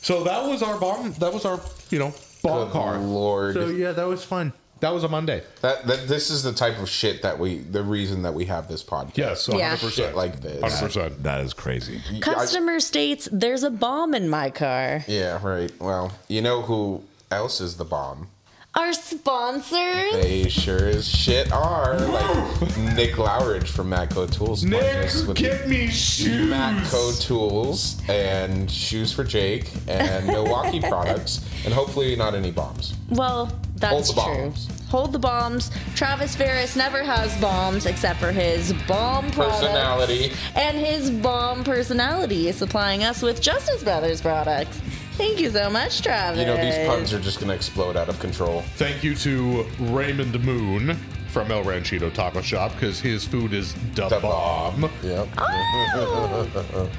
so 0.00 0.22
that 0.24 0.44
was 0.48 0.62
our 0.62 0.78
bomb 0.78 1.12
that 1.14 1.32
was 1.32 1.44
our 1.44 1.60
you 1.90 1.98
know 1.98 2.12
bomb 2.42 2.64
Good 2.68 2.72
car 2.72 2.98
Lord. 2.98 3.54
so 3.54 3.66
yeah 3.68 3.92
that 3.92 4.06
was 4.06 4.24
fun 4.24 4.52
that 4.80 4.90
was 4.90 5.02
a 5.04 5.08
monday 5.08 5.42
That, 5.60 5.86
that 5.88 6.06
this 6.06 6.30
is 6.30 6.42
the 6.44 6.52
type 6.52 6.78
of 6.78 6.88
shit 6.88 7.22
that 7.22 7.38
we 7.38 7.58
the 7.58 7.82
reason 7.82 8.22
that 8.22 8.32
we 8.34 8.44
have 8.46 8.68
this 8.68 8.84
podcast. 8.84 9.16
yes 9.16 9.48
Yeah. 9.52 9.76
100% 9.76 9.90
Shit 9.92 10.14
like 10.14 10.40
this. 10.40 10.62
100% 10.62 11.22
that 11.22 11.40
is 11.40 11.52
crazy. 11.52 12.00
Customer 12.20 12.78
states 12.80 13.28
there's 13.32 13.64
a 13.64 13.70
bomb 13.70 14.14
in 14.14 14.28
my 14.28 14.50
car. 14.50 15.04
Yeah, 15.08 15.44
right. 15.44 15.72
Well, 15.80 16.12
you 16.28 16.40
know 16.42 16.62
who 16.62 17.02
else 17.30 17.60
is 17.60 17.76
the 17.76 17.84
bomb? 17.84 18.28
Our 18.78 18.92
sponsors. 18.92 20.12
They 20.12 20.48
sure 20.48 20.86
as 20.86 21.08
shit 21.08 21.50
are. 21.50 21.98
Like 21.98 22.76
Nick 22.94 23.18
Lowridge 23.18 23.66
from 23.68 23.90
Matco 23.90 24.30
Tools. 24.32 24.62
Nick, 24.62 24.80
with 25.26 25.66
me 25.66 25.88
shoes 25.88 26.48
Matco 26.48 27.20
Tools 27.20 28.00
and 28.08 28.70
Shoes 28.70 29.12
for 29.12 29.24
Jake 29.24 29.72
and 29.88 30.28
Milwaukee 30.28 30.78
products 30.88 31.44
and 31.64 31.74
hopefully 31.74 32.14
not 32.14 32.36
any 32.36 32.52
bombs. 32.52 32.94
Well, 33.10 33.50
that's 33.74 34.12
Hold 34.12 34.16
the 34.16 34.32
true. 34.32 34.42
bombs. 34.44 34.68
Hold 34.90 35.12
the 35.12 35.18
bombs. 35.18 35.70
Travis 35.96 36.36
Ferris 36.36 36.76
never 36.76 37.02
has 37.02 37.36
bombs 37.40 37.84
except 37.84 38.20
for 38.20 38.30
his 38.30 38.72
bomb 38.86 39.28
Personality. 39.32 40.30
and 40.54 40.78
his 40.78 41.10
bomb 41.10 41.64
personality, 41.64 42.46
is 42.46 42.54
supplying 42.54 43.02
us 43.02 43.22
with 43.22 43.42
Justice 43.42 43.82
Brothers 43.82 44.20
products. 44.20 44.80
Thank 45.18 45.40
you 45.40 45.50
so 45.50 45.68
much, 45.68 46.00
Travis. 46.00 46.38
You 46.40 46.46
know, 46.46 46.56
these 46.56 46.78
puns 46.86 47.12
are 47.12 47.18
just 47.18 47.38
going 47.40 47.48
to 47.48 47.54
explode 47.54 47.96
out 47.96 48.08
of 48.08 48.18
control. 48.20 48.62
Thank 48.76 49.02
you 49.02 49.14
to 49.16 49.64
Raymond 49.80 50.42
Moon 50.44 50.96
from 51.28 51.50
El 51.50 51.64
Ranchito 51.64 52.08
Taco 52.10 52.40
Shop 52.40 52.72
because 52.72 53.00
his 53.00 53.24
food 53.24 53.52
is 53.52 53.74
da 53.94 54.08
The 54.08 54.20
bomb. 54.20 54.80
bomb. 54.82 54.90
Yep. 55.02 55.28
Oh! 55.38 56.90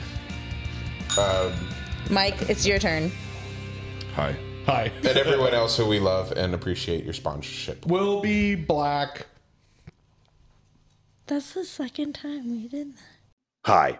Um, 1.18 1.52
Mike, 2.12 2.50
it's 2.50 2.66
your 2.68 2.78
turn. 2.78 3.12
Hi. 4.14 4.36
Hi. 4.68 4.84
and 4.98 5.08
everyone 5.18 5.56
else 5.56 5.76
who 5.76 5.88
we 5.88 6.00
love 6.00 6.32
and 6.34 6.54
appreciate 6.54 7.04
your 7.04 7.14
sponsorship. 7.14 7.86
Will 7.88 8.22
be 8.22 8.54
black. 8.54 9.26
That's 11.26 11.54
the 11.54 11.66
second 11.66 12.14
time 12.14 12.52
we 12.52 12.68
did 12.68 12.94
that. 12.96 13.02
Hi, 13.66 14.00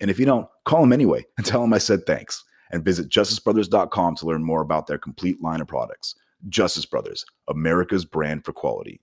And 0.00 0.10
if 0.10 0.18
you 0.18 0.26
don't, 0.26 0.46
call 0.64 0.80
them 0.80 0.92
anyway 0.92 1.24
and 1.36 1.46
tell 1.46 1.60
them 1.60 1.72
I 1.72 1.78
said 1.78 2.06
thanks. 2.06 2.44
And 2.70 2.84
visit 2.84 3.08
justicebrothers.com 3.08 4.16
to 4.16 4.26
learn 4.26 4.42
more 4.42 4.60
about 4.60 4.86
their 4.86 4.98
complete 4.98 5.40
line 5.40 5.60
of 5.60 5.68
products. 5.68 6.16
Justice 6.48 6.84
Brothers, 6.84 7.24
America's 7.48 8.04
brand 8.04 8.44
for 8.44 8.52
quality. 8.52 9.00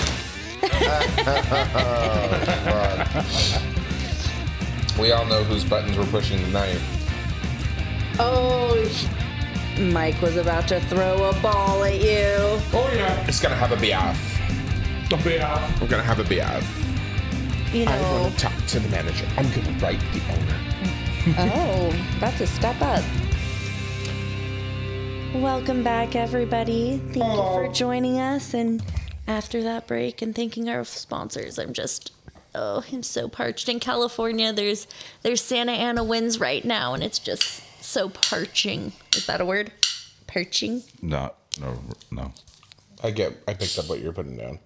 We 4.98 5.10
all 5.10 5.26
know 5.26 5.42
whose 5.42 5.64
buttons 5.64 5.98
we're 5.98 6.06
pushing 6.06 6.38
tonight. 6.38 6.78
Oh, 8.20 8.78
Mike 9.76 10.22
was 10.22 10.36
about 10.36 10.68
to 10.68 10.78
throw 10.82 11.24
a 11.24 11.32
ball 11.40 11.82
at 11.82 12.00
you. 12.00 12.36
Oh 12.72 12.88
yeah. 12.94 13.26
It's 13.26 13.40
gonna 13.40 13.56
have 13.56 13.72
a 13.72 13.76
beef. 13.76 13.92
Yeah. 15.26 15.80
We're 15.80 15.88
gonna 15.88 16.04
have 16.04 16.20
a 16.20 16.24
beef. 16.24 16.84
You 17.74 17.86
know. 17.86 17.90
I 17.90 18.00
know. 18.00 18.20
want 18.22 18.34
to 18.34 18.40
talk 18.40 18.66
to 18.66 18.78
the 18.78 18.88
manager. 18.88 19.26
I'm 19.36 19.50
gonna 19.50 19.76
write 19.80 19.98
the 20.12 20.22
owner. 20.32 20.60
Oh, 21.52 21.92
about 22.18 22.36
to 22.38 22.46
step 22.46 22.80
up. 22.80 23.02
Welcome 25.34 25.82
back, 25.82 26.14
everybody. 26.14 26.98
Thank 26.98 27.16
you 27.16 27.22
for 27.22 27.66
oh. 27.66 27.72
joining 27.72 28.20
us. 28.20 28.54
And 28.54 28.80
after 29.26 29.62
that 29.62 29.86
break 29.86 30.22
and 30.22 30.34
thanking 30.34 30.68
our 30.68 30.84
sponsors, 30.84 31.58
I'm 31.58 31.72
just 31.72 32.12
oh, 32.54 32.84
I'm 32.92 33.02
so 33.02 33.28
parched. 33.28 33.68
In 33.68 33.80
California, 33.80 34.52
there's 34.52 34.86
there's 35.22 35.40
Santa 35.40 35.72
Ana 35.72 36.04
winds 36.04 36.38
right 36.40 36.64
now, 36.64 36.94
and 36.94 37.02
it's 37.02 37.18
just 37.18 37.62
so 37.82 38.08
parching. 38.08 38.92
Is 39.16 39.26
that 39.26 39.40
a 39.40 39.44
word? 39.44 39.72
Parching. 40.26 40.82
No, 41.02 41.32
no, 41.60 41.78
no. 42.10 42.32
I 43.02 43.10
get. 43.10 43.32
I 43.46 43.54
picked 43.54 43.78
up 43.78 43.88
what 43.88 44.00
you're 44.00 44.12
putting 44.12 44.36
down. 44.36 44.58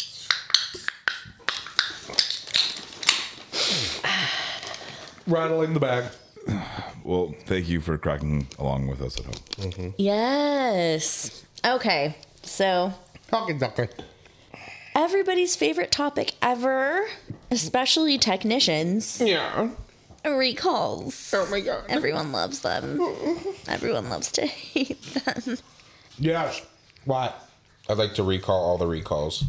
Rattling 5.27 5.75
the 5.75 5.81
bag. 5.81 6.05
Well, 7.05 7.35
thank 7.47 7.69
you 7.69 7.81
for 7.81 7.99
cracking 7.99 8.47
along 8.59 8.87
with 8.87 9.03
us 9.03 9.19
at 9.19 9.25
home. 9.25 9.35
Mm-hmm. 9.57 9.89
Yes. 9.99 11.45
Okay. 11.65 12.17
So 12.43 12.93
Talking, 13.29 13.59
talking. 13.59 13.89
Everybody's 14.99 15.55
favorite 15.57 15.91
topic 15.93 16.33
ever, 16.43 17.07
especially 17.51 18.19
technicians, 18.19 19.21
Yeah. 19.25 19.71
recalls. 20.25 21.33
Oh 21.35 21.47
my 21.51 21.61
god. 21.61 21.85
Everyone 21.89 22.33
loves 22.33 22.61
them. 22.61 23.01
Everyone 23.69 24.11
loves 24.11 24.31
to 24.33 24.47
hate 24.47 25.01
them. 25.15 25.59
Yes. 26.19 26.61
What? 27.05 27.49
I'd 27.89 27.97
like 27.97 28.15
to 28.15 28.23
recall 28.25 28.61
all 28.63 28.77
the 28.79 28.87
recalls. 28.87 29.45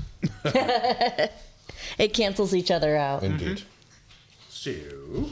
It 1.97 2.13
cancels 2.13 2.53
each 2.53 2.69
other 2.71 2.95
out. 2.95 3.23
Indeed. 3.23 3.57
Mm-hmm. 3.57 3.65
So. 4.49 5.31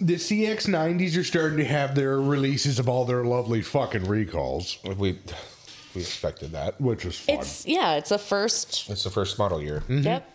The 0.00 0.14
CX90s 0.14 1.16
are 1.18 1.24
starting 1.24 1.58
to 1.58 1.64
have 1.64 1.94
their 1.94 2.18
releases 2.20 2.78
of 2.78 2.88
all 2.88 3.04
their 3.04 3.24
lovely 3.24 3.62
fucking 3.62 4.04
recalls, 4.06 4.78
We 4.96 5.18
we 5.94 6.00
expected 6.02 6.52
that. 6.52 6.80
which 6.80 7.04
is 7.04 7.18
fun. 7.18 7.36
It's 7.36 7.66
yeah, 7.66 7.94
it's 7.96 8.10
a 8.10 8.18
first. 8.18 8.88
It's 8.90 9.04
the 9.04 9.10
first 9.10 9.38
model 9.38 9.62
year. 9.62 9.82
Yep. 9.88 10.28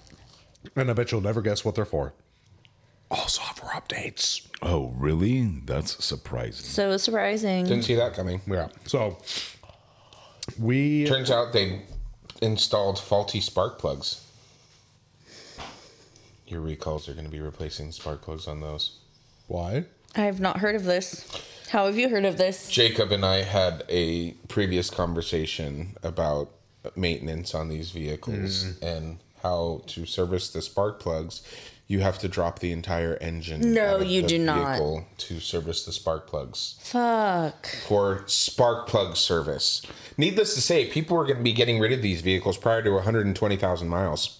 Mm-hmm. 0.67 0.79
and 0.79 0.89
I 0.89 0.93
bet 0.93 1.11
you'll 1.11 1.21
never 1.21 1.41
guess 1.41 1.63
what 1.65 1.75
they're 1.75 1.85
for. 1.85 2.13
All 3.11 3.27
software 3.27 3.71
updates. 3.71 4.47
Oh, 4.61 4.93
really? 4.95 5.61
That's 5.65 6.03
surprising. 6.03 6.65
So 6.65 6.95
surprising. 6.97 7.65
Didn't 7.65 7.83
see 7.83 7.95
that 7.95 8.13
coming. 8.13 8.41
Yeah. 8.45 8.67
So 8.85 9.17
we 10.59 11.05
Turns 11.05 11.31
out 11.31 11.53
they 11.53 11.81
installed 12.41 12.99
faulty 12.99 13.39
spark 13.41 13.79
plugs. 13.79 14.25
Your 16.47 16.61
recalls 16.61 17.07
are 17.09 17.13
going 17.13 17.25
to 17.25 17.31
be 17.31 17.39
replacing 17.41 17.91
spark 17.91 18.21
plugs 18.21 18.47
on 18.47 18.59
those. 18.61 18.99
why? 19.47 19.85
I 20.15 20.21
have 20.21 20.39
not 20.39 20.57
heard 20.57 20.75
of 20.75 20.85
this. 20.85 21.25
How 21.69 21.85
have 21.85 21.97
you 21.97 22.09
heard 22.09 22.25
of 22.25 22.37
this? 22.37 22.69
Jacob 22.69 23.11
and 23.11 23.23
I 23.23 23.43
had 23.43 23.83
a 23.89 24.31
previous 24.47 24.89
conversation 24.89 25.95
about 26.01 26.51
maintenance 26.95 27.53
on 27.53 27.69
these 27.69 27.91
vehicles 27.91 28.65
mm. 28.65 28.81
and 28.81 29.19
how 29.43 29.83
to 29.87 30.05
service 30.05 30.49
the 30.49 30.61
spark 30.61 30.99
plugs. 30.99 31.41
You 31.87 31.99
have 32.01 32.19
to 32.19 32.27
drop 32.27 32.59
the 32.59 32.71
entire 32.71 33.15
engine. 33.15 33.73
No, 33.73 33.95
out 33.95 34.01
of 34.01 34.07
you 34.07 34.21
the 34.21 34.27
do 34.27 34.39
not. 34.39 34.79
To 35.17 35.39
service 35.39 35.85
the 35.85 35.91
spark 35.91 36.27
plugs 36.27 36.77
Fuck. 36.81 37.67
for 37.87 38.23
spark 38.27 38.87
plug 38.87 39.15
service. 39.15 39.81
Needless 40.17 40.53
to 40.55 40.61
say, 40.61 40.85
people 40.85 41.17
are 41.17 41.23
going 41.23 41.37
to 41.37 41.43
be 41.43 41.53
getting 41.53 41.79
rid 41.79 41.91
of 41.91 42.01
these 42.01 42.21
vehicles 42.21 42.57
prior 42.57 42.83
to 42.83 42.91
120,000 42.91 43.87
miles. 43.87 44.39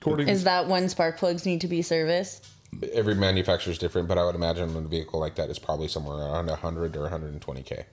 According 0.00 0.28
Is 0.28 0.44
that 0.44 0.68
when 0.68 0.88
spark 0.88 1.18
plugs 1.18 1.44
need 1.44 1.60
to 1.62 1.68
be 1.68 1.82
serviced? 1.82 2.46
Every 2.92 3.14
manufacturer 3.14 3.72
is 3.72 3.78
different, 3.78 4.08
but 4.08 4.18
I 4.18 4.24
would 4.24 4.34
imagine 4.34 4.76
a 4.76 4.80
vehicle 4.82 5.18
like 5.20 5.34
that 5.36 5.48
is 5.50 5.58
probably 5.58 5.88
somewhere 5.88 6.16
around 6.18 6.46
100 6.46 6.96
or 6.96 7.08
120k. 7.08 7.84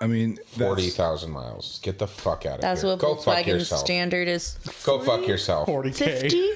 I 0.00 0.06
mean, 0.06 0.36
that's- 0.36 0.58
40,000 0.58 1.30
miles. 1.30 1.78
Get 1.82 1.98
the 1.98 2.06
fuck 2.06 2.46
out 2.46 2.56
of 2.56 2.60
That's 2.62 2.82
here. 2.82 2.90
what 2.92 2.98
Go 3.00 3.16
fuck 3.16 3.38
Volkswagen 3.38 3.46
yourself. 3.46 3.80
standard 3.84 4.28
is. 4.28 4.56
Go 4.84 5.00
fuck 5.00 5.26
yourself. 5.26 5.68
40k. 5.68 5.94
Fifty. 6.20 6.50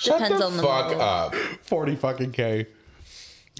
Shut 0.00 0.18
Depends 0.18 0.38
the 0.40 0.46
on 0.46 0.56
the 0.56 0.62
fuck 0.62 0.96
model. 0.96 1.00
up. 1.02 1.34
40 1.62 1.96
fucking 1.96 2.32
K. 2.32 2.66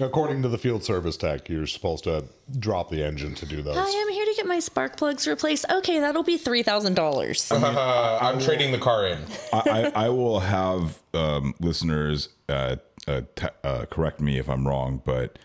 According 0.01 0.43
to 0.43 0.49
the 0.49 0.59
field 0.59 0.83
service 0.83 1.17
tech, 1.17 1.49
you're 1.49 1.67
supposed 1.67 2.05
to 2.05 2.25
drop 2.59 2.91
the 2.91 3.05
engine 3.05 3.35
to 3.37 3.47
do 3.47 3.63
those. 3.63 3.77
Hi, 3.77 4.03
I'm 4.03 4.13
here 4.13 4.25
to 4.25 4.35
get 4.35 4.47
my 4.47 4.59
spark 4.59 4.97
plugs 4.97 5.27
replaced. 5.29 5.67
Okay, 5.71 6.01
that'll 6.01 6.23
be 6.23 6.39
three 6.39 6.63
thousand 6.63 6.95
dollars. 6.95 7.51
Uh, 7.53 8.19
I'm 8.23 8.41
trading 8.41 8.73
the 8.73 8.79
car 8.79 9.07
in. 9.07 9.19
I, 9.53 9.61
I, 9.95 10.07
I 10.07 10.09
will 10.09 10.41
have 10.41 11.03
um, 11.13 11.55
listeners 11.61 12.31
uh, 12.49 12.77
uh, 13.07 13.23
te- 13.37 13.49
uh, 13.63 13.85
correct 13.91 14.21
me 14.21 14.39
if 14.39 14.49
I'm 14.49 14.67
wrong, 14.67 15.03
but 15.05 15.39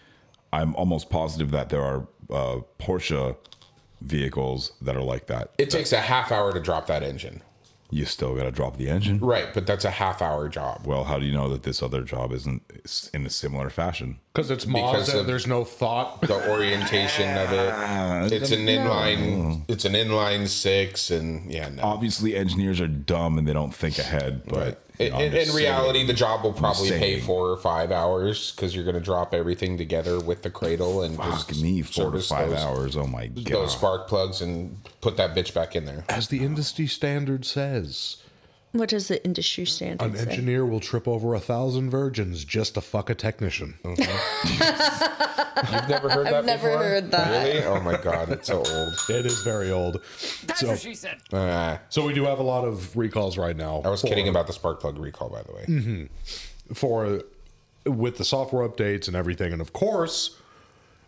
I'm 0.53 0.75
almost 0.75 1.09
positive 1.09 1.51
that 1.51 1.69
there 1.69 1.81
are 1.81 2.07
uh, 2.29 2.61
Porsche 2.79 3.35
vehicles 4.01 4.73
that 4.81 4.95
are 4.95 5.01
like 5.01 5.27
that. 5.27 5.51
It 5.57 5.69
takes 5.69 5.91
a 5.91 5.99
half 5.99 6.31
hour 6.31 6.53
to 6.53 6.59
drop 6.59 6.87
that 6.87 7.03
engine. 7.03 7.41
You 7.91 8.05
still 8.05 8.35
got 8.35 8.43
to 8.43 8.51
drop 8.51 8.77
the 8.77 8.89
engine. 8.89 9.19
Right, 9.19 9.53
but 9.53 9.67
that's 9.67 9.85
a 9.85 9.91
half 9.91 10.21
hour 10.21 10.49
job. 10.49 10.81
Well, 10.85 11.03
how 11.03 11.19
do 11.19 11.25
you 11.25 11.31
know 11.31 11.47
that 11.49 11.63
this 11.63 11.83
other 11.83 12.01
job 12.01 12.31
isn't 12.33 12.63
in 13.13 13.25
a 13.25 13.29
similar 13.29 13.69
fashion? 13.69 14.17
Because 14.33 14.49
it's 14.51 14.65
Because 14.65 15.07
Mazda, 15.07 15.19
of- 15.19 15.27
there's 15.27 15.45
no 15.47 15.63
thought. 15.63 16.21
The 16.25 16.49
orientation 16.51 17.37
of 17.37 17.51
it. 17.53 18.33
It's 18.33 18.51
an 18.51 18.65
inline. 18.65 19.61
It's 19.67 19.85
an 19.85 19.93
inline 19.93 20.47
six, 20.47 21.11
and 21.11 21.51
yeah, 21.51 21.69
no. 21.69 21.83
Obviously, 21.83 22.35
engineers 22.35 22.81
are 22.81 22.87
dumb 22.87 23.37
and 23.37 23.47
they 23.47 23.53
don't 23.53 23.73
think 23.73 23.99
ahead, 23.99 24.41
but 24.47 24.57
Right. 24.57 24.77
In, 24.99 25.13
in 25.33 25.55
reality, 25.55 26.05
the 26.05 26.13
job 26.13 26.43
will 26.43 26.53
probably 26.53 26.89
pay 26.89 27.19
four 27.19 27.49
or 27.49 27.57
five 27.57 27.91
hours 27.91 28.51
because 28.51 28.75
you're 28.75 28.83
going 28.83 28.95
to 28.95 29.01
drop 29.01 29.33
everything 29.33 29.77
together 29.77 30.19
with 30.19 30.41
the 30.41 30.49
cradle 30.49 31.03
and 31.03 31.17
Fuck 31.17 31.47
just 31.47 31.61
me, 31.61 31.81
four 31.81 32.11
to 32.11 32.19
five 32.19 32.49
those, 32.49 32.59
hours. 32.59 32.97
Oh 32.97 33.07
my 33.07 33.27
god. 33.27 33.45
those 33.45 33.73
spark 33.73 34.07
plugs 34.07 34.41
and 34.41 34.77
put 35.01 35.17
that 35.17 35.35
bitch 35.35 35.53
back 35.53 35.75
in 35.75 35.85
there. 35.85 36.05
As 36.09 36.29
the 36.29 36.43
industry 36.43 36.87
standard 36.87 37.45
says, 37.45 38.17
What 38.75 38.89
does 38.89 39.07
the 39.07 39.23
industry 39.23 39.65
standard 39.65 40.05
an 40.05 40.15
say? 40.17 40.29
engineer 40.29 40.65
will 40.65 40.79
trip 40.81 41.07
over 41.07 41.33
a 41.33 41.39
thousand 41.39 41.89
virgins 41.89 42.43
just 42.43 42.73
to 42.73 42.81
fuck 42.81 43.09
a 43.09 43.15
technician. 43.15 43.75
You've 43.85 43.99
never 45.89 46.09
heard 46.09 46.25
that 46.27 46.35
I've 46.35 46.45
never 46.45 46.67
before? 46.69 46.83
heard 46.83 47.11
that. 47.11 47.45
Really? 47.45 47.63
Oh 47.63 47.79
my 47.81 47.97
god, 47.97 48.29
it's 48.31 48.47
so 48.47 48.57
old. 48.65 48.93
It 49.09 49.25
is 49.25 49.41
very 49.43 49.71
old. 49.71 50.01
That's 50.45 50.59
So, 50.59 50.67
what 50.67 50.79
she 50.79 50.93
said. 50.93 51.17
Ah, 51.31 51.79
so 51.89 52.05
we 52.05 52.13
do 52.13 52.25
have 52.25 52.39
a 52.39 52.43
lot 52.43 52.65
of 52.65 52.95
recalls 52.97 53.37
right 53.37 53.55
now. 53.55 53.81
I 53.85 53.89
was 53.89 54.01
for- 54.01 54.07
kidding 54.07 54.27
about 54.27 54.47
the 54.47 54.53
spark 54.53 54.79
plug 54.81 54.97
recall, 54.97 55.29
by 55.29 55.41
the 55.43 55.53
way. 55.53 55.65
Mm-hmm. 55.67 56.73
for 56.73 57.21
with 57.85 58.17
the 58.17 58.25
software 58.25 58.67
updates 58.67 59.07
and 59.07 59.15
everything. 59.15 59.53
And 59.53 59.61
of 59.61 59.71
course, 59.73 60.37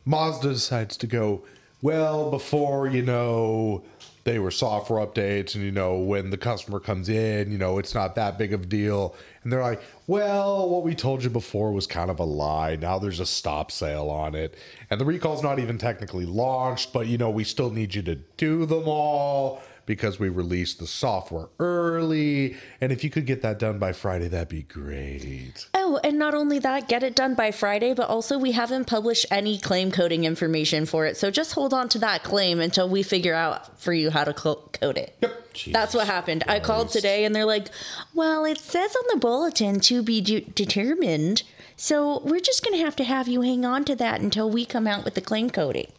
Mazda 0.05 0.49
decides 0.49 0.95
to 0.97 1.07
go, 1.07 1.43
well, 1.81 2.29
before, 2.31 2.87
you 2.87 3.01
know, 3.01 3.83
they 4.27 4.39
were 4.39 4.51
software 4.51 5.07
updates 5.07 5.55
and, 5.55 5.63
you 5.63 5.71
know, 5.71 5.95
when 5.95 6.31
the 6.31 6.37
customer 6.37 6.81
comes 6.81 7.07
in, 7.07 7.49
you 7.49 7.57
know, 7.57 7.77
it's 7.77 7.95
not 7.95 8.13
that 8.15 8.37
big 8.37 8.51
of 8.51 8.63
a 8.63 8.65
deal. 8.65 9.15
And 9.41 9.53
they're 9.53 9.61
like, 9.61 9.81
well, 10.05 10.69
what 10.69 10.83
we 10.83 10.95
told 10.95 11.23
you 11.23 11.29
before 11.29 11.71
was 11.71 11.87
kind 11.87 12.11
of 12.11 12.19
a 12.19 12.25
lie. 12.25 12.75
Now 12.75 12.99
there's 12.99 13.21
a 13.21 13.25
stop 13.25 13.71
sale 13.71 14.09
on 14.09 14.35
it. 14.35 14.55
And 14.89 14.99
the 14.99 15.05
recall's 15.05 15.41
not 15.41 15.59
even 15.59 15.77
technically 15.77 16.25
launched, 16.25 16.91
but, 16.91 17.07
you 17.07 17.17
know, 17.17 17.29
we 17.29 17.45
still 17.45 17.69
need 17.69 17.95
you 17.95 18.01
to 18.01 18.15
do 18.15 18.65
them 18.65 18.83
all 18.85 19.61
because 19.87 20.19
we 20.19 20.27
released 20.29 20.77
the 20.77 20.85
software 20.85 21.47
early. 21.59 22.55
And 22.79 22.91
if 22.91 23.03
you 23.03 23.09
could 23.09 23.25
get 23.25 23.41
that 23.41 23.57
done 23.57 23.79
by 23.79 23.93
Friday, 23.93 24.27
that'd 24.27 24.49
be 24.49 24.63
great. 24.63 25.67
Oh, 25.73 25.99
and 26.03 26.19
not 26.19 26.35
only 26.35 26.59
that, 26.59 26.87
get 26.87 27.01
it 27.01 27.15
done 27.15 27.33
by 27.33 27.51
Friday, 27.51 27.93
but 27.95 28.09
also 28.09 28.37
we 28.37 28.51
haven't 28.51 28.85
published 28.85 29.25
any 29.31 29.57
claim 29.57 29.89
coding 29.91 30.25
information 30.25 30.85
for 30.85 31.05
it. 31.05 31.17
So 31.17 31.31
just 31.31 31.53
hold 31.53 31.73
on 31.73 31.89
to 31.89 31.99
that 31.99 32.21
claim 32.21 32.59
until 32.59 32.87
we 32.87 33.01
figure 33.01 33.33
out 33.33 33.79
for 33.79 33.93
you 33.93 34.11
how 34.11 34.25
to 34.25 34.33
co- 34.33 34.69
code 34.73 34.97
it. 34.97 35.15
Yep. 35.21 35.73
That's 35.73 35.95
what 35.95 36.05
happened. 36.05 36.43
I 36.47 36.59
called 36.59 36.89
today 36.89 37.25
and 37.25 37.33
they're 37.33 37.45
like, 37.45 37.69
well, 38.13 38.45
it 38.45 38.59
says 38.59 38.95
on 38.95 39.03
the 39.09 39.19
bulletin 39.19 39.79
to 39.79 40.03
be 40.03 40.21
de- 40.21 40.41
determined. 40.41 41.43
So 41.77 42.21
we're 42.25 42.41
just 42.41 42.63
going 42.63 42.77
to 42.77 42.83
have 42.83 42.95
to 42.97 43.03
have 43.05 43.27
you 43.27 43.41
hang 43.41 43.63
on 43.63 43.85
to 43.85 43.95
that 43.95 44.19
until 44.19 44.49
we 44.51 44.65
come 44.65 44.85
out 44.85 45.05
with 45.05 45.15
the 45.15 45.21
claim 45.21 45.49
coding. 45.49 45.91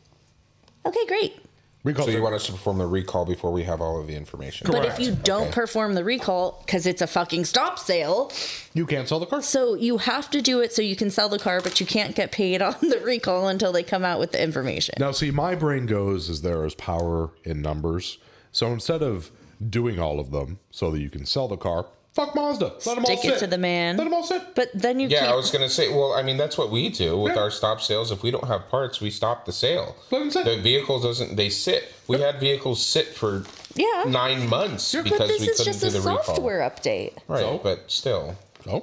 Okay, 0.85 1.07
great. 1.07 1.41
Recall 1.85 2.07
So 2.07 2.11
you 2.11 2.23
want 2.23 2.35
us 2.35 2.47
to 2.47 2.53
perform 2.53 2.79
the 2.79 2.87
recall 2.87 3.25
before 3.25 3.53
we 3.53 3.63
have 3.63 3.81
all 3.81 4.01
of 4.01 4.09
the 4.09 4.15
information? 4.17 4.67
But 4.71 4.85
if 4.85 4.99
you 4.99 5.13
don't 5.15 5.45
Okay. 5.45 5.53
perform 5.53 5.95
the 5.95 6.03
recall 6.03 6.61
because 6.67 6.87
it's 6.87 7.01
a 7.01 7.07
fucking 7.07 7.45
stop 7.45 7.79
sale, 7.79 8.33
you 8.75 8.85
can't 8.85 9.07
sell 9.09 9.21
the 9.21 9.27
car. 9.27 9.43
so 9.43 9.75
you 9.75 9.99
have 9.99 10.29
to 10.31 10.43
do 10.43 10.61
it 10.61 10.73
so 10.73 10.83
you 10.83 10.97
can 10.97 11.09
sell 11.11 11.29
the 11.29 11.39
car, 11.39 11.61
but 11.61 11.79
you 11.81 11.87
can't 11.87 12.17
get 12.17 12.33
paid 12.33 12.61
on 12.69 12.75
the 12.81 13.01
recall 13.05 13.47
until 13.49 13.71
they 13.73 13.85
come 13.85 14.05
out 14.05 14.19
with 14.19 14.33
the 14.33 14.43
information. 14.43 14.97
Now, 14.99 15.13
see, 15.13 15.31
my 15.31 15.55
brain 15.55 15.87
goes 15.87 16.29
as 16.29 16.43
there 16.43 16.65
is 16.67 16.75
power 16.75 17.31
in 17.45 17.63
numbers. 17.63 18.19
So 18.51 18.67
instead 18.69 19.03
of 19.03 19.31
doing 19.71 19.99
all 20.01 20.19
of 20.19 20.31
them 20.33 20.59
so 20.73 20.91
that 20.91 21.01
you 21.01 21.11
can 21.11 21.27
sell 21.27 21.47
the 21.47 21.57
car, 21.57 21.87
fuck 22.19 22.35
Mazda. 22.35 22.65
Let 22.65 22.85
them 22.85 22.99
all 22.99 23.05
Stick 23.05 23.19
it 23.25 23.29
sit. 23.35 23.39
to 23.41 23.47
the 23.47 23.59
man. 23.59 23.97
Let 23.97 24.05
them 24.05 24.15
all 24.15 24.25
sit. 24.25 24.55
But 24.55 24.71
then 24.75 24.99
you 25.01 25.09
Yeah, 25.09 25.21
can't. 25.21 25.33
I 25.33 25.37
was 25.37 25.51
gonna 25.51 25.69
say. 25.69 25.89
Well, 25.89 26.13
I 26.15 26.23
mean, 26.23 26.37
that's 26.37 26.59
what 26.59 26.71
we 26.71 26.89
do 26.89 27.17
with 27.19 27.35
Yeah. 27.35 27.43
our 27.43 27.51
stop 27.51 27.81
sales. 27.81 28.11
If 28.11 28.23
we 28.23 28.31
don't 28.31 28.47
have 28.49 28.69
parts, 28.69 29.01
we 29.01 29.11
stop 29.11 29.47
the 29.47 29.53
sale. 29.53 29.95
Let 30.11 30.23
'em 30.23 30.31
sit. 30.31 30.45
The 30.45 30.57
vehicle 30.57 30.99
doesn't. 31.01 31.37
They 31.37 31.49
sit. 31.51 31.85
We 32.09 32.21
had 32.21 32.41
vehicles 32.41 32.85
sit 32.85 33.15
for 33.15 33.45
Yeah. 33.75 34.05
nine 34.07 34.49
months 34.49 34.93
but 34.93 35.05
because 35.05 35.29
this 35.29 35.41
we 35.41 35.49
is 35.49 35.57
couldn't 35.59 35.73
just 35.73 35.81
do 35.81 35.87
a 35.89 35.91
the 35.91 36.01
recall. 36.01 36.25
software 36.25 36.61
update. 36.61 37.13
Right, 37.29 37.41
So? 37.41 37.61
but 37.63 37.85
still, 37.89 38.37
Oh, 38.69 38.83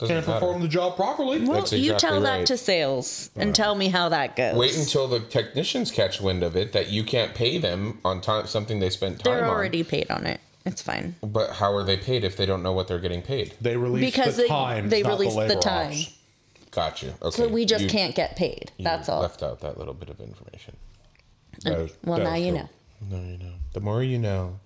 doesn't 0.00 0.14
can't 0.14 0.26
matter. 0.26 0.40
perform 0.40 0.62
the 0.62 0.68
job 0.68 0.96
properly. 0.96 1.38
Well, 1.40 1.58
That's 1.60 1.72
you 1.72 1.92
exactly 1.94 2.08
tell 2.08 2.20
that 2.22 2.46
to 2.46 2.56
sales 2.56 3.30
and 3.36 3.54
tell 3.54 3.74
me 3.76 3.88
how 3.88 4.08
that 4.08 4.34
goes. 4.36 4.54
Wait 4.56 4.76
until 4.76 5.06
the 5.06 5.20
technicians 5.20 5.90
catch 5.90 6.20
wind 6.20 6.42
of 6.42 6.56
it 6.56 6.72
that 6.72 6.88
you 6.90 7.04
can't 7.04 7.34
pay 7.34 7.58
them 7.58 7.98
on 8.04 8.20
time 8.20 8.46
something 8.46 8.80
they 8.80 8.90
spent 8.90 9.20
time 9.22 9.34
They're 9.34 9.44
on. 9.44 9.50
already 9.50 9.82
paid 9.84 10.10
on 10.10 10.26
it. 10.26 10.40
It's 10.66 10.82
fine. 10.82 11.14
But 11.22 11.52
how 11.52 11.72
are 11.74 11.84
they 11.84 11.96
paid 11.96 12.24
if 12.24 12.36
they 12.36 12.44
don't 12.44 12.62
know 12.62 12.72
what 12.72 12.88
they're 12.88 12.98
getting 12.98 13.22
paid? 13.22 13.54
They 13.60 13.76
release 13.76 14.04
Because 14.12 14.36
the 14.36 14.42
they- 14.42 14.48
time. 14.48 14.88
they 14.90 15.02
not 15.02 15.18
released 15.18 15.36
the 15.36 15.56
time. 15.56 15.86
hours. 15.92 16.12
Got 16.72 17.02
you. 17.02 17.14
Okay. 17.22 17.36
So 17.42 17.48
we 17.48 17.64
just 17.64 17.84
You- 17.84 17.90
can't 17.90 18.14
get 18.14 18.36
paid. 18.36 18.72
you 18.76 18.84
That's 18.84 19.08
all. 19.08 19.22
Left 19.22 19.42
out 19.42 19.60
that 19.60 19.78
little 19.78 19.94
bit 19.94 20.10
of 20.10 20.20
information. 20.20 20.76
Uh, 21.64 21.70
that 21.70 21.78
is- 21.80 21.92
well, 22.04 22.18
now 22.18 22.34
you 22.34 22.50
true. 22.50 22.58
know. 22.58 22.68
No, 23.10 23.16
you 23.30 23.38
know. 23.38 23.52
The 23.72 23.80
more 23.80 24.02
you 24.02 24.18
know. 24.18 24.58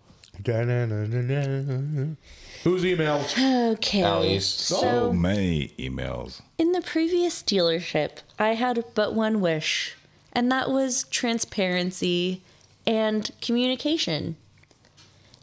Da-na-na-na-na. 0.43 2.15
Whose 2.65 2.83
emails? 2.85 3.73
Okay. 3.75 4.03
Ali's. 4.03 4.47
so 4.47 4.81
So 4.81 5.13
many 5.13 5.69
emails. 5.79 6.41
in 6.59 6.73
the 6.73 6.81
previous 6.81 7.43
dealership, 7.43 8.19
I 8.39 8.55
had 8.55 8.83
but 8.95 9.15
one 9.15 9.41
wish, 9.41 9.97
and 10.33 10.51
that 10.51 10.71
was 10.71 11.05
transparency 11.11 12.43
and 12.87 13.31
communication. 13.43 14.37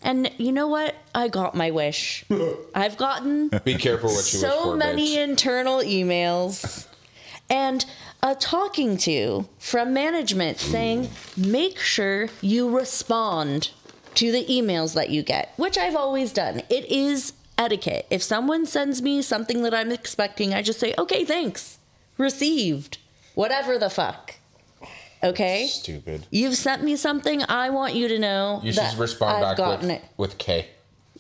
And 0.04 0.32
you 0.38 0.52
know 0.52 0.68
what? 0.68 0.96
I 1.16 1.28
got 1.28 1.56
my 1.56 1.72
wish. 1.72 2.24
I've 2.76 2.98
gotten 2.98 3.50
Be 3.66 3.76
careful 3.76 4.10
what 4.10 4.32
you 4.32 4.40
wish 4.40 4.42
so 4.42 4.72
for, 4.72 4.76
many 4.78 5.16
bitch. 5.18 5.24
internal 5.24 5.80
emails 5.80 6.88
and 7.50 7.86
a 8.22 8.36
talking 8.36 8.98
to 8.98 9.48
from 9.60 9.94
management 9.94 10.60
saying 10.60 11.10
make 11.38 11.78
sure 11.80 12.30
you 12.42 12.70
respond 12.70 13.72
to 14.16 14.32
the 14.32 14.44
emails 14.46 14.96
that 14.96 15.10
you 15.12 15.22
get 15.24 15.54
which 15.56 15.78
i've 15.78 15.96
always 15.96 16.34
done 16.34 16.62
it 16.70 16.84
is 16.92 17.34
etiquette 17.58 18.06
if 18.10 18.22
someone 18.24 18.66
sends 18.66 19.02
me 19.02 19.22
something 19.22 19.62
that 19.62 19.74
i'm 19.74 19.92
expecting 19.92 20.54
i 20.54 20.62
just 20.62 20.80
say 20.80 20.94
okay 20.98 21.24
thanks 21.24 21.78
received 22.18 22.98
whatever 23.36 23.78
the 23.78 23.90
fuck 23.90 24.36
okay 25.24 25.68
Stupid. 25.68 26.26
you've 26.32 26.56
sent 26.56 26.84
me 26.84 26.96
something 26.96 27.42
i 27.50 27.70
want 27.70 27.96
you 27.96 28.08
to 28.08 28.20
know 28.20 28.60
You 28.64 28.74
should 28.74 28.98
respond 28.98 29.38
I've 29.38 29.42
back 29.42 29.58
gotten 29.58 29.88
with, 29.88 29.98
it 29.98 30.04
with 30.18 30.38
K. 30.38 30.68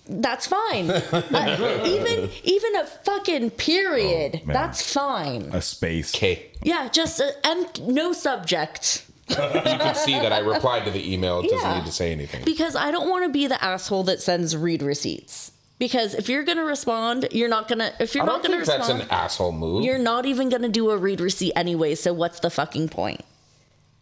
that's 0.10 0.48
fine. 0.48 0.90
I- 0.92 1.84
even 1.86 2.30
even 2.44 2.76
a 2.78 2.86
fucking 2.86 3.50
period. 3.52 4.40
Oh, 4.42 4.46
man. 4.48 4.54
that's 4.54 4.82
fine. 4.94 5.50
A 5.54 5.62
space. 5.62 6.12
K. 6.12 6.48
Yeah, 6.64 6.88
just 6.90 7.20
a, 7.20 7.34
empt- 7.46 7.82
no 7.82 8.14
subject. 8.14 9.04
You 9.30 9.36
can 9.36 9.96
see 9.96 10.14
that 10.14 10.32
I 10.32 10.40
replied 10.40 10.86
to 10.86 10.92
the 10.92 11.14
email. 11.14 11.40
It 11.42 11.50
doesn't 11.50 11.60
Yeah. 11.70 11.78
need 11.80 11.86
to 11.88 11.92
say 11.92 12.14
anything. 12.14 12.46
Because 12.46 12.74
I 12.78 12.90
don't 12.92 13.10
want 13.10 13.26
to 13.26 13.30
be 13.30 13.48
the 13.48 13.62
asshole 13.62 14.04
that 14.04 14.22
sends 14.22 14.56
read 14.56 14.82
receipts. 14.82 15.52
Because 15.78 16.14
if 16.16 16.30
you're 16.30 16.44
gonna 16.46 16.64
respond, 16.64 17.28
you're 17.34 17.50
not 17.50 17.68
gonna. 17.68 17.92
If 18.00 18.16
you're 18.16 18.24
I 18.24 18.28
not 18.28 18.42
don't 18.44 18.54
gonna 18.54 18.66
think 18.66 18.68
that's 18.68 18.88
respond, 18.88 19.02
an 19.04 19.10
asshole 19.12 19.52
move. 19.52 19.84
you're 19.84 20.00
not 20.00 20.26
even 20.26 20.48
gonna 20.48 20.70
do 20.70 20.90
a 20.92 20.98
read 20.98 21.20
receipt 21.20 21.52
anyway. 21.58 21.96
So 21.96 22.14
what's 22.14 22.40
the 22.40 22.50
fucking 22.50 22.88
point? 22.90 23.22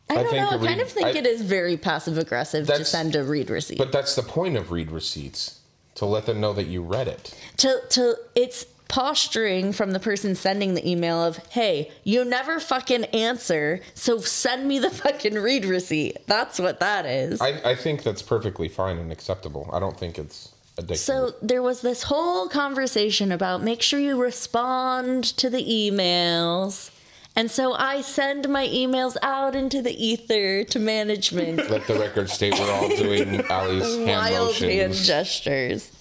I 0.09 0.13
I 0.13 0.15
don't 0.23 0.25
think 0.31 0.37
know. 0.43 0.49
I 0.49 0.55
a 0.55 0.65
kind 0.65 0.81
of 0.81 0.89
think 0.89 1.07
I- 1.07 1.11
it 1.19 1.25
is 1.25 1.41
very 1.41 1.77
passive 1.77 2.17
aggressive 2.17 2.67
to 2.67 2.85
send 2.85 3.15
a 3.15 3.23
read 3.23 3.49
receipt. 3.49 3.77
But 3.77 3.91
that's 3.91 4.15
the 4.15 4.23
point 4.23 4.55
of 4.55 4.71
read 4.71 4.91
receipts 4.91 5.59
to 5.95 6.05
let 6.05 6.25
them 6.25 6.39
know 6.41 6.53
that 6.53 6.67
you 6.67 6.81
read 6.81 7.07
it. 7.07 7.33
to 7.57 7.81
to 7.89 8.15
it's 8.35 8.65
posturing 8.87 9.73
from 9.73 9.91
the 9.91 9.99
person 9.99 10.35
sending 10.35 10.75
the 10.75 10.89
email 10.89 11.23
of 11.23 11.37
hey 11.49 11.91
you 12.03 12.23
never 12.23 12.59
fucking 12.59 13.03
answer 13.05 13.81
so 13.95 14.19
send 14.19 14.67
me 14.67 14.77
the 14.77 14.89
fucking 15.01 15.33
read 15.33 15.65
receipt 15.65 16.15
that's 16.27 16.59
what 16.59 16.79
that 16.79 17.03
is 17.05 17.41
I, 17.41 17.71
I 17.71 17.75
think 17.75 18.03
that's 18.03 18.21
perfectly 18.21 18.69
fine 18.69 18.99
and 18.99 19.11
acceptable. 19.11 19.67
I 19.73 19.79
don't 19.79 19.97
think 19.97 20.19
it's 20.19 20.51
addictive. 20.77 20.97
so 20.97 21.33
there 21.41 21.63
was 21.63 21.81
this 21.81 22.03
whole 22.03 22.47
conversation 22.47 23.31
about 23.31 23.63
make 23.63 23.81
sure 23.81 23.99
you 23.99 24.21
respond 24.21 25.23
to 25.37 25.49
the 25.49 25.63
emails 25.65 26.91
and 27.35 27.49
so 27.51 27.73
i 27.73 28.01
send 28.01 28.47
my 28.49 28.67
emails 28.67 29.15
out 29.21 29.55
into 29.55 29.81
the 29.81 29.93
ether 30.05 30.63
to 30.63 30.79
management 30.79 31.69
let 31.69 31.85
the 31.87 31.95
record 31.99 32.29
state 32.29 32.53
we're 32.59 32.71
all 32.71 32.89
doing 32.89 33.45
Ali's 33.49 33.95
hand 33.95 34.05
wild 34.07 34.55
hand 34.55 34.89
motions. 34.89 35.07
gestures 35.07 35.91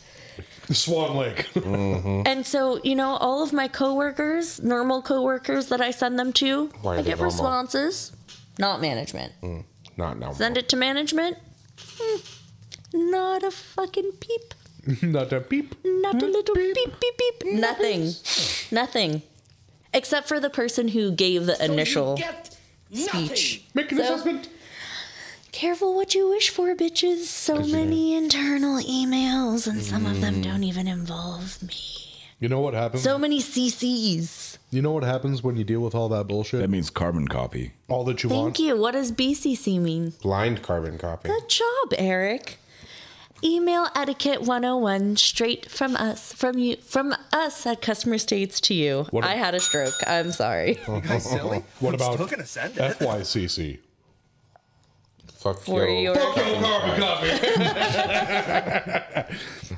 Swan 0.71 1.15
Lake. 1.19 1.47
And 2.27 2.47
so, 2.47 2.81
you 2.83 2.95
know, 2.95 3.17
all 3.17 3.43
of 3.43 3.53
my 3.53 3.69
coworkers, 3.69 4.63
normal 4.63 5.03
coworkers 5.03 5.67
that 5.67 5.83
I 5.83 5.91
send 5.91 6.19
them 6.19 6.33
to, 6.41 6.71
Why 6.81 6.95
I 6.95 7.03
get 7.03 7.19
normal? 7.19 7.27
responses. 7.27 8.13
Not 8.59 8.81
management. 8.81 9.33
Not 9.99 10.19
now. 10.19 10.33
Send 10.33 10.57
it 10.57 10.71
to 10.71 10.77
management. 10.77 11.37
Hmm, 11.99 12.17
Not 13.11 13.43
a 13.43 13.51
fucking 13.51 14.13
peep. 14.21 14.55
Not 15.03 15.35
a 15.35 15.41
peep. 15.43 15.75
Not 15.85 16.23
a 16.23 16.27
little 16.27 16.55
beep 16.55 16.75
beep 16.99 17.19
beep. 17.19 17.53
Nothing. 17.53 18.15
Nothing. 18.73 19.21
Except 19.95 20.29
for 20.29 20.41
the 20.41 20.51
person 20.51 20.89
who 20.89 21.13
gave 21.13 21.47
the 21.47 21.63
initial 21.65 22.19
speech. 22.93 23.63
Make 23.75 23.93
an 23.93 23.99
So- 23.99 24.05
assessment. 24.15 24.49
Careful 25.53 25.95
what 25.95 26.17
you 26.17 26.29
wish 26.29 26.51
for, 26.51 26.75
bitches. 26.75 27.27
So 27.27 27.61
many 27.61 28.13
internal 28.15 28.83
emails, 28.83 29.69
and 29.69 29.83
some 29.85 30.05
of 30.05 30.17
Mm. 30.17 30.21
them 30.21 30.43
don't 30.43 30.65
even 30.65 30.89
involve 30.89 31.63
me. 31.63 31.77
You 32.41 32.49
know 32.49 32.59
what 32.61 32.75
happens? 32.75 33.05
So 33.05 33.17
many 33.17 33.41
CCs. 33.41 34.59
you 34.73 34.83
know 34.83 34.91
what 34.91 35.05
happens 35.05 35.45
when 35.45 35.57
you 35.57 35.63
deal 35.63 35.79
with 35.79 35.95
all 35.95 36.09
that 36.09 36.27
bullshit? 36.27 36.61
That 36.61 36.69
means 36.71 36.91
carbon 36.91 37.29
copy. 37.29 37.71
all 37.89 38.03
that 38.05 38.25
you 38.25 38.29
Thank 38.29 38.43
want. 38.43 38.57
Thank 38.57 38.67
you. 38.67 38.77
What 38.77 38.91
does 38.95 39.13
BCC 39.13 39.79
mean? 39.79 40.13
Blind 40.21 40.61
carbon 40.63 40.99
copy. 40.99 41.29
Good 41.29 41.49
job, 41.49 41.95
Eric. 41.97 42.59
Email 43.45 43.89
etiquette 43.95 44.43
101 44.43 45.17
straight 45.17 45.71
from 45.71 45.97
us, 45.97 46.33
from 46.33 46.59
you, 46.59 46.77
from 46.77 47.15
us 47.33 47.67
at 47.67 47.83
Customer 47.83 48.19
States 48.19 48.61
to 48.63 48.75
you. 48.75 49.07
What- 49.11 49.25
I 49.25 49.35
had 49.35 49.55
a 49.55 49.61
stroke. 49.61 49.95
I'm 50.07 50.33
sorry. 50.33 50.79
guys 50.87 51.29
silly? 51.29 51.63
What 51.81 51.91
I'm 51.91 51.95
about 51.97 52.15
still 52.15 52.27
gonna 52.27 52.47
send 52.47 52.77
it. 52.79 52.99
FYCC? 52.99 53.79
Fuck 55.37 55.61
For 55.61 55.87
you. 55.87 56.15
your 56.15 56.15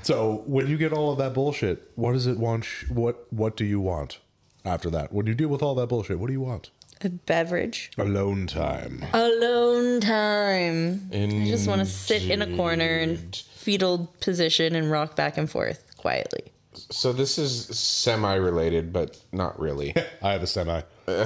So 0.03 0.45
when 0.47 0.69
you 0.69 0.77
get 0.77 0.93
all 0.93 1.11
of 1.11 1.19
that 1.19 1.35
bullshit, 1.35 1.91
what 1.97 2.13
does 2.13 2.29
it 2.29 2.39
want? 2.39 2.65
sh- 2.65 2.85
What 2.89 3.27
what 3.33 3.57
do 3.57 3.65
you 3.65 3.81
want 3.81 4.21
after 4.65 4.89
that? 4.91 5.13
When 5.13 5.27
you 5.27 5.35
deal 5.35 5.49
with 5.49 5.63
all 5.63 5.75
that 5.75 5.89
bullshit, 5.89 6.21
what 6.21 6.29
do 6.29 6.33
you 6.33 6.41
want? 6.41 6.71
A 7.03 7.09
beverage. 7.09 7.91
Alone 7.99 8.47
time. 8.47 9.05
Alone 9.13 10.01
time. 10.01 11.09
I 11.13 11.45
just 11.47 11.69
want 11.69 11.81
to 11.81 11.87
sit 11.87 12.31
in 12.31 12.43
a 12.43 12.57
corner 12.57 12.99
in 12.99 13.33
fetal 13.55 14.13
position 14.21 14.75
and 14.75 14.91
rock 14.91 15.17
back 15.17 15.37
and 15.37 15.51
forth 15.51 15.97
quietly. 15.97 16.53
So 16.91 17.13
this 17.13 17.39
is 17.39 17.67
semi-related, 17.79 18.93
but 18.93 19.19
not 19.33 19.59
really. 19.59 19.95
I 20.23 20.33
have 20.33 20.43
a 20.43 20.47
semi. 20.47 20.83
Can 21.07 21.17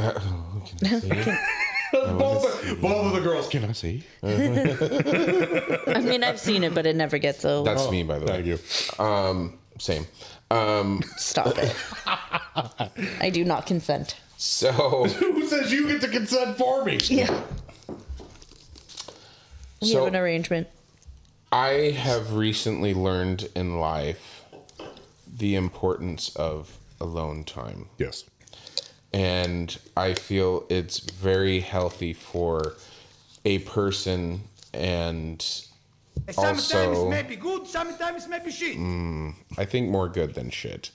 I 0.85 1.01
see? 1.01 1.11
both, 1.93 2.81
both 2.81 3.07
of 3.07 3.13
the 3.13 3.21
girls. 3.21 3.49
Can 3.49 3.65
I 3.65 3.73
see? 3.73 4.05
I 4.23 6.01
mean, 6.01 6.23
I've 6.23 6.39
seen 6.39 6.63
it, 6.65 6.75
but 6.75 6.87
it 6.87 6.97
never 6.97 7.19
gets 7.19 7.45
old. 7.45 7.67
That's 7.67 7.91
me, 7.91 8.03
by 8.03 8.19
the 8.19 8.27
way. 8.27 8.43
Thank 8.43 8.47
you. 8.47 9.05
Um, 9.05 9.59
same. 9.79 10.07
Um, 10.51 11.03
Stop 11.17 11.55
it. 11.59 11.75
I 13.21 13.31
do 13.31 13.45
not 13.45 13.67
consent. 13.67 14.17
So 14.41 15.05
Who 15.05 15.47
says 15.47 15.71
you 15.71 15.87
get 15.87 16.01
to 16.01 16.09
consent 16.09 16.57
for 16.57 16.83
me? 16.85 16.99
Yeah. 17.05 17.43
We 19.83 19.89
So- 19.89 19.99
have 20.05 20.09
an 20.15 20.17
arrangement. 20.17 20.69
I 21.53 21.91
have 21.99 22.35
recently 22.35 22.95
learned 22.95 23.49
in 23.55 23.79
life 23.81 24.45
the 25.27 25.57
importance 25.57 26.35
of 26.37 26.79
alone 27.01 27.45
time. 27.45 27.89
Yes. 27.99 28.25
and 29.13 29.77
I 29.97 30.15
feel 30.15 30.65
it's 30.71 31.01
very 31.01 31.59
healthy 31.61 32.13
for 32.15 32.75
a 33.45 33.59
person 33.61 34.43
and 34.73 35.43
Sometimes 36.31 36.73
Also- 36.73 37.07
it 37.07 37.11
may 37.11 37.23
be 37.25 37.37
good, 37.37 37.67
sometimes 37.67 38.25
it 38.25 38.31
may 38.31 38.39
be 38.39 38.51
shit. 38.53 38.77
I 39.59 39.65
think 39.65 39.91
more 39.91 40.09
good 40.09 40.35
than 40.35 40.51
shit. 40.51 40.91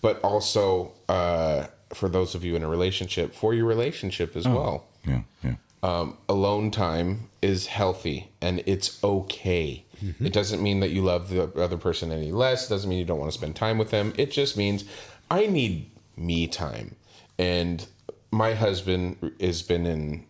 But 0.00 0.20
also 0.22 0.92
uh, 1.08 1.66
for 1.92 2.08
those 2.08 2.34
of 2.34 2.44
you 2.44 2.56
in 2.56 2.62
a 2.62 2.68
relationship, 2.68 3.32
for 3.34 3.54
your 3.54 3.66
relationship 3.66 4.36
as 4.36 4.46
well. 4.46 4.86
Yeah, 5.04 5.22
yeah. 5.42 5.54
Um, 5.82 6.18
alone 6.28 6.70
time 6.70 7.30
is 7.40 7.66
healthy 7.66 8.30
and 8.40 8.62
it's 8.66 9.02
okay. 9.02 9.84
It 10.18 10.32
doesn't 10.32 10.62
mean 10.62 10.80
that 10.80 10.90
you 10.90 11.02
love 11.02 11.28
the 11.28 11.44
other 11.60 11.76
person 11.76 12.10
any 12.10 12.32
less. 12.32 12.66
It 12.66 12.70
doesn't 12.70 12.88
mean 12.88 12.98
you 12.98 13.04
don't 13.04 13.18
want 13.18 13.32
to 13.32 13.36
spend 13.36 13.54
time 13.54 13.76
with 13.76 13.90
them. 13.90 14.14
It 14.16 14.30
just 14.30 14.56
means 14.56 14.84
I 15.30 15.46
need 15.46 15.90
me 16.16 16.46
time. 16.46 16.96
And 17.38 17.86
my 18.30 18.54
husband 18.54 19.32
has 19.40 19.62
been 19.62 19.86
in 19.86 20.24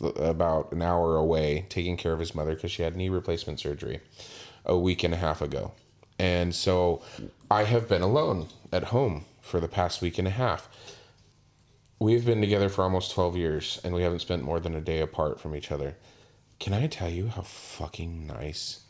about 0.00 0.72
an 0.72 0.82
hour 0.82 1.16
away 1.16 1.66
taking 1.68 1.96
care 1.96 2.12
of 2.12 2.18
his 2.18 2.34
mother 2.34 2.54
because 2.54 2.70
she 2.70 2.82
had 2.82 2.96
knee 2.96 3.08
replacement 3.08 3.60
surgery 3.60 4.00
a 4.64 4.76
week 4.76 5.04
and 5.04 5.14
a 5.14 5.18
half 5.18 5.42
ago. 5.42 5.72
And 6.18 6.54
so 6.54 7.02
I 7.50 7.64
have 7.64 7.88
been 7.88 8.02
alone 8.02 8.48
at 8.72 8.84
home 8.84 9.24
for 9.44 9.60
the 9.60 9.68
past 9.68 10.00
week 10.00 10.18
and 10.18 10.26
a 10.26 10.32
half. 10.32 10.68
We've 12.00 12.24
been 12.24 12.40
together 12.40 12.68
for 12.68 12.82
almost 12.82 13.12
12 13.12 13.36
years 13.36 13.80
and 13.84 13.94
we 13.94 14.02
haven't 14.02 14.20
spent 14.20 14.42
more 14.42 14.58
than 14.58 14.74
a 14.74 14.80
day 14.80 15.00
apart 15.00 15.38
from 15.38 15.54
each 15.54 15.70
other. 15.70 15.96
Can 16.58 16.72
I 16.72 16.86
tell 16.86 17.10
you 17.10 17.28
how 17.28 17.42
fucking 17.42 18.26
nice 18.26 18.80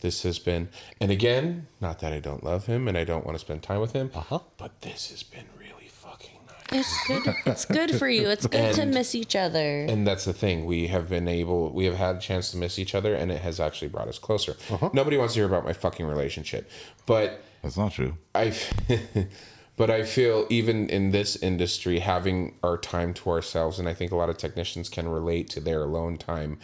this 0.00 0.24
has 0.24 0.38
been? 0.38 0.68
And 1.00 1.10
again, 1.10 1.68
not 1.80 2.00
that 2.00 2.12
I 2.12 2.18
don't 2.18 2.42
love 2.42 2.66
him 2.66 2.88
and 2.88 2.98
I 2.98 3.04
don't 3.04 3.24
want 3.24 3.38
to 3.38 3.40
spend 3.40 3.62
time 3.62 3.80
with 3.80 3.92
him, 3.92 4.10
uh-huh. 4.12 4.40
but 4.58 4.80
this 4.80 5.10
has 5.10 5.22
been 5.22 5.46
really 5.58 5.88
fucking 5.88 6.40
nice. 6.70 6.80
It's 6.80 7.06
good. 7.06 7.34
It's 7.46 7.64
good 7.64 7.90
for 7.96 8.08
you. 8.08 8.28
It's 8.28 8.46
good 8.46 8.74
to 8.74 8.86
miss 8.86 9.14
each 9.14 9.36
other. 9.36 9.86
And 9.88 10.06
that's 10.06 10.24
the 10.24 10.32
thing. 10.32 10.66
We 10.66 10.88
have 10.88 11.08
been 11.08 11.28
able, 11.28 11.72
we 11.72 11.84
have 11.84 11.96
had 11.96 12.16
a 12.16 12.20
chance 12.20 12.50
to 12.50 12.56
miss 12.56 12.78
each 12.78 12.94
other, 12.94 13.14
and 13.14 13.30
it 13.30 13.40
has 13.42 13.60
actually 13.60 13.88
brought 13.88 14.08
us 14.08 14.18
closer. 14.18 14.56
Uh-huh. 14.68 14.90
Nobody 14.92 15.16
wants 15.16 15.34
to 15.34 15.40
hear 15.40 15.46
about 15.46 15.64
my 15.64 15.72
fucking 15.72 16.06
relationship, 16.06 16.68
but 17.06 17.40
That's 17.62 17.76
not 17.76 17.92
true. 17.92 18.16
I, 18.34 18.52
but 19.76 19.90
I 19.90 20.04
feel 20.04 20.46
even 20.50 20.88
in 20.88 21.10
this 21.10 21.36
industry, 21.36 21.98
having 21.98 22.54
our 22.62 22.78
time 22.78 23.12
to 23.14 23.30
ourselves, 23.30 23.78
and 23.78 23.88
I 23.88 23.94
think 23.94 24.10
a 24.12 24.16
lot 24.16 24.30
of 24.30 24.36
technicians 24.38 24.88
can 24.88 25.08
relate 25.08 25.48
to 25.50 25.60
their 25.60 25.82
alone 25.82 26.16
time, 26.16 26.58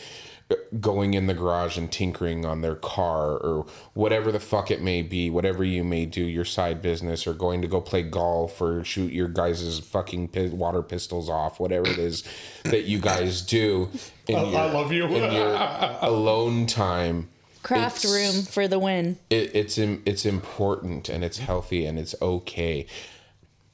uh, 0.50 0.54
going 0.80 1.14
in 1.14 1.26
the 1.26 1.34
garage 1.34 1.76
and 1.76 1.90
tinkering 1.92 2.44
on 2.46 2.62
their 2.62 2.74
car 2.74 3.32
or 3.36 3.66
whatever 3.94 4.32
the 4.32 4.40
fuck 4.40 4.70
it 4.70 4.80
may 4.80 5.02
be, 5.02 5.28
whatever 5.30 5.62
you 5.62 5.84
may 5.84 6.06
do, 6.06 6.22
your 6.22 6.44
side 6.44 6.80
business, 6.82 7.26
or 7.26 7.34
going 7.34 7.60
to 7.62 7.68
go 7.68 7.80
play 7.80 8.02
golf 8.02 8.60
or 8.60 8.82
shoot 8.82 9.12
your 9.12 9.28
guys' 9.28 9.78
fucking 9.78 10.30
water 10.56 10.82
pistols 10.82 11.28
off, 11.28 11.60
whatever 11.60 11.86
it 11.88 11.98
is 11.98 12.24
that 12.64 12.84
you 12.84 12.98
guys 12.98 13.42
do. 13.42 13.88
In 14.26 14.36
I- 14.36 14.40
I 14.40 14.72
love 14.72 14.90
you. 14.92 15.04
in 15.06 15.32
your 15.32 15.54
alone 16.02 16.66
time. 16.66 17.28
Craft 17.62 18.04
it's- 18.04 18.12
room 18.34 18.44
for 18.44 18.66
the 18.68 18.78
win. 18.78 19.18
it, 19.30 19.54
it's 19.54 19.78
it's 19.78 20.26
important 20.26 21.08
and 21.08 21.22
it's 21.24 21.38
healthy 21.38 21.86
and 21.86 21.98
it's 21.98 22.14
okay. 22.20 22.86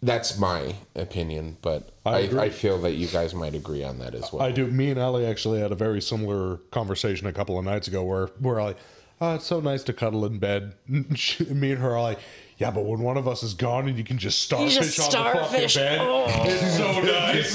That's 0.01 0.39
my 0.39 0.77
opinion, 0.95 1.57
but 1.61 1.91
I 2.07 2.29
I. 2.29 2.43
I, 2.45 2.51
feel 2.51 2.79
that 2.83 2.93
you 2.93 3.09
guys 3.09 3.35
might 3.35 3.57
agree 3.57 3.83
on 3.83 3.99
that 3.99 4.15
as 4.15 4.33
well. 4.33 4.43
I 4.43 4.53
do. 4.53 4.69
Me 4.69 4.91
and 4.91 5.01
Ali 5.01 5.27
actually 5.27 5.59
had 5.59 5.73
a 5.73 5.75
very 5.75 6.01
similar 6.01 6.59
conversation 6.71 7.27
a 7.27 7.33
couple 7.33 7.59
of 7.59 7.65
nights 7.65 7.89
ago 7.89 8.05
where 8.05 8.29
we're 8.41 8.63
like, 8.63 8.77
oh, 9.21 9.35
it's 9.35 9.47
so 9.47 9.59
nice 9.59 9.83
to 9.85 9.93
cuddle 9.93 10.25
in 10.25 10.39
bed. 10.39 10.75
She- 11.17 11.45
Me 11.53 11.73
and 11.73 11.81
her 11.81 11.97
are 11.97 12.03
like, 12.03 12.21
yeah, 12.59 12.71
but 12.73 12.85
when 12.85 13.01
one 13.01 13.17
of 13.17 13.29
us 13.29 13.43
is 13.45 13.55
gone 13.55 13.89
and 13.89 13.97
you 13.97 14.03
can 14.05 14.19
just 14.19 14.41
starfish 14.43 14.75
just 14.75 14.99
on 15.01 15.11
starfish. 15.11 15.75
the 15.75 15.81
fucking 15.81 15.99
bed, 15.99 16.09
Oh. 16.09 16.25
it's 16.45 16.77
so 16.77 17.01
nice. 17.01 17.55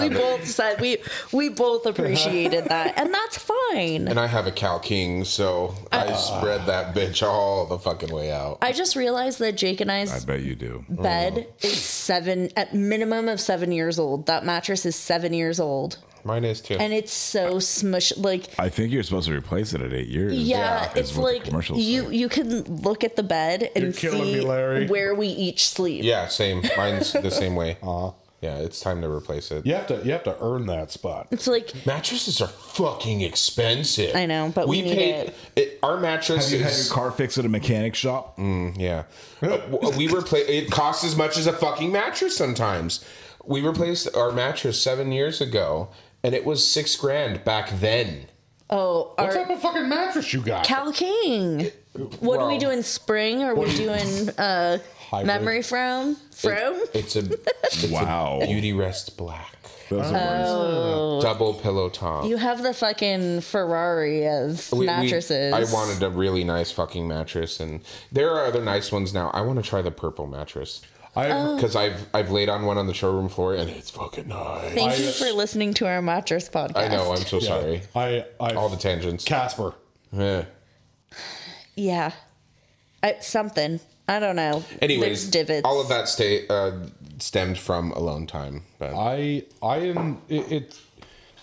We 0.00 0.08
both 0.08 0.46
said 0.46 0.80
we 0.80 0.98
we 1.32 1.48
both 1.50 1.84
appreciated 1.86 2.64
that, 2.66 2.98
and 2.98 3.12
that's 3.12 3.36
fine. 3.38 4.08
and 4.08 4.18
I 4.18 4.26
have 4.26 4.46
a 4.46 4.50
Cal 4.50 4.78
King, 4.78 5.24
so 5.24 5.74
I 5.92 6.06
uh, 6.06 6.16
spread 6.16 6.64
that 6.66 6.94
bitch 6.94 7.22
all 7.26 7.66
the 7.66 7.78
fucking 7.78 8.10
way 8.10 8.32
out. 8.32 8.58
I 8.62 8.72
just 8.72 8.96
realized 8.96 9.38
that 9.40 9.56
Jake 9.56 9.80
and 9.82 9.92
I's 9.92 10.10
I 10.12 10.16
I's 10.16 10.24
bet 10.24 10.42
you 10.42 10.54
do. 10.54 10.84
bed 10.88 11.34
mm. 11.34 11.64
is 11.64 11.80
seven 11.80 12.48
at 12.56 12.74
minimum 12.74 13.28
of 13.28 13.40
seven 13.40 13.72
years 13.72 13.98
old. 13.98 14.26
That 14.26 14.44
mattress 14.44 14.86
is 14.86 14.96
seven 14.96 15.32
years 15.34 15.60
old, 15.60 15.98
Mine 16.24 16.44
is 16.44 16.60
too. 16.60 16.76
and 16.78 16.92
it's 16.92 17.12
so 17.12 17.58
smush. 17.58 18.16
Like 18.16 18.48
I 18.58 18.68
think 18.68 18.92
you're 18.92 19.02
supposed 19.02 19.28
to 19.28 19.34
replace 19.36 19.74
it 19.74 19.80
at 19.80 19.92
eight 19.92 20.08
years. 20.08 20.34
yeah, 20.34 20.90
is 20.92 21.10
it's 21.10 21.16
like 21.18 21.44
commercials 21.44 21.78
you 21.80 22.06
say. 22.08 22.14
you 22.16 22.28
can 22.28 22.62
look 22.82 23.04
at 23.04 23.16
the 23.16 23.22
bed 23.22 23.70
and 23.76 23.94
see 23.94 24.10
me, 24.10 24.40
Larry. 24.40 24.86
where 24.86 25.14
we 25.14 25.28
each 25.28 25.66
sleep. 25.68 26.04
yeah, 26.04 26.26
same. 26.28 26.62
Mine's 26.76 27.12
the 27.12 27.30
same 27.42 27.54
way. 27.56 27.76
Yeah, 28.40 28.58
it's 28.58 28.78
time 28.78 29.00
to 29.00 29.08
replace 29.10 29.50
it. 29.50 29.64
You 29.64 29.74
have 29.74 29.86
to 29.86 30.02
you 30.04 30.12
have 30.12 30.24
to 30.24 30.36
earn 30.38 30.66
that 30.66 30.90
spot. 30.90 31.28
It's 31.30 31.46
like 31.46 31.72
Mattresses 31.86 32.42
are 32.42 32.48
fucking 32.48 33.22
expensive. 33.22 34.14
I 34.14 34.26
know, 34.26 34.52
but 34.54 34.68
we 34.68 34.82
need 34.82 34.96
paid 34.96 35.32
it. 35.56 35.78
Our 35.82 35.98
mattress 35.98 36.50
Have 36.50 36.58
you 36.58 36.64
had 36.64 36.76
your 36.76 36.92
car 36.92 37.10
fixed 37.10 37.38
at 37.38 37.46
a 37.46 37.48
mechanic 37.48 37.94
shop? 37.94 38.38
Yeah. 38.38 39.04
Uh, 39.40 39.58
we 39.96 40.08
replace 40.08 40.46
it 40.48 40.70
costs 40.70 41.04
as 41.04 41.16
much 41.16 41.38
as 41.38 41.46
a 41.46 41.54
fucking 41.54 41.90
mattress 41.90 42.36
sometimes. 42.36 43.02
We 43.46 43.60
replaced 43.62 44.14
our 44.16 44.32
mattress 44.32 44.80
7 44.80 45.12
years 45.12 45.40
ago 45.42 45.88
and 46.24 46.34
it 46.34 46.44
was 46.44 46.66
6 46.66 46.96
grand 46.96 47.44
back 47.44 47.70
then. 47.78 48.26
oh, 48.70 49.12
What 49.16 49.20
our 49.20 49.32
type 49.32 49.50
of 49.50 49.60
fucking 49.60 49.88
mattress 49.88 50.32
you 50.32 50.40
got? 50.40 50.64
Cal 50.64 50.90
King. 50.92 51.70
What 52.18 52.40
are 52.40 52.46
we 52.48 52.54
Well- 52.54 52.58
doing? 52.58 52.82
Spring? 52.82 53.42
Or 53.44 53.52
are 53.52 53.54
we 53.54 53.72
doing 53.76 54.30
uh, 54.38 54.78
Hybrid. 55.10 55.26
memory 55.26 55.62
foam? 55.62 56.16
From? 56.34 56.82
It's 56.94 57.14
a, 57.14 57.20
it's 57.64 57.84
Wow. 57.90 58.40
a 58.42 58.46
Beautyrest 58.46 59.16
Black. 59.16 59.50
Those 59.90 60.10
are 60.10 61.12
words. 61.12 61.24
Double 61.24 61.52
pillow 61.54 61.90
top. 61.90 62.24
You 62.24 62.38
have 62.38 62.62
the 62.62 62.72
fucking 62.72 63.42
Ferrari 63.42 64.26
of 64.26 64.72
We- 64.72 64.78
we- 64.80 64.86
mattresses. 64.86 65.52
I 65.52 65.64
wanted 65.72 66.02
a 66.02 66.08
really 66.08 66.42
nice 66.42 66.72
fucking 66.72 67.06
mattress 67.06 67.60
and 67.60 67.80
there 68.10 68.30
are 68.30 68.46
other 68.46 68.62
nice 68.62 68.90
ones 68.90 69.12
now. 69.12 69.30
I 69.34 69.42
want 69.42 69.62
to 69.62 69.68
try 69.68 69.82
the 69.82 69.90
purple 69.90 70.26
mattress. 70.26 70.80
I 71.16 71.30
Oh. 71.30 71.54
Because 71.56 71.76
I've 71.76 72.06
I've 72.12 72.30
laid 72.30 72.48
on 72.48 72.64
one 72.66 72.76
on 72.78 72.86
the 72.86 72.94
showroom 72.94 73.28
floor 73.28 73.54
and 73.54 73.70
it's 73.70 73.90
fucking 73.90 74.28
nice. 74.28 74.72
Thank 74.74 74.92
I- 74.92 74.96
you 74.96 75.10
for 75.12 75.30
listening 75.32 75.74
to 75.74 75.86
our 75.86 76.02
mattress 76.02 76.48
podcast. 76.48 76.76
I 76.76 76.88
know. 76.88 77.12
I'm 77.12 77.18
so 77.22 77.38
sorry. 77.40 77.82
I 77.94 78.24
I 78.40 78.54
All 78.54 78.68
the 78.68 78.76
tangents. 78.76 79.24
Casper. 79.24 79.74
Eh. 80.16 80.44
Yeah. 81.76 82.12
I, 83.02 83.16
something. 83.20 83.80
I 84.08 84.18
don't 84.20 84.36
know. 84.36 84.64
Anyways, 84.82 85.30
There's 85.30 85.46
divots. 85.46 85.64
all 85.64 85.80
of 85.80 85.88
that 85.88 86.08
stay, 86.08 86.46
uh, 86.48 86.72
stemmed 87.18 87.58
from 87.58 87.90
alone 87.92 88.26
time. 88.26 88.62
But 88.78 88.94
I 88.94 89.44
I 89.62 89.76
am 89.78 90.20
it, 90.28 90.52
it 90.52 90.78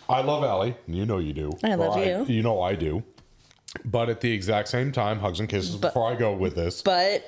I 0.10 0.22
love 0.22 0.44
Ali. 0.44 0.76
You 0.88 1.06
know 1.06 1.18
you 1.20 1.34
do. 1.34 1.52
I 1.64 1.76
love 1.76 1.98
Or 1.98 2.04
you. 2.04 2.26
You 2.28 2.44
know 2.44 2.62
I 2.62 2.76
do. 2.76 3.04
But 3.86 4.10
at 4.10 4.20
the 4.22 4.32
exact 4.32 4.68
same 4.68 4.92
time, 4.92 5.20
hugs 5.20 5.40
and 5.40 5.48
kisses 5.48 5.76
But- 5.78 5.90
before 5.90 6.12
I 6.12 6.16
go 6.16 6.34
with 6.34 6.56
this. 6.56 6.82
But, 6.82 7.24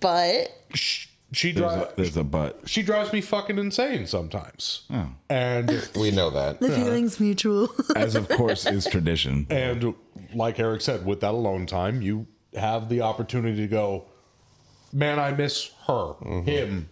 but, 0.00 0.48
sh- 0.72 1.06
she 1.32 1.52
drives 1.52 1.92
a, 1.92 1.94
there's 1.96 2.16
a 2.16 2.24
but. 2.24 2.60
she 2.66 2.82
drives 2.82 3.12
me 3.12 3.20
fucking 3.20 3.58
insane 3.58 4.06
sometimes. 4.06 4.82
Oh. 4.90 5.08
And 5.28 5.88
we 5.96 6.10
know 6.10 6.30
that. 6.30 6.60
the 6.60 6.70
feeling's 6.70 7.18
mutual. 7.18 7.70
As 7.96 8.14
of 8.14 8.28
course 8.28 8.66
is 8.66 8.86
tradition. 8.86 9.46
and 9.50 9.94
like 10.34 10.58
Eric 10.58 10.82
said, 10.82 11.06
with 11.06 11.20
that 11.20 11.32
alone 11.32 11.66
time, 11.66 12.02
you 12.02 12.26
have 12.54 12.88
the 12.88 13.00
opportunity 13.00 13.56
to 13.62 13.66
go, 13.66 14.04
man, 14.92 15.18
I 15.18 15.32
miss 15.32 15.70
her, 15.86 16.14
mm-hmm. 16.20 16.42
him, 16.42 16.88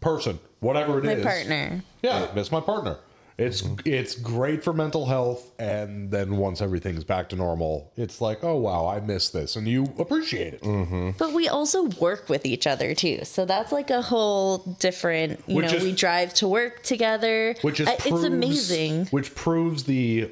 person, 0.00 0.38
whatever 0.60 0.98
it 0.98 1.04
My 1.04 1.12
is. 1.12 1.24
partner. 1.24 1.82
Yeah, 2.02 2.28
I 2.30 2.34
miss 2.34 2.52
my 2.52 2.60
partner. 2.60 2.98
It's 3.40 3.62
Mm-hmm. 3.62 3.88
it's 3.88 4.14
great 4.16 4.62
for 4.62 4.72
mental 4.74 5.06
health, 5.06 5.50
and 5.58 6.10
then 6.10 6.36
once 6.36 6.60
everything's 6.60 7.04
back 7.04 7.30
to 7.30 7.36
normal, 7.36 7.90
it's 7.96 8.20
like, 8.20 8.44
oh 8.44 8.56
wow, 8.56 8.86
I 8.86 9.00
miss 9.00 9.30
this, 9.30 9.56
and 9.56 9.66
you 9.66 9.84
appreciate 9.98 10.54
it. 10.54 10.62
Mm-hmm. 10.62 11.10
But 11.18 11.32
we 11.32 11.48
also 11.48 11.84
work 12.00 12.28
with 12.28 12.44
each 12.44 12.66
other 12.66 12.94
too. 12.94 13.24
So 13.24 13.44
that's 13.46 13.72
like 13.72 13.88
a 13.90 14.02
whole 14.02 14.58
different, 14.78 15.42
you 15.46 15.56
Which 15.56 15.70
know, 15.70 15.78
is- 15.78 15.84
we 15.84 15.92
drive 15.92 16.34
to 16.34 16.48
work 16.48 16.82
together. 16.82 17.54
which 17.62 17.80
is 17.80 17.88
I- 17.88 17.94
it's 17.94 18.24
amazing. 18.24 19.06
Which 19.06 19.34
proves 19.34 19.84
the 19.84 20.30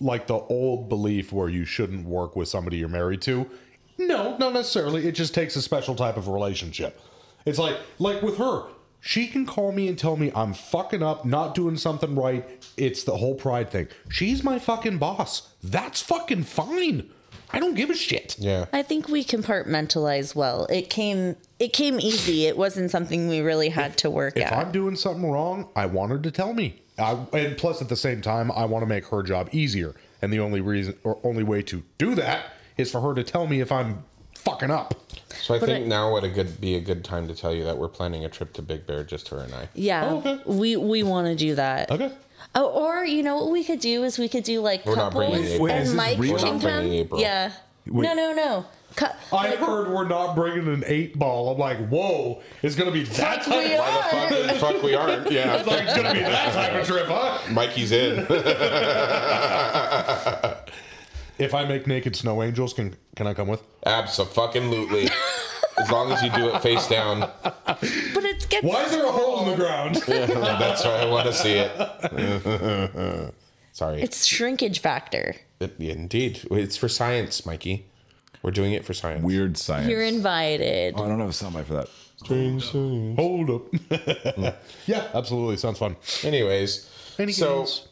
like 0.00 0.28
the 0.28 0.38
old 0.38 0.88
belief 0.88 1.32
where 1.32 1.48
you 1.48 1.64
shouldn't 1.64 2.06
work 2.06 2.36
with 2.36 2.46
somebody 2.48 2.76
you're 2.76 2.88
married 2.88 3.20
to. 3.22 3.50
No, 3.98 4.36
not 4.36 4.52
necessarily. 4.52 5.08
It 5.08 5.12
just 5.16 5.34
takes 5.34 5.56
a 5.56 5.62
special 5.62 5.96
type 5.96 6.16
of 6.16 6.28
relationship. 6.28 7.00
It's 7.44 7.58
like 7.58 7.76
like 7.98 8.22
with 8.22 8.36
her. 8.38 8.62
She 9.00 9.26
can 9.26 9.46
call 9.46 9.72
me 9.72 9.88
and 9.88 9.98
tell 9.98 10.16
me 10.16 10.32
I'm 10.34 10.52
fucking 10.52 11.02
up, 11.02 11.24
not 11.24 11.54
doing 11.54 11.76
something 11.76 12.14
right. 12.14 12.44
It's 12.76 13.04
the 13.04 13.16
whole 13.16 13.34
pride 13.34 13.70
thing. 13.70 13.88
She's 14.08 14.42
my 14.42 14.58
fucking 14.58 14.98
boss. 14.98 15.48
That's 15.62 16.02
fucking 16.02 16.44
fine. 16.44 17.10
I 17.50 17.60
don't 17.60 17.74
give 17.74 17.90
a 17.90 17.94
shit. 17.94 18.36
Yeah. 18.38 18.66
I 18.72 18.82
think 18.82 19.08
we 19.08 19.24
compartmentalize 19.24 20.34
well. 20.34 20.66
It 20.66 20.90
came 20.90 21.36
it 21.58 21.72
came 21.72 21.98
easy. 21.98 22.46
It 22.46 22.58
wasn't 22.58 22.90
something 22.90 23.28
we 23.28 23.40
really 23.40 23.70
had 23.70 23.96
to 23.98 24.10
work 24.10 24.36
If 24.36 24.44
at. 24.44 24.52
If 24.52 24.58
I'm 24.58 24.72
doing 24.72 24.96
something 24.96 25.30
wrong, 25.30 25.68
I 25.74 25.86
want 25.86 26.12
her 26.12 26.18
to 26.18 26.30
tell 26.30 26.52
me. 26.52 26.82
I, 26.98 27.12
and 27.32 27.56
plus, 27.56 27.80
at 27.80 27.88
the 27.88 27.96
same 27.96 28.20
time, 28.20 28.50
I 28.50 28.64
want 28.64 28.82
to 28.82 28.86
make 28.86 29.06
her 29.06 29.22
job 29.22 29.48
easier. 29.52 29.94
And 30.20 30.32
the 30.32 30.40
only 30.40 30.60
reason 30.60 30.96
or 31.04 31.18
only 31.22 31.44
way 31.44 31.62
to 31.62 31.84
do 31.96 32.14
that 32.16 32.46
is 32.76 32.90
for 32.90 33.00
her 33.00 33.14
to 33.14 33.22
tell 33.22 33.46
me 33.46 33.60
if 33.60 33.70
I'm 33.70 34.04
fucking 34.34 34.70
up. 34.70 34.94
So 35.42 35.54
I 35.54 35.58
think 35.58 35.84
I- 35.84 35.88
now 35.88 36.12
would 36.12 36.24
a 36.24 36.28
good 36.28 36.60
be 36.60 36.76
a 36.76 36.80
good 36.80 37.04
time 37.04 37.26
to 37.28 37.34
tell 37.34 37.52
you 37.54 37.64
that 37.64 37.76
we're 37.78 37.88
planning 37.88 38.24
a 38.24 38.28
trip 38.28 38.52
to 38.54 38.62
Big 38.62 38.86
Bear, 38.86 39.04
just 39.04 39.28
her 39.28 39.38
and 39.40 39.52
I. 39.54 39.68
yeah. 39.74 40.04
Oh, 40.08 40.18
okay. 40.18 40.40
We 40.46 40.76
we 40.76 41.02
want 41.02 41.26
to 41.26 41.34
do 41.36 41.54
that. 41.56 41.90
Okay. 41.90 42.10
Oh, 42.54 42.66
or 42.68 43.04
you 43.04 43.22
know 43.22 43.36
what 43.36 43.50
we 43.50 43.62
could 43.64 43.80
do 43.80 44.04
is 44.04 44.18
we 44.18 44.28
could 44.28 44.44
do 44.44 44.60
like 44.60 44.86
We're 44.86 44.94
couples 44.94 45.28
bringing 45.30 45.44
April. 45.44 45.64
Wait, 45.66 45.72
and 45.72 45.86
this 45.86 45.94
Mike 45.94 46.18
real? 46.18 46.32
We're 46.32 46.38
can 46.38 46.52
not 46.54 46.62
bringing 46.62 46.82
come. 46.82 46.92
April. 46.92 47.20
Yeah. 47.20 47.52
Wait. 47.86 48.02
No, 48.04 48.14
no, 48.14 48.32
no. 48.32 48.64
Cu- 48.96 49.06
I 49.36 49.48
heard 49.50 49.90
we're 49.92 50.08
not 50.08 50.34
bringing 50.34 50.66
an 50.72 50.82
eight 50.86 51.18
ball. 51.18 51.50
I'm 51.52 51.58
like, 51.58 51.78
whoa, 51.88 52.40
it's 52.62 52.74
gonna 52.74 52.90
be 52.90 53.04
that 53.04 53.42
type. 53.44 53.64
we 53.64 53.74
Of, 53.74 53.80
are. 53.80 53.86
Why 53.86 54.28
the 54.28 54.36
fuck, 54.36 54.48
the 54.48 54.54
fuck 54.58 54.82
we 54.82 54.94
aren't? 54.94 55.30
Yeah. 55.38 55.62
like, 55.66 55.82
it's 55.84 55.94
gonna 55.96 56.14
be 56.14 56.20
that 56.20 56.52
type 56.54 56.72
of 56.74 56.86
trip, 56.86 57.06
huh? 57.06 57.38
Mikey's 57.52 57.92
in. 57.92 58.26
If 61.38 61.54
I 61.54 61.64
make 61.64 61.86
naked 61.86 62.16
snow 62.16 62.42
angels, 62.42 62.72
can 62.72 62.96
can 63.16 63.26
I 63.26 63.34
come 63.34 63.48
with? 63.48 63.62
Absolutely. 63.86 65.08
As 65.78 65.90
long 65.92 66.10
as 66.10 66.22
you 66.22 66.30
do 66.30 66.48
it 66.48 66.60
face 66.60 66.88
down. 66.88 67.20
But 67.42 67.78
it 67.84 68.48
gets 68.48 68.64
Why 68.64 68.82
is 68.84 68.90
there 68.90 69.06
a 69.06 69.12
hole 69.12 69.44
in 69.44 69.50
the 69.50 69.56
ground? 69.56 69.94
That's 70.06 70.84
why 70.84 70.96
I 71.02 71.04
want 71.06 71.26
to 71.26 71.32
see 71.32 71.52
it. 71.54 73.34
Sorry. 73.72 74.02
it's 74.02 74.26
shrinkage 74.26 74.80
factor. 74.80 75.36
It- 75.60 75.76
indeed. 75.78 76.40
It's 76.50 76.76
for 76.76 76.88
science, 76.88 77.46
Mikey. 77.46 77.86
We're 78.42 78.50
doing 78.50 78.72
it 78.72 78.84
for 78.84 78.92
science. 78.94 79.22
Weird 79.22 79.56
science. 79.56 79.88
You're 79.88 80.02
invited. 80.02 80.94
Oh, 80.96 81.04
I 81.04 81.08
don't 81.08 81.20
have 81.20 81.28
a 81.28 81.32
soundbite 81.32 81.64
for 81.66 81.74
that. 81.74 81.88
Strange. 82.16 82.70
Hold 83.16 83.50
up. 83.50 84.56
yeah, 84.86 85.06
absolutely. 85.14 85.56
Sounds 85.56 85.78
fun. 85.78 85.94
Anyways, 86.24 86.90
Any 87.18 87.32
so 87.32 87.58
games? 87.58 87.88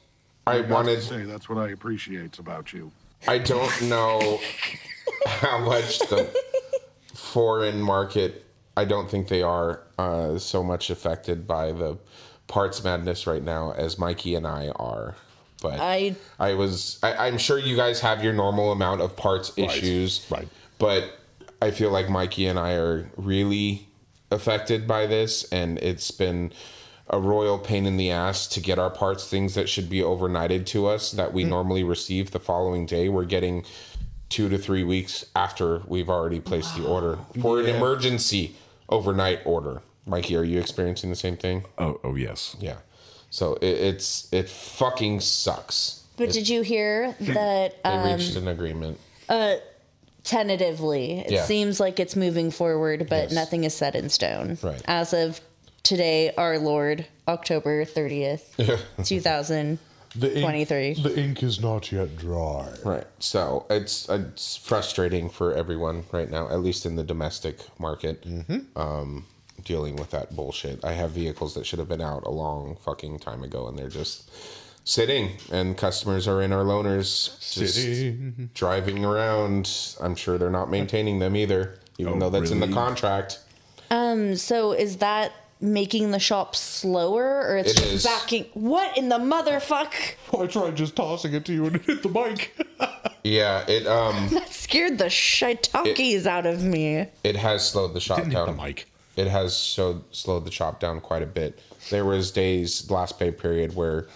I 0.46 0.60
wanted. 0.62 1.02
say 1.02 1.22
that's 1.22 1.48
what 1.48 1.58
I 1.58 1.70
appreciate 1.70 2.38
about 2.40 2.72
you. 2.72 2.90
I 3.28 3.38
don't 3.38 3.82
know 3.82 4.40
how 5.26 5.58
much 5.58 5.98
the 6.00 6.30
foreign 7.14 7.80
market. 7.80 8.44
I 8.76 8.84
don't 8.84 9.10
think 9.10 9.28
they 9.28 9.42
are 9.42 9.82
uh, 9.98 10.38
so 10.38 10.62
much 10.62 10.90
affected 10.90 11.46
by 11.46 11.72
the 11.72 11.98
parts 12.46 12.84
madness 12.84 13.26
right 13.26 13.42
now 13.42 13.72
as 13.72 13.98
Mikey 13.98 14.34
and 14.34 14.46
I 14.46 14.68
are. 14.76 15.16
But 15.62 15.80
I- 15.80 16.14
I 16.38 16.54
was. 16.54 16.98
I, 17.02 17.26
I'm 17.26 17.38
sure 17.38 17.58
you 17.58 17.76
guys 17.76 18.00
have 18.00 18.22
your 18.22 18.32
normal 18.34 18.70
amount 18.72 19.00
of 19.00 19.16
parts 19.16 19.52
issues. 19.56 20.26
right. 20.30 20.46
But 20.78 21.18
I 21.62 21.70
feel 21.70 21.90
like 21.90 22.10
Mikey 22.10 22.46
and 22.46 22.58
I 22.58 22.74
are 22.74 23.10
really 23.16 23.88
affected 24.30 24.86
by 24.86 25.06
this, 25.06 25.44
and 25.50 25.78
it's 25.78 26.10
been 26.10 26.52
a 27.08 27.18
royal 27.20 27.58
pain 27.58 27.86
in 27.86 27.96
the 27.96 28.10
ass 28.10 28.46
to 28.48 28.60
get 28.60 28.78
our 28.78 28.90
parts, 28.90 29.28
things 29.28 29.54
that 29.54 29.68
should 29.68 29.88
be 29.88 30.00
overnighted 30.00 30.66
to 30.66 30.86
us 30.86 31.12
that 31.12 31.32
we 31.32 31.44
normally 31.44 31.84
receive 31.84 32.32
the 32.32 32.40
following 32.40 32.84
day. 32.86 33.08
We're 33.08 33.24
getting 33.24 33.64
two 34.28 34.48
to 34.48 34.58
three 34.58 34.82
weeks 34.82 35.24
after 35.36 35.82
we've 35.86 36.10
already 36.10 36.40
placed 36.40 36.76
the 36.76 36.84
order 36.86 37.18
for 37.40 37.60
an 37.60 37.66
emergency 37.66 38.56
overnight 38.88 39.40
order. 39.44 39.82
Mikey, 40.04 40.36
are 40.36 40.42
you 40.44 40.58
experiencing 40.58 41.10
the 41.10 41.16
same 41.16 41.36
thing? 41.36 41.64
Oh, 41.78 42.00
oh 42.02 42.14
yes. 42.16 42.56
Yeah. 42.60 42.78
So 43.30 43.54
it, 43.54 43.66
it's 43.66 44.32
it 44.32 44.48
fucking 44.48 45.20
sucks. 45.20 46.04
But 46.16 46.30
did 46.32 46.48
you 46.48 46.62
hear 46.62 47.14
that 47.20 47.82
They 47.84 47.88
uh, 47.90 48.16
reached 48.16 48.36
an 48.36 48.48
agreement. 48.48 48.98
uh 49.28 49.56
tentatively 50.24 51.20
it 51.20 51.30
Yeah. 51.30 51.44
seems 51.44 51.78
like 51.78 52.00
it's 52.00 52.16
moving 52.16 52.50
forward, 52.50 53.06
but 53.08 53.24
Yes. 53.24 53.32
nothing 53.32 53.62
is 53.64 53.74
set 53.74 53.94
in 53.94 54.08
stone. 54.08 54.58
Right. 54.62 54.82
As 54.86 55.12
of 55.12 55.40
today, 55.90 56.32
our 56.36 56.58
Lord, 56.58 57.06
October 57.28 57.84
30th, 57.84 58.56
2023. 59.04 59.78
The 60.16 60.40
ink, 60.40 61.02
the 61.02 61.20
ink 61.20 61.42
is 61.42 61.60
not 61.60 61.92
yet 61.92 62.16
dry. 62.16 62.72
Right. 62.82 63.06
So 63.18 63.66
it's 63.68 64.08
it's 64.08 64.56
frustrating 64.56 65.28
for 65.28 65.52
everyone 65.52 66.04
right 66.10 66.30
now, 66.30 66.48
at 66.48 66.60
least 66.60 66.86
in 66.86 66.96
the 66.96 67.04
domestic 67.04 67.58
market. 67.78 68.24
Um, 68.74 69.26
dealing 69.62 69.96
with 69.96 70.10
that 70.12 70.34
bullshit. 70.34 70.82
I 70.84 70.92
have 70.92 71.10
vehicles 71.10 71.52
that 71.54 71.66
should 71.66 71.78
have 71.80 71.88
been 71.88 72.00
out 72.00 72.24
a 72.24 72.30
long 72.30 72.76
fucking 72.82 73.18
time 73.18 73.42
ago, 73.42 73.68
and 73.68 73.78
they're 73.78 73.90
just 73.90 74.30
sitting, 74.84 75.32
and 75.52 75.76
customers 75.76 76.26
are 76.26 76.40
in 76.40 76.50
our 76.52 76.64
loaners, 76.64 77.38
just 77.52 77.74
Sitting. 77.74 78.48
driving 78.54 79.04
around. 79.04 79.68
I'm 80.00 80.14
sure 80.14 80.38
they're 80.38 80.50
not 80.50 80.70
maintaining 80.70 81.18
them 81.18 81.36
either, 81.36 81.78
even 81.98 82.14
Oh, 82.14 82.18
though 82.20 82.30
that's 82.30 82.50
in 82.52 82.60
the 82.60 82.66
really? 82.66 82.74
contract. 82.78 83.40
So 83.90 84.72
is 84.72 84.96
that 84.98 85.32
making 85.60 86.10
the 86.10 86.18
shop 86.18 86.54
slower 86.54 87.46
or 87.48 87.56
it's 87.56 87.72
It 87.72 87.76
just 87.76 87.92
is. 87.92 88.04
backing? 88.04 88.46
What 88.54 88.96
in 88.98 89.08
the 89.08 89.18
motherfuck? 89.18 89.92
I 90.38 90.46
tried 90.46 90.76
just 90.76 90.94
tossing 90.96 91.32
it 91.34 91.44
to 91.46 91.52
you 91.52 91.66
and 91.66 91.76
it 91.76 91.84
hit 91.84 92.02
the 92.02 92.08
mic. 92.08 92.54
Yeah, 93.24 93.64
it 93.66 93.88
um 93.88 94.28
That 94.32 94.52
scared 94.52 94.98
the 94.98 95.06
shiitakes 95.06 96.26
out 96.26 96.46
of 96.46 96.62
me. 96.62 97.06
it 97.24 97.34
has 97.34 97.68
slowed 97.68 97.92
the 97.92 97.98
shop 98.00 98.18
Didn't 98.18 98.30
hit 98.30 98.36
down. 98.46 98.56
the 98.56 98.62
mic. 98.62 98.86
it 99.16 99.26
has 99.26 99.58
showed, 99.58 100.04
slowed 100.14 100.44
the 100.44 100.52
shop 100.52 100.78
down 100.78 101.00
quite 101.00 101.22
a 101.24 101.26
bit. 101.26 101.58
There 101.90 102.04
was 102.04 102.30
days 102.30 102.88
last 102.88 103.18
pay 103.18 103.32
period 103.32 103.74
where 103.74 104.06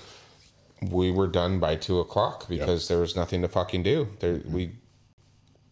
we 0.81 1.11
were 1.11 1.27
done 1.27 1.59
by 1.59 1.75
two 1.75 1.99
o'clock 1.99 2.49
because 2.49 2.87
there 2.87 2.99
was 2.99 3.17
nothing 3.17 3.43
to 3.43 3.49
fucking 3.49 3.83
do. 3.83 4.09
There 4.21 4.41
we. 4.47 4.73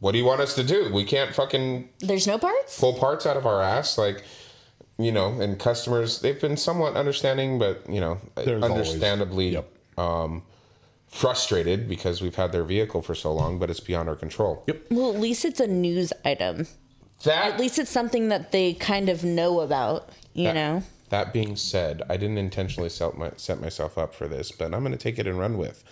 What 0.00 0.12
do 0.12 0.18
you 0.18 0.24
want 0.24 0.40
us 0.40 0.54
to 0.56 0.64
do? 0.64 0.90
We 0.92 1.04
can't 1.04 1.32
fucking 1.32 1.88
There's 2.00 2.26
no 2.26 2.38
parts? 2.38 2.80
pull 2.80 2.94
parts 2.94 3.24
out 3.24 3.36
of 3.36 3.46
our 3.46 3.62
ass, 3.62 3.96
like 3.98 4.24
you 4.98 5.12
know. 5.12 5.40
And 5.40 5.58
customers, 5.58 6.20
they've 6.20 6.40
been 6.40 6.56
somewhat 6.56 6.94
understanding, 6.96 7.58
but 7.58 7.82
you 7.88 8.00
know, 8.00 8.18
There's 8.34 8.62
always- 8.62 8.88
understandably 8.88 9.48
Yep. 9.50 9.68
frustrated 11.06 11.88
because 11.88 12.20
we've 12.20 12.34
had 12.34 12.52
their 12.52 12.64
vehicle 12.64 13.00
for 13.02 13.14
so 13.14 13.32
long, 13.32 13.58
but 13.58 13.70
it's 13.70 13.80
beyond 13.80 14.08
our 14.08 14.14
control. 14.16 14.62
Yep. 14.66 14.82
Well, 14.90 15.10
at 15.14 15.20
least 15.20 15.44
it's 15.44 15.60
a 15.60 15.66
news 15.66 16.12
item. 16.24 16.66
That 17.24 17.54
At 17.54 17.60
least 17.60 17.78
it's 17.78 17.90
something 17.90 18.28
that 18.28 18.52
they 18.52 18.74
kind 18.74 19.08
of 19.08 19.24
know 19.24 19.60
about, 19.60 20.10
you 20.34 20.44
That- 20.44 20.54
know? 20.54 20.82
That 21.08 21.32
being 21.32 21.56
said, 21.56 22.02
I 22.10 22.18
didn't 22.18 22.36
intentionally 22.36 22.90
set, 22.90 23.16
my, 23.16 23.30
set 23.38 23.58
myself 23.62 23.96
up 23.96 24.14
for 24.14 24.28
this, 24.28 24.52
but 24.52 24.74
I'm 24.74 24.80
going 24.80 24.92
to 24.92 24.98
take 24.98 25.18
it 25.18 25.26
and 25.26 25.38
run 25.38 25.56
with 25.56 25.82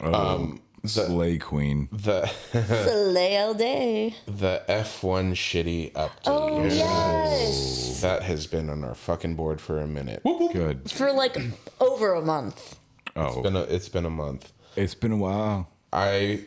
Um, 0.00 0.60
Slay 0.88 1.38
Queen. 1.38 1.88
the 1.92 2.26
Filet 2.52 3.38
all 3.38 3.54
day. 3.54 4.14
the 4.26 4.62
F1 4.68 5.32
shitty 5.32 5.92
update. 5.92 6.10
Oh, 6.26 6.64
yes. 6.64 8.00
That 8.02 8.22
has 8.22 8.46
been 8.46 8.68
on 8.70 8.84
our 8.84 8.94
fucking 8.94 9.34
board 9.36 9.60
for 9.60 9.80
a 9.80 9.86
minute. 9.86 10.22
Good. 10.52 10.90
For 10.90 11.12
like 11.12 11.36
over 11.80 12.14
a 12.14 12.22
month. 12.22 12.76
Oh, 13.16 13.42
Been 13.42 13.56
a, 13.56 13.62
it's 13.62 13.88
been 13.88 14.04
a 14.04 14.10
month. 14.10 14.52
it's 14.76 14.94
been 14.94 15.12
a 15.12 15.16
while. 15.16 15.68
I 15.92 16.40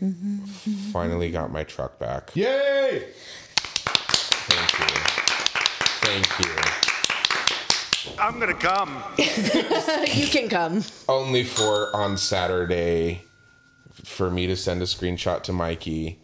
finally 0.92 1.32
got 1.32 1.52
my 1.52 1.64
truck 1.64 1.98
back. 1.98 2.36
Yay! 2.36 3.08
Thank 4.46 4.80
you. 4.80 4.86
Thank 6.06 6.40
you. 6.46 8.16
I'm 8.20 8.40
gonna 8.40 8.54
come. 8.54 9.02
You 9.18 10.28
can 10.28 10.50
come. 10.50 10.84
Only 11.08 11.44
for 11.44 11.96
on 11.96 12.18
Saturday 12.18 13.24
for 14.06 14.30
me 14.32 14.48
to 14.48 14.56
send 14.56 14.82
a 14.82 14.86
screenshot 14.86 15.44
to 15.44 15.54
Mikey 15.54 16.20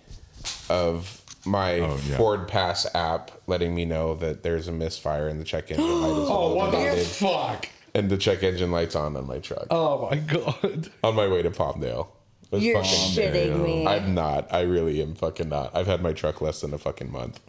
of 0.69 1.21
my 1.45 1.79
Oh, 1.79 1.99
yeah. 2.07 2.17
FordPass 2.17 2.87
app 2.95 3.31
letting 3.47 3.75
me 3.75 3.85
know 3.85 4.15
that 4.15 4.41
there's 4.43 4.67
a 4.67 4.71
misfire 4.71 5.27
and 5.27 5.39
the 5.39 5.45
check 5.45 5.69
engine 5.71 5.85
light 6.01 6.09
is 6.21 6.27
Oh, 6.29 6.55
what 6.55 6.71
the 6.71 7.03
fuck? 7.03 7.69
and 7.93 8.09
the 8.09 8.17
check 8.17 8.43
engine 8.43 8.71
light's 8.71 8.95
on 8.95 9.15
on 9.15 9.25
my 9.27 9.39
truck 9.39 9.67
Oh 9.69 10.09
my 10.09 10.17
god. 10.17 10.89
on 11.03 11.15
my 11.15 11.27
way 11.27 11.41
to 11.43 11.51
Palmdale. 11.51 12.07
With 12.51 12.61
You're 12.61 12.83
fucking- 12.83 13.23
shitting 13.23 13.63
me. 13.63 13.87
I'm 13.87 14.13
not. 14.13 14.53
I 14.53 14.61
really 14.61 15.01
am 15.01 15.15
fucking 15.15 15.49
not. 15.49 15.75
I've 15.75 15.87
had 15.87 16.01
my 16.01 16.13
truck 16.13 16.41
less 16.41 16.61
than 16.61 16.73
a 16.73 16.77
fucking 16.77 17.11
month. 17.11 17.39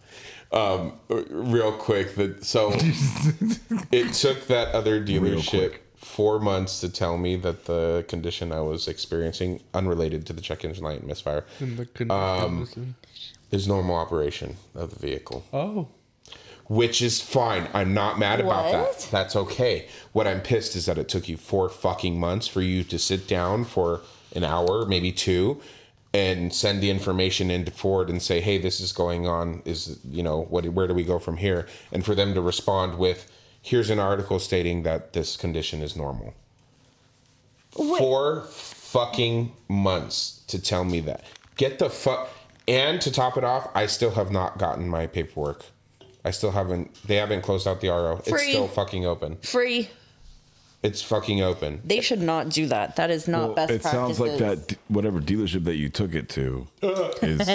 Um, 0.53 0.93
real 1.09 1.73
quick, 1.73 2.15
the, 2.15 2.37
so 2.41 2.71
it 3.93 4.13
took 4.15 4.47
that 4.47 4.69
other 4.75 5.05
dealership 5.05 5.49
quick. 5.51 5.86
Four 6.07 6.39
months 6.39 6.81
to 6.81 6.89
tell 6.89 7.19
me 7.19 7.37
that 7.37 7.65
the 7.67 8.05
condition 8.09 8.53
I 8.53 8.61
was 8.61 8.87
experiencing, 8.89 9.61
unrelated 9.75 10.25
to 10.27 10.33
the 10.33 10.41
check 10.41 10.65
engine 10.65 10.85
light 10.85 11.01
and 11.01 11.09
misfire, 11.09 11.45
um, 12.11 12.69
is 13.51 13.67
normal 13.67 13.97
operation 13.97 14.57
of 14.75 14.91
the 14.91 14.99
vehicle 14.99 15.45
oh, 15.53 15.89
which 16.69 17.01
is 17.03 17.21
fine. 17.21 17.69
I'm 17.75 17.95
not 17.95 18.19
mad 18.19 18.41
about 18.41 18.73
What? 18.73 18.99
that. 18.99 19.09
That's 19.11 19.37
okay. 19.37 19.87
What 20.13 20.27
I'm 20.27 20.41
pissed 20.41 20.75
is 20.75 20.87
that 20.87 20.99
it 20.99 21.09
took 21.09 21.29
you 21.29 21.37
four 21.37 21.69
fucking 21.69 22.19
months 22.19 22.49
for 22.49 22.61
you 22.61 22.83
to 22.85 22.99
sit 22.99 23.29
down 23.29 23.65
for 23.65 24.01
an 24.35 24.43
hour, 24.43 24.85
maybe 24.85 25.13
two, 25.13 25.61
and 26.13 26.53
send 26.53 26.83
the 26.83 26.91
information 26.91 27.51
into 27.51 27.71
Ford 27.71 28.09
and 28.11 28.21
say, 28.21 28.41
"Hey, 28.41 28.59
this 28.59 28.81
is 28.81 28.93
going 28.93 29.27
on. 29.29 29.63
Is 29.65 29.99
you 30.11 30.23
know 30.23 30.43
what? 30.43 30.65
Where 30.67 30.87
do 30.89 30.95
we 30.95 31.05
go 31.05 31.19
from 31.19 31.37
here?" 31.37 31.67
And 31.93 32.05
for 32.05 32.15
them 32.15 32.35
to 32.35 32.41
respond 32.41 32.99
with, 32.99 33.31
"Here's 33.67 33.91
an 33.91 33.99
article 33.99 34.39
stating 34.39 34.85
that 34.85 35.13
this 35.13 35.37
condition 35.37 35.83
is 35.83 35.97
normal." 35.97 36.35
Wait. 37.77 37.99
Four 37.99 38.43
fucking 38.51 39.53
months 39.69 40.41
to 40.47 40.63
tell 40.63 40.85
me 40.85 41.01
that. 41.01 41.25
Get 41.57 41.79
the 41.81 41.91
fuck. 41.91 42.31
And 42.69 43.01
to 43.03 43.11
top 43.11 43.37
it 43.37 43.43
off, 43.45 43.69
I 43.75 43.87
still 43.87 44.13
have 44.13 44.31
not 44.31 44.59
gotten 44.59 44.89
my 44.89 45.07
paperwork. 45.07 45.65
I 46.25 46.31
still 46.31 46.53
haven't. 46.53 46.95
They 47.07 47.17
haven't 47.17 47.43
closed 47.43 47.67
out 47.69 47.81
the 47.81 47.89
RO. 47.89 48.23
It's 48.25 48.43
still 48.43 48.69
fucking 48.69 49.05
open. 49.05 49.37
Free. 49.39 49.91
It's 50.83 51.03
fucking 51.03 51.43
open. 51.43 51.81
They 51.85 52.01
should 52.01 52.21
not 52.23 52.49
do 52.51 52.67
that. 52.67 52.95
That 52.97 53.11
is 53.11 53.27
not 53.27 53.47
Well, 53.47 53.55
best 53.55 53.73
it 53.73 53.83
sounds 53.83 54.21
like 54.21 54.39
that 54.39 54.77
whatever 54.89 55.21
dealership 55.21 55.65
that 55.65 55.75
you 55.77 55.89
took 55.89 56.15
it 56.15 56.29
to 56.31 56.69
is 57.23 57.41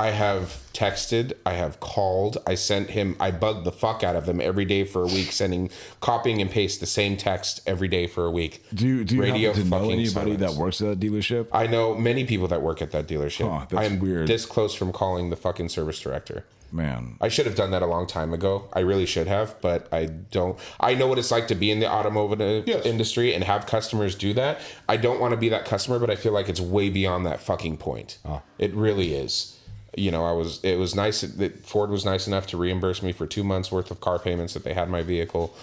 I 0.00 0.12
have 0.12 0.62
texted. 0.72 1.34
I 1.44 1.52
have 1.52 1.78
called. 1.78 2.38
I 2.46 2.54
sent 2.54 2.88
him. 2.88 3.16
I 3.20 3.30
bugged 3.30 3.64
the 3.66 3.70
fuck 3.72 4.02
out 4.02 4.16
of 4.16 4.24
them 4.24 4.40
every 4.40 4.64
day 4.64 4.84
for 4.84 5.02
a 5.02 5.06
week, 5.06 5.30
sending, 5.30 5.68
copying 6.00 6.40
and 6.40 6.50
paste 6.50 6.80
the 6.80 6.86
same 6.86 7.18
text 7.18 7.60
every 7.66 7.86
day 7.88 8.06
for 8.06 8.24
a 8.24 8.30
week. 8.30 8.64
Do 8.72 8.86
you, 8.86 9.04
do 9.04 9.16
you 9.16 9.22
Radio 9.22 9.50
happen 9.50 9.64
to 9.64 9.68
know 9.68 9.90
anybody 9.90 10.08
silence. 10.08 10.40
that 10.40 10.54
works 10.54 10.80
at 10.80 10.88
that 10.88 11.06
dealership? 11.06 11.48
I 11.52 11.66
know 11.66 11.94
many 11.94 12.24
people 12.24 12.48
that 12.48 12.62
work 12.62 12.80
at 12.80 12.92
that 12.92 13.06
dealership. 13.08 13.50
Huh, 13.50 13.66
that's 13.68 13.86
I'm 13.86 13.98
weird. 14.00 14.26
this 14.26 14.46
close 14.46 14.74
from 14.74 14.90
calling 14.90 15.28
the 15.28 15.36
fucking 15.36 15.68
service 15.68 16.00
director. 16.00 16.46
Man, 16.72 17.16
I 17.20 17.28
should 17.28 17.44
have 17.46 17.56
done 17.56 17.72
that 17.72 17.82
a 17.82 17.86
long 17.86 18.06
time 18.06 18.32
ago. 18.32 18.70
I 18.72 18.80
really 18.80 19.04
should 19.04 19.26
have, 19.26 19.60
but 19.60 19.86
I 19.92 20.06
don't. 20.06 20.56
I 20.78 20.94
know 20.94 21.08
what 21.08 21.18
it's 21.18 21.32
like 21.32 21.48
to 21.48 21.54
be 21.56 21.70
in 21.70 21.80
the 21.80 21.90
automotive 21.92 22.66
Yes. 22.66 22.86
industry 22.86 23.34
and 23.34 23.44
have 23.44 23.66
customers 23.66 24.14
do 24.14 24.32
that. 24.34 24.60
I 24.88 24.96
don't 24.96 25.20
want 25.20 25.32
to 25.32 25.36
be 25.36 25.50
that 25.50 25.66
customer, 25.66 25.98
but 25.98 26.08
I 26.10 26.14
feel 26.16 26.32
like 26.32 26.48
it's 26.48 26.60
way 26.60 26.88
beyond 26.88 27.26
that 27.26 27.40
fucking 27.40 27.76
point. 27.78 28.18
It 28.58 28.72
really 28.72 29.14
is. 29.14 29.56
You 29.96 30.10
know, 30.10 30.24
I 30.24 30.32
was. 30.32 30.60
It 30.62 30.76
was 30.78 30.94
nice 30.94 31.22
that 31.22 31.66
Ford 31.66 31.90
was 31.90 32.04
nice 32.04 32.26
enough 32.26 32.46
to 32.48 32.56
reimburse 32.56 33.02
me 33.02 33.12
for 33.12 33.26
two 33.26 33.42
months 33.42 33.72
worth 33.72 33.90
of 33.90 34.00
car 34.00 34.18
payments 34.18 34.54
that 34.54 34.62
they 34.64 34.72
had 34.74 34.88
my 34.88 35.02
vehicle. 35.02 35.54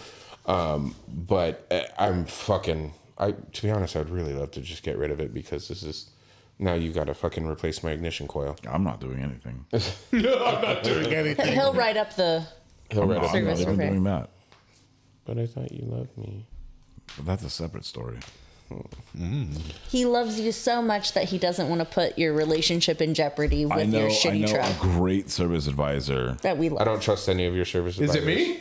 Um, 0.46 0.96
but 1.08 1.66
uh, 1.72 1.84
I'm 1.98 2.26
fucking. 2.26 2.94
I 3.18 3.32
to 3.32 3.62
be 3.62 3.70
honest, 3.72 3.96
I'd 3.96 4.10
really 4.10 4.34
love 4.34 4.52
to 4.52 4.62
just 4.62 4.84
get 4.84 4.98
rid 4.98 5.12
of 5.12 5.20
it 5.20 5.34
because 5.34 5.68
this 5.68 5.84
is. 5.84 6.10
Now 6.60 6.74
you 6.74 6.92
got 6.92 7.06
to 7.06 7.14
fucking 7.14 7.46
replace 7.48 7.84
my 7.84 7.92
ignition 7.92 8.28
coil. 8.28 8.56
I'm 8.68 8.84
not 8.84 9.00
doing 9.00 9.20
anything. 9.20 9.66
I'm 10.12 10.62
not 10.62 10.84
doing 10.84 11.14
anything. 11.14 11.54
He'll 11.54 11.74
write 11.74 11.98
up 11.98 12.16
the. 12.16 12.46
He'll 12.90 13.04
I'm 13.04 13.10
write 13.10 13.22
not, 13.22 13.36
it 13.36 13.38
I'm 13.38 13.46
not 13.46 13.58
Service 13.58 13.62
even 13.62 13.74
repair. 13.78 13.90
doing 13.92 14.04
that. 14.06 14.30
But 15.26 15.38
I 15.38 15.46
thought 15.46 15.72
you 15.72 15.86
loved 15.86 16.18
me. 16.18 16.46
But 17.16 17.26
that's 17.28 17.44
a 17.44 17.50
separate 17.50 17.86
story. 17.86 18.18
Mm. 19.18 19.58
He 19.90 20.06
loves 20.06 20.40
you 20.40 20.52
so 20.52 20.82
much 20.82 21.14
that 21.14 21.26
he 21.26 21.38
doesn't 21.38 21.70
want 21.70 21.80
to 21.80 21.86
put 21.86 22.18
your 22.18 22.34
relationship 22.34 23.02
in 23.02 23.14
jeopardy 23.14 23.66
with 23.66 23.78
I 23.78 23.84
know, 23.86 24.00
your 24.00 24.10
I 24.10 24.12
shitty 24.12 24.42
know 24.42 24.48
truck 24.48 24.70
a 24.70 24.80
great 24.82 25.30
service 25.30 25.68
advisor. 25.68 26.34
that 26.42 26.58
we 26.58 26.70
love. 26.70 26.82
I 26.82 26.86
don't 26.86 27.02
trust 27.02 27.28
any 27.30 27.46
of 27.46 27.56
your 27.56 27.66
service 27.66 27.98
Is 28.00 28.14
it 28.14 28.20
advisors. 28.20 28.48
me? 28.48 28.60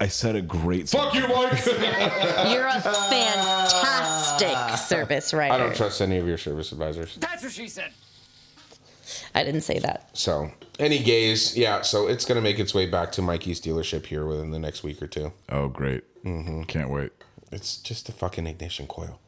I 0.00 0.08
said 0.08 0.36
a 0.36 0.42
great. 0.42 0.88
Fuck 0.88 1.14
you, 1.14 1.22
Mike. 1.28 1.64
You're 1.66 2.66
a 2.66 2.80
fantastic 2.80 4.78
service 4.78 5.32
writer. 5.32 5.54
I 5.54 5.58
don't 5.58 5.74
trust 5.76 6.00
any 6.02 6.18
of 6.18 6.26
your 6.26 6.38
service 6.38 6.72
advisors. 6.72 7.16
That's 7.16 7.42
what 7.42 7.52
she 7.52 7.68
said. 7.68 7.92
I 9.34 9.44
didn't 9.44 9.60
say 9.62 9.78
that. 9.78 10.10
So, 10.16 10.50
any 10.78 10.98
gays, 11.02 11.56
yeah. 11.56 11.80
So 11.82 12.08
it's 12.08 12.24
gonna 12.24 12.40
make 12.42 12.58
its 12.58 12.74
way 12.74 12.86
back 12.86 13.12
to 13.12 13.22
Mikey's 13.22 13.60
dealership 13.60 14.06
here 14.06 14.26
within 14.26 14.50
the 14.50 14.58
next 14.58 14.82
week 14.82 15.00
or 15.00 15.06
two. 15.06 15.32
Oh, 15.48 15.68
great! 15.68 16.02
Mm-hmm. 16.24 16.64
Can't 16.64 16.90
wait. 16.90 17.12
It's 17.52 17.76
just 17.76 18.08
a 18.08 18.12
fucking 18.12 18.46
ignition 18.46 18.86
coil. 18.86 19.18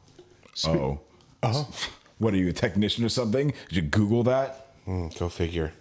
Oh, 0.65 0.99
Uh-huh. 1.43 1.63
what 2.17 2.33
are 2.33 2.37
you, 2.37 2.49
a 2.49 2.53
technician 2.53 3.05
or 3.05 3.09
something? 3.09 3.53
Did 3.69 3.75
you 3.75 3.81
Google 3.83 4.23
that? 4.23 4.67
Mm, 4.87 5.17
go 5.17 5.29
figure. 5.29 5.73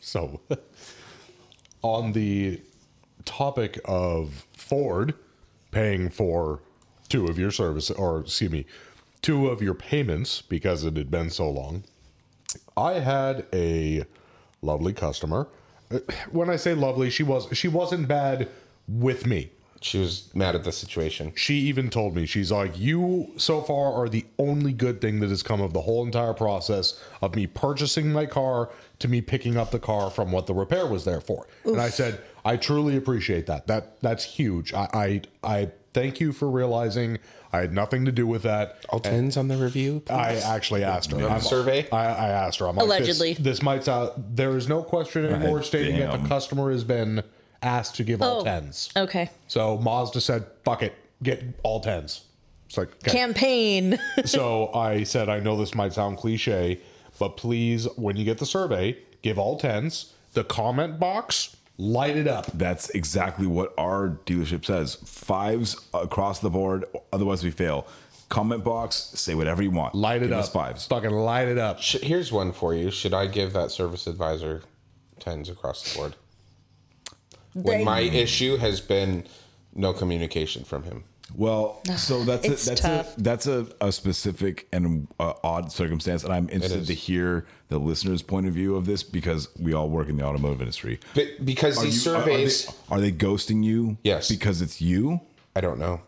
So, 0.00 0.40
on 1.82 2.12
the 2.12 2.60
topic 3.24 3.80
of 3.84 4.46
Ford 4.56 5.14
paying 5.70 6.08
for 6.10 6.60
two 7.08 7.26
of 7.26 7.38
your 7.38 7.50
service, 7.50 7.90
or 7.90 8.20
excuse 8.20 8.50
me, 8.50 8.66
two 9.22 9.48
of 9.48 9.60
your 9.62 9.74
payments 9.74 10.42
because 10.42 10.84
it 10.84 10.96
had 10.96 11.10
been 11.10 11.30
so 11.30 11.50
long, 11.50 11.84
I 12.76 12.94
had 12.94 13.46
a 13.52 14.04
lovely 14.62 14.92
customer. 14.92 15.48
Uh, 15.92 15.98
When 16.30 16.48
I 16.50 16.56
say 16.56 16.74
lovely, 16.74 17.10
she 17.10 17.22
was 17.22 17.48
she 17.52 17.68
wasn't 17.68 18.06
bad 18.08 18.48
with 18.88 19.26
me. 19.26 19.50
She 19.82 19.98
was 19.98 20.28
mad 20.34 20.54
at 20.54 20.64
the 20.64 20.72
situation. 20.72 21.32
She 21.36 21.54
even 21.60 21.88
told 21.88 22.14
me, 22.14 22.26
she's 22.26 22.52
like, 22.52 22.78
You 22.78 23.32
so 23.38 23.62
far 23.62 23.94
are 23.94 24.08
the 24.10 24.26
only 24.38 24.74
good 24.74 25.00
thing 25.00 25.20
that 25.20 25.30
has 25.30 25.42
come 25.42 25.62
of 25.62 25.72
the 25.72 25.80
whole 25.80 26.04
entire 26.04 26.34
process 26.34 27.02
of 27.22 27.34
me 27.34 27.46
purchasing 27.46 28.12
my 28.12 28.26
car 28.26 28.68
to 28.98 29.08
me 29.08 29.22
picking 29.22 29.56
up 29.56 29.70
the 29.70 29.78
car 29.78 30.10
from 30.10 30.32
what 30.32 30.46
the 30.46 30.52
repair 30.52 30.86
was 30.86 31.06
there 31.06 31.22
for. 31.22 31.46
And 31.64 31.80
I 31.80 31.88
said, 31.88 32.20
I 32.44 32.58
truly 32.58 32.96
appreciate 32.96 33.46
that. 33.46 33.66
That 33.68 34.00
that's 34.02 34.22
huge. 34.24 34.74
I 34.74 34.88
I, 34.92 35.22
I 35.42 35.70
thank 35.94 36.20
you 36.20 36.32
for 36.32 36.50
realizing 36.50 37.18
I 37.52 37.60
had 37.60 37.72
nothing 37.72 38.04
to 38.04 38.12
do 38.12 38.26
with 38.26 38.42
that. 38.42 38.84
All 38.90 39.00
tens 39.00 39.38
on 39.38 39.48
the 39.48 39.56
review. 39.56 40.00
please? 40.00 40.12
I 40.14 40.34
actually 40.54 40.84
asked 40.84 41.10
her. 41.10 41.16
You 41.16 41.22
have 41.24 41.30
a 41.30 41.34
I'm- 41.36 41.42
survey? 41.42 41.88
I, 41.90 42.04
I 42.06 42.28
asked 42.28 42.58
her. 42.58 42.68
I'm 42.68 42.76
like, 42.76 42.86
this- 42.86 43.18
Allegedly. 43.18 43.42
This, 43.42 43.62
might 43.62 43.84
sound. 43.84 44.10
There 44.34 44.56
is 44.58 44.68
no 44.68 44.82
question 44.82 45.24
anymore 45.24 45.62
stating 45.62 45.98
that 46.00 46.20
the 46.22 46.28
customer 46.28 46.70
has 46.70 46.84
been 46.84 47.22
asked 47.62 47.96
to 47.96 48.04
give 48.04 48.22
all 48.22 48.40
Oh. 48.40 48.44
tens. 48.44 48.90
Okay. 48.96 49.30
So 49.48 49.78
Mazda 49.78 50.20
said, 50.20 50.46
"Fuck 50.64 50.82
it, 50.82 50.94
get 51.22 51.42
all 51.62 51.80
tens. 51.80 52.22
It's 52.66 52.78
like 52.78 52.88
okay. 53.02 53.10
Campaign. 53.10 53.98
so 54.24 54.72
I 54.72 55.02
said, 55.02 55.28
I 55.28 55.40
know 55.40 55.56
this 55.56 55.74
might 55.74 55.92
sound 55.92 56.18
cliche, 56.18 56.80
but 57.18 57.36
please, 57.36 57.86
when 57.96 58.16
you 58.16 58.24
get 58.24 58.38
the 58.38 58.46
survey, 58.46 58.96
give 59.22 59.38
all 59.38 59.58
tens. 59.58 60.12
The 60.34 60.44
comment 60.44 61.00
box, 61.00 61.56
light 61.78 62.16
it 62.16 62.28
up. 62.28 62.46
That's 62.54 62.90
exactly 62.90 63.46
what 63.48 63.74
our 63.76 64.16
dealership 64.24 64.64
says. 64.64 64.94
Fives 65.04 65.76
across 65.92 66.38
the 66.38 66.50
board, 66.50 66.84
otherwise 67.12 67.42
we 67.42 67.50
fail. 67.50 67.86
Comment 68.28 68.62
box, 68.62 68.94
say 69.16 69.34
whatever 69.34 69.60
you 69.60 69.72
want. 69.72 69.92
Light 69.96 70.22
it 70.22 70.26
Give 70.28 70.34
up. 70.34 70.44
us 70.44 70.48
fives. 70.52 70.86
Fucking 70.86 71.10
light 71.10 71.48
it 71.48 71.58
up. 71.58 71.80
Sh- 71.80 71.96
Here's 72.00 72.30
one 72.30 72.52
for 72.52 72.72
you. 72.72 72.92
Should 72.92 73.12
I 73.12 73.26
give 73.26 73.52
that 73.54 73.72
service 73.72 74.06
advisor 74.06 74.62
tens 75.18 75.48
across 75.48 75.92
the 75.92 75.98
board? 75.98 76.14
When 77.54 77.78
They- 77.78 77.84
my 77.84 78.00
issue 78.00 78.56
has 78.56 78.80
been 78.80 79.24
no 79.74 79.92
communication 79.92 80.64
from 80.64 80.84
him. 80.84 81.04
Well, 81.34 81.80
so 81.96 82.24
that's 82.24 82.44
a, 82.46 82.50
that's 82.50 82.80
tough. 82.80 83.16
a 83.16 83.20
that's 83.22 83.46
a, 83.46 83.66
a 83.80 83.92
specific 83.92 84.66
and 84.72 85.06
uh, 85.20 85.34
odd 85.44 85.70
circumstance, 85.70 86.24
and 86.24 86.32
I'm 86.32 86.48
interested 86.50 86.86
to 86.88 86.94
hear 86.94 87.46
the 87.68 87.78
listener's 87.78 88.20
point 88.22 88.46
of 88.48 88.54
view 88.54 88.74
of 88.74 88.84
this 88.84 89.02
because 89.04 89.48
we 89.58 89.72
all 89.72 89.88
work 89.88 90.08
in 90.08 90.16
the 90.16 90.24
automotive 90.24 90.60
industry. 90.60 90.98
But 91.14 91.44
because 91.44 91.78
Are 91.78 91.84
these 91.84 92.04
you- 92.04 92.12
are- 92.12 92.16
are 92.16 92.20
surveys, 92.24 92.66
they, 92.66 92.72
are 92.90 93.00
they 93.00 93.12
ghosting 93.12 93.62
you? 93.62 93.96
Yes. 94.02 94.28
because 94.28 94.60
it's 94.60 94.80
you. 94.80 95.20
I 95.54 95.60
don't 95.60 95.78
know. 95.78 96.00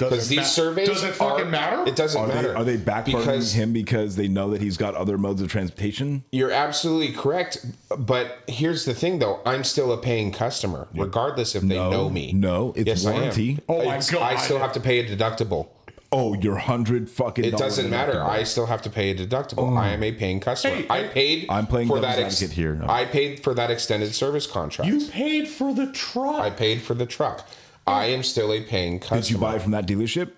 Does 0.00 0.10
Because 0.10 0.28
these 0.28 0.38
ma- 0.38 0.44
surveys 0.44 0.88
Does 0.88 1.02
it 1.04 1.14
fucking 1.14 1.46
are- 1.46 1.50
matter? 1.50 1.84
It 1.86 1.94
doesn't 1.94 2.20
Are 2.20 2.26
they, 2.26 2.34
matter. 2.34 2.56
are 2.56 2.64
they 2.64 2.76
backburning 2.78 3.04
because 3.18 3.52
him 3.52 3.72
because 3.72 4.16
they 4.16 4.28
know 4.28 4.50
that 4.50 4.60
he's 4.62 4.76
got 4.76 4.94
other 4.94 5.18
modes 5.18 5.42
of 5.42 5.48
transportation? 5.48 6.24
You're 6.32 6.50
absolutely 6.50 7.12
correct. 7.12 7.64
But 7.96 8.38
here's 8.48 8.84
the 8.86 8.94
thing, 8.94 9.18
though. 9.18 9.40
I'm 9.46 9.62
still 9.64 9.92
a 9.92 9.98
paying 9.98 10.32
customer, 10.32 10.88
regardless 10.94 11.54
if 11.54 11.62
they 11.62 11.76
know 11.76 12.08
me. 12.10 12.32
no, 12.32 12.72
it's 12.76 12.86
yes, 12.86 13.04
warranty. 13.04 13.50
I 13.50 13.52
am. 13.52 13.60
Oh 13.68 13.76
my 13.84 13.96
It's- 13.96 14.10
God. 14.10 14.20
Oh, 14.20 14.24
I 14.24 14.36
still 14.36 14.58
have 14.58 14.72
to 14.72 14.80
pay 14.80 14.98
a 15.00 15.16
deductible. 15.16 15.68
Oh, 16.12 16.34
your 16.34 16.56
hundred 16.56 17.08
fucking. 17.08 17.44
It 17.44 17.56
doesn't 17.56 17.88
matter. 17.88 18.20
I 18.24 18.42
still 18.42 18.66
have 18.66 18.82
to 18.82 18.90
pay 18.90 19.10
a 19.10 19.14
deductible. 19.14 19.76
I 19.78 19.90
am 19.90 20.02
a 20.02 20.10
paying 20.10 20.40
customer. 20.40 20.74
Hey, 20.74 20.86
I 20.90 21.02
paid. 21.04 21.46
I'm 21.48 21.68
playing 21.68 21.86
for 21.86 22.00
devil's 22.00 22.16
that. 22.16 22.24
Ex- 22.24 22.42
advocate 22.42 22.56
here. 22.56 22.84
I 22.88 23.04
paid 23.04 23.44
for 23.44 23.54
that 23.54 23.70
extended 23.70 24.12
service 24.12 24.44
contract. 24.46 24.90
you 24.90 25.06
paid 25.06 25.46
for 25.46 25.72
the 25.72 25.86
truck. 25.92 26.40
I 26.40 26.50
paid 26.50 26.82
for 26.82 26.94
the 26.94 27.06
truck. 27.06 27.46
I 27.86 28.06
am 28.06 28.22
still 28.22 28.52
a 28.52 28.62
paying 28.62 29.00
customer. 29.00 29.20
Did 29.20 29.30
you 29.30 29.38
buy 29.38 29.56
it 29.56 29.62
from 29.62 29.72
that 29.72 29.86
dealership? 29.86 30.32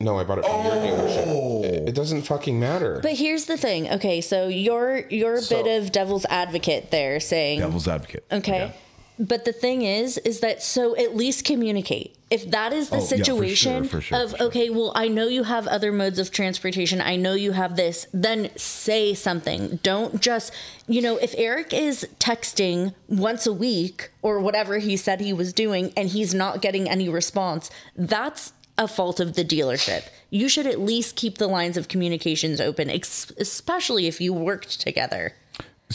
No, 0.00 0.18
I 0.18 0.24
bought 0.24 0.38
it 0.38 0.44
from 0.44 0.64
your 0.64 0.74
dealership. 0.74 1.24
Oh. 1.28 1.62
It, 1.64 1.88
it 1.90 1.94
doesn't 1.94 2.22
fucking 2.22 2.60
matter. 2.60 3.00
But 3.02 3.12
here's 3.12 3.46
the 3.46 3.56
thing. 3.56 3.88
Okay, 3.90 4.20
so 4.20 4.48
you're 4.48 5.06
you're 5.08 5.34
a 5.34 5.40
So- 5.40 5.62
bit 5.62 5.82
of 5.82 5.92
devil's 5.92 6.26
advocate 6.26 6.90
there, 6.90 7.18
saying 7.20 7.60
Devil's 7.60 7.88
advocate. 7.88 8.24
okay. 8.30 8.74
But 9.18 9.44
the 9.46 9.52
thing 9.52 9.82
is, 9.82 10.18
is 10.18 10.40
that 10.40 10.62
so 10.62 10.94
at 10.96 11.16
least 11.16 11.44
communicate. 11.44 12.14
If 12.28 12.50
that 12.50 12.72
is 12.72 12.90
the 12.90 12.96
Oh, 12.96 12.98
yeah, 12.98 13.04
for 13.04 13.08
sure, 13.08 13.16
situation 13.24 13.84
for 13.84 14.00
sure, 14.00 14.22
of 14.22 14.30
sure. 14.36 14.46
okay, 14.48 14.68
well, 14.68 14.92
I 14.94 15.08
know 15.08 15.26
you 15.28 15.44
have 15.44 15.66
other 15.68 15.92
modes 15.92 16.18
of 16.18 16.30
transportation. 16.30 17.00
I 17.00 17.16
know 17.16 17.34
you 17.34 17.52
have 17.52 17.76
this. 17.76 18.06
Then 18.12 18.50
say 18.56 19.14
something. 19.14 19.78
Don't 19.82 20.20
just, 20.20 20.52
you 20.88 21.00
know, 21.00 21.16
if 21.16 21.34
Eric 21.38 21.72
is 21.72 22.06
texting 22.18 22.94
once 23.08 23.46
a 23.46 23.52
week 23.52 24.10
or 24.22 24.40
whatever 24.40 24.78
he 24.78 24.96
said 24.96 25.20
he 25.20 25.32
was 25.32 25.52
doing 25.52 25.92
and 25.96 26.08
he's 26.08 26.34
not 26.34 26.60
getting 26.60 26.88
any 26.88 27.08
response, 27.08 27.70
that's 27.96 28.52
a 28.76 28.86
fault 28.88 29.20
of 29.20 29.34
the 29.34 29.44
dealership. 29.44 30.02
You 30.28 30.48
should 30.50 30.66
at 30.66 30.78
least 30.80 31.16
keep 31.16 31.38
the 31.38 31.46
lines 31.46 31.76
of 31.78 31.88
communications 31.88 32.60
open, 32.60 32.90
especially 32.90 34.06
if 34.06 34.20
you 34.20 34.34
worked 34.34 34.80
together 34.80 35.34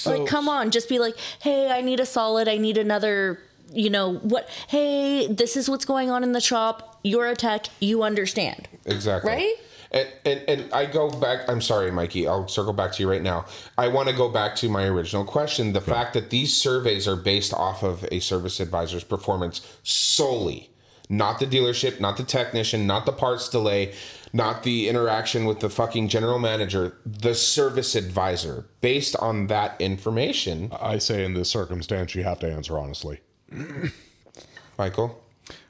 like 0.06 0.26
come 0.26 0.48
on 0.48 0.72
just 0.72 0.88
be 0.88 1.00
like 1.00 1.16
hey 1.40 1.70
i 1.70 1.82
need 1.82 2.00
a 2.00 2.06
solid 2.06 2.48
i 2.48 2.58
need 2.58 2.78
another 2.78 3.40
you 3.74 3.90
know 3.90 4.16
what 4.16 4.50
hey 4.68 5.28
this 5.28 5.56
is 5.56 5.70
what's 5.70 5.86
going 5.86 6.10
on 6.10 6.24
in 6.24 6.32
the 6.32 6.42
shop 6.42 7.00
you're 7.04 7.28
a 7.28 7.36
tech 7.36 7.68
you 7.80 8.04
understand 8.04 8.68
Exactly. 8.86 9.32
Right? 9.32 9.54
And, 9.92 10.08
and 10.26 10.42
and 10.48 10.74
I 10.74 10.86
go 10.86 11.10
back. 11.10 11.50
I'm 11.50 11.62
sorry, 11.62 11.92
Mikey. 11.92 12.28
I'll 12.28 12.48
circle 12.48 12.72
back 12.72 12.94
to 12.94 13.04
you 13.04 13.10
right 13.10 13.22
now. 13.22 13.46
I 13.78 13.90
want 13.90 14.08
to 14.08 14.16
go 14.16 14.30
back 14.30 14.56
to 14.58 14.70
my 14.70 14.86
original 14.86 15.26
question. 15.26 15.74
The 15.74 15.82
fact 15.82 16.14
that 16.14 16.30
these 16.30 16.56
surveys 16.56 17.08
are 17.08 17.18
based 17.18 17.54
off 17.54 17.84
of 17.84 18.06
a 18.10 18.20
service 18.22 18.62
advisor's 18.62 19.04
performance 19.04 19.60
solely, 19.84 20.70
not 21.10 21.40
the 21.40 21.46
dealership, 21.46 22.00
not 22.00 22.16
the 22.16 22.24
technician, 22.24 22.88
not 22.88 23.06
the 23.06 23.12
parts 23.12 23.50
delay, 23.50 23.94
not 24.34 24.64
the 24.64 24.88
interaction 24.88 25.46
with 25.46 25.60
the 25.60 25.70
fucking 25.70 26.08
general 26.08 26.40
manager. 26.40 26.98
The 27.06 27.36
service 27.36 27.96
advisor, 27.96 28.66
based 28.82 29.16
on 29.18 29.48
that 29.48 29.80
information. 29.80 30.72
I 30.80 30.98
say 30.98 31.26
in 31.26 31.34
this 31.34 31.50
circumstance, 31.50 32.16
you 32.16 32.24
have 32.24 32.40
to 32.40 32.52
answer 32.52 32.78
honestly. 32.78 33.20
Michael. 34.78 35.22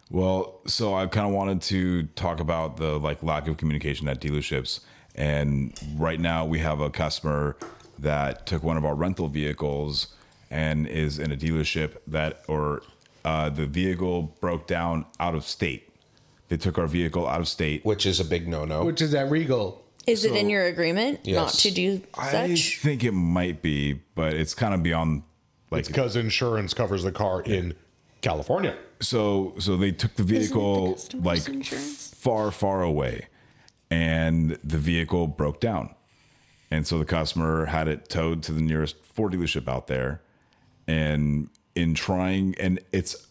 Well, 0.09 0.59
so 0.68 0.93
I 0.93 1.07
kind 1.07 1.28
of 1.28 1.34
wanted 1.34 1.62
to 1.64 2.03
talk 2.03 2.39
about 2.39 2.78
the 2.78 2.99
like 2.99 3.24
lack 3.24 3.47
of 3.47 3.57
communication 3.57 4.07
at 4.09 4.20
dealerships, 4.20 4.82
and 5.16 5.74
right 5.95 6.20
now 6.20 6.45
we 6.45 6.59
have 6.59 6.82
a 6.82 6.89
customer 6.89 7.55
that 7.99 8.45
took 8.45 8.62
one 8.64 8.78
of 8.78 8.84
our 8.84 8.95
rental 8.95 9.28
vehicles 9.28 10.07
and 10.49 10.88
is 10.88 11.18
in 11.18 11.32
a 11.32 11.38
dealership 11.38 11.95
that 12.07 12.43
or 12.47 12.84
uh, 13.24 13.49
the 13.49 13.66
vehicle 13.66 14.24
broke 14.41 14.68
down 14.68 15.05
out 15.20 15.34
of 15.34 15.45
state. 15.45 15.90
They 16.52 16.58
took 16.58 16.78
our 16.78 16.86
vehicle 16.86 17.26
out 17.30 17.39
of 17.39 17.47
state. 17.47 17.86
which 17.86 18.06
is 18.06 18.20
a 18.20 18.26
big 18.26 18.45
no-no. 18.45 18.84
Which 18.84 19.02
is 19.02 19.16
at 19.16 19.32
Regal. 19.32 19.86
is 20.06 20.26
it 20.26 20.36
in 20.36 20.49
your 20.49 20.66
agreement 20.66 21.20
not 21.26 21.26
Yes. 21.54 21.62
to 21.62 21.72
do 21.72 22.02
such? 22.14 22.34
I 22.36 22.54
such 22.54 22.80
think 22.80 23.06
it 23.06 23.14
might 23.14 23.62
be, 23.62 24.02
but 24.16 24.34
it's 24.34 24.54
kind 24.54 24.74
of 24.74 24.84
beyond 24.84 25.24
like 25.72 25.88
Because 25.88 26.18
insurance 26.18 26.74
covers 26.74 27.04
the 27.04 27.12
car 27.14 27.41
in 27.43 27.74
California. 28.20 28.76
so 28.99 29.54
so 29.60 29.78
they 29.78 29.91
took 29.93 30.14
the 30.16 30.24
vehicle 30.24 30.95
customer's 30.95 31.26
like 31.26 31.47
insurance? 31.47 32.14
far 32.16 32.52
far 32.52 32.82
away 32.84 33.28
and 33.89 34.58
the 34.62 34.78
vehicle 34.78 35.28
broke 35.28 35.62
down 35.62 35.95
and 36.70 36.86
so 36.86 36.99
the 36.99 37.06
customer 37.06 37.66
had 37.68 37.88
it 37.88 38.10
towed 38.10 38.43
to 38.43 38.52
the 38.52 38.62
nearest 38.62 38.97
ford 39.06 39.32
dealership 39.32 39.70
out 39.70 39.88
there 39.88 40.22
and 40.86 41.47
in 41.76 41.93
trying 41.93 42.54
and 42.60 42.80
it's 42.91 43.28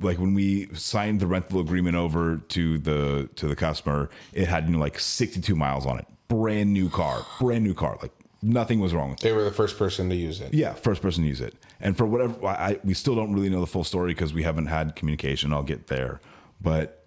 like 0.00 0.18
when 0.18 0.34
we 0.34 0.68
signed 0.74 1.20
the 1.20 1.26
rental 1.26 1.60
agreement 1.60 1.96
over 1.96 2.38
to 2.48 2.78
the 2.78 3.28
to 3.36 3.48
the 3.48 3.56
customer 3.56 4.10
it 4.32 4.48
had 4.48 4.66
you 4.66 4.72
know, 4.72 4.78
like 4.78 4.98
62 4.98 5.56
miles 5.56 5.86
on 5.86 5.98
it 5.98 6.06
brand 6.28 6.72
new 6.72 6.90
car 6.90 7.24
brand 7.40 7.64
new 7.64 7.72
car 7.72 7.98
like 8.02 8.12
nothing 8.42 8.80
was 8.80 8.92
wrong 8.92 9.10
with 9.10 9.20
it 9.20 9.22
they 9.22 9.32
were 9.32 9.44
the 9.44 9.50
first 9.50 9.78
person 9.78 10.08
to 10.10 10.14
use 10.14 10.40
it. 10.40 10.52
yeah, 10.52 10.72
first 10.74 11.02
person 11.02 11.22
to 11.22 11.28
use 11.28 11.40
it. 11.40 11.54
And 11.80 11.96
for 11.96 12.06
whatever, 12.06 12.46
I, 12.46 12.52
I 12.52 12.80
we 12.84 12.94
still 12.94 13.14
don't 13.14 13.32
really 13.32 13.48
know 13.48 13.60
the 13.60 13.66
full 13.66 13.84
story 13.84 14.12
because 14.12 14.32
we 14.32 14.42
haven't 14.42 14.66
had 14.66 14.96
communication. 14.96 15.52
I'll 15.52 15.62
get 15.62 15.88
there, 15.88 16.20
but 16.60 17.04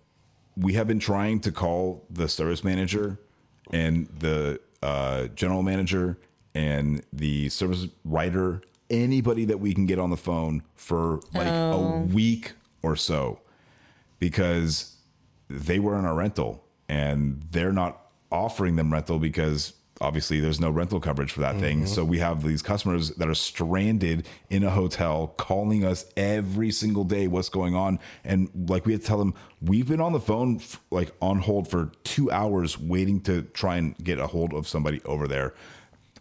we 0.57 0.73
have 0.73 0.87
been 0.87 0.99
trying 0.99 1.39
to 1.41 1.51
call 1.51 2.05
the 2.09 2.27
service 2.27 2.63
manager 2.63 3.19
and 3.71 4.07
the 4.19 4.59
uh, 4.83 5.27
general 5.27 5.63
manager 5.63 6.17
and 6.53 7.03
the 7.13 7.49
service 7.49 7.87
writer, 8.03 8.61
anybody 8.89 9.45
that 9.45 9.59
we 9.59 9.73
can 9.73 9.85
get 9.85 9.99
on 9.99 10.09
the 10.09 10.17
phone 10.17 10.63
for 10.75 11.21
like 11.33 11.47
a 11.47 11.73
oh. 11.73 12.07
week 12.11 12.53
or 12.81 12.95
so, 12.95 13.39
because 14.19 14.95
they 15.49 15.79
were 15.79 15.97
in 15.97 16.05
our 16.05 16.15
rental 16.15 16.63
and 16.87 17.43
they're 17.51 17.73
not 17.73 18.01
offering 18.31 18.75
them 18.75 18.91
rental 18.91 19.19
because 19.19 19.73
obviously 20.01 20.39
there's 20.39 20.59
no 20.59 20.69
rental 20.69 20.99
coverage 20.99 21.31
for 21.31 21.41
that 21.41 21.59
thing. 21.59 21.79
Mm-hmm. 21.79 21.87
So 21.87 22.05
we 22.05 22.19
have 22.19 22.43
these 22.43 22.61
customers 22.61 23.09
that 23.15 23.27
are 23.27 23.35
stranded 23.35 24.27
in 24.49 24.63
a 24.63 24.69
hotel 24.69 25.33
calling 25.37 25.83
us 25.83 26.05
every 26.15 26.71
single 26.71 27.03
day 27.03 27.27
what's 27.27 27.49
going 27.49 27.75
on. 27.75 27.99
And 28.23 28.49
like 28.69 28.85
we 28.85 28.93
had 28.93 29.01
to 29.01 29.07
tell 29.07 29.17
them 29.17 29.33
we've 29.61 29.87
been 29.87 30.01
on 30.01 30.13
the 30.13 30.19
phone 30.19 30.57
f- 30.57 30.79
like 30.89 31.11
on 31.21 31.39
hold 31.39 31.67
for 31.67 31.91
2 32.03 32.31
hours 32.31 32.79
waiting 32.79 33.19
to 33.21 33.41
try 33.41 33.77
and 33.77 33.97
get 33.97 34.19
a 34.19 34.27
hold 34.27 34.53
of 34.53 34.67
somebody 34.67 35.01
over 35.05 35.27
there 35.27 35.53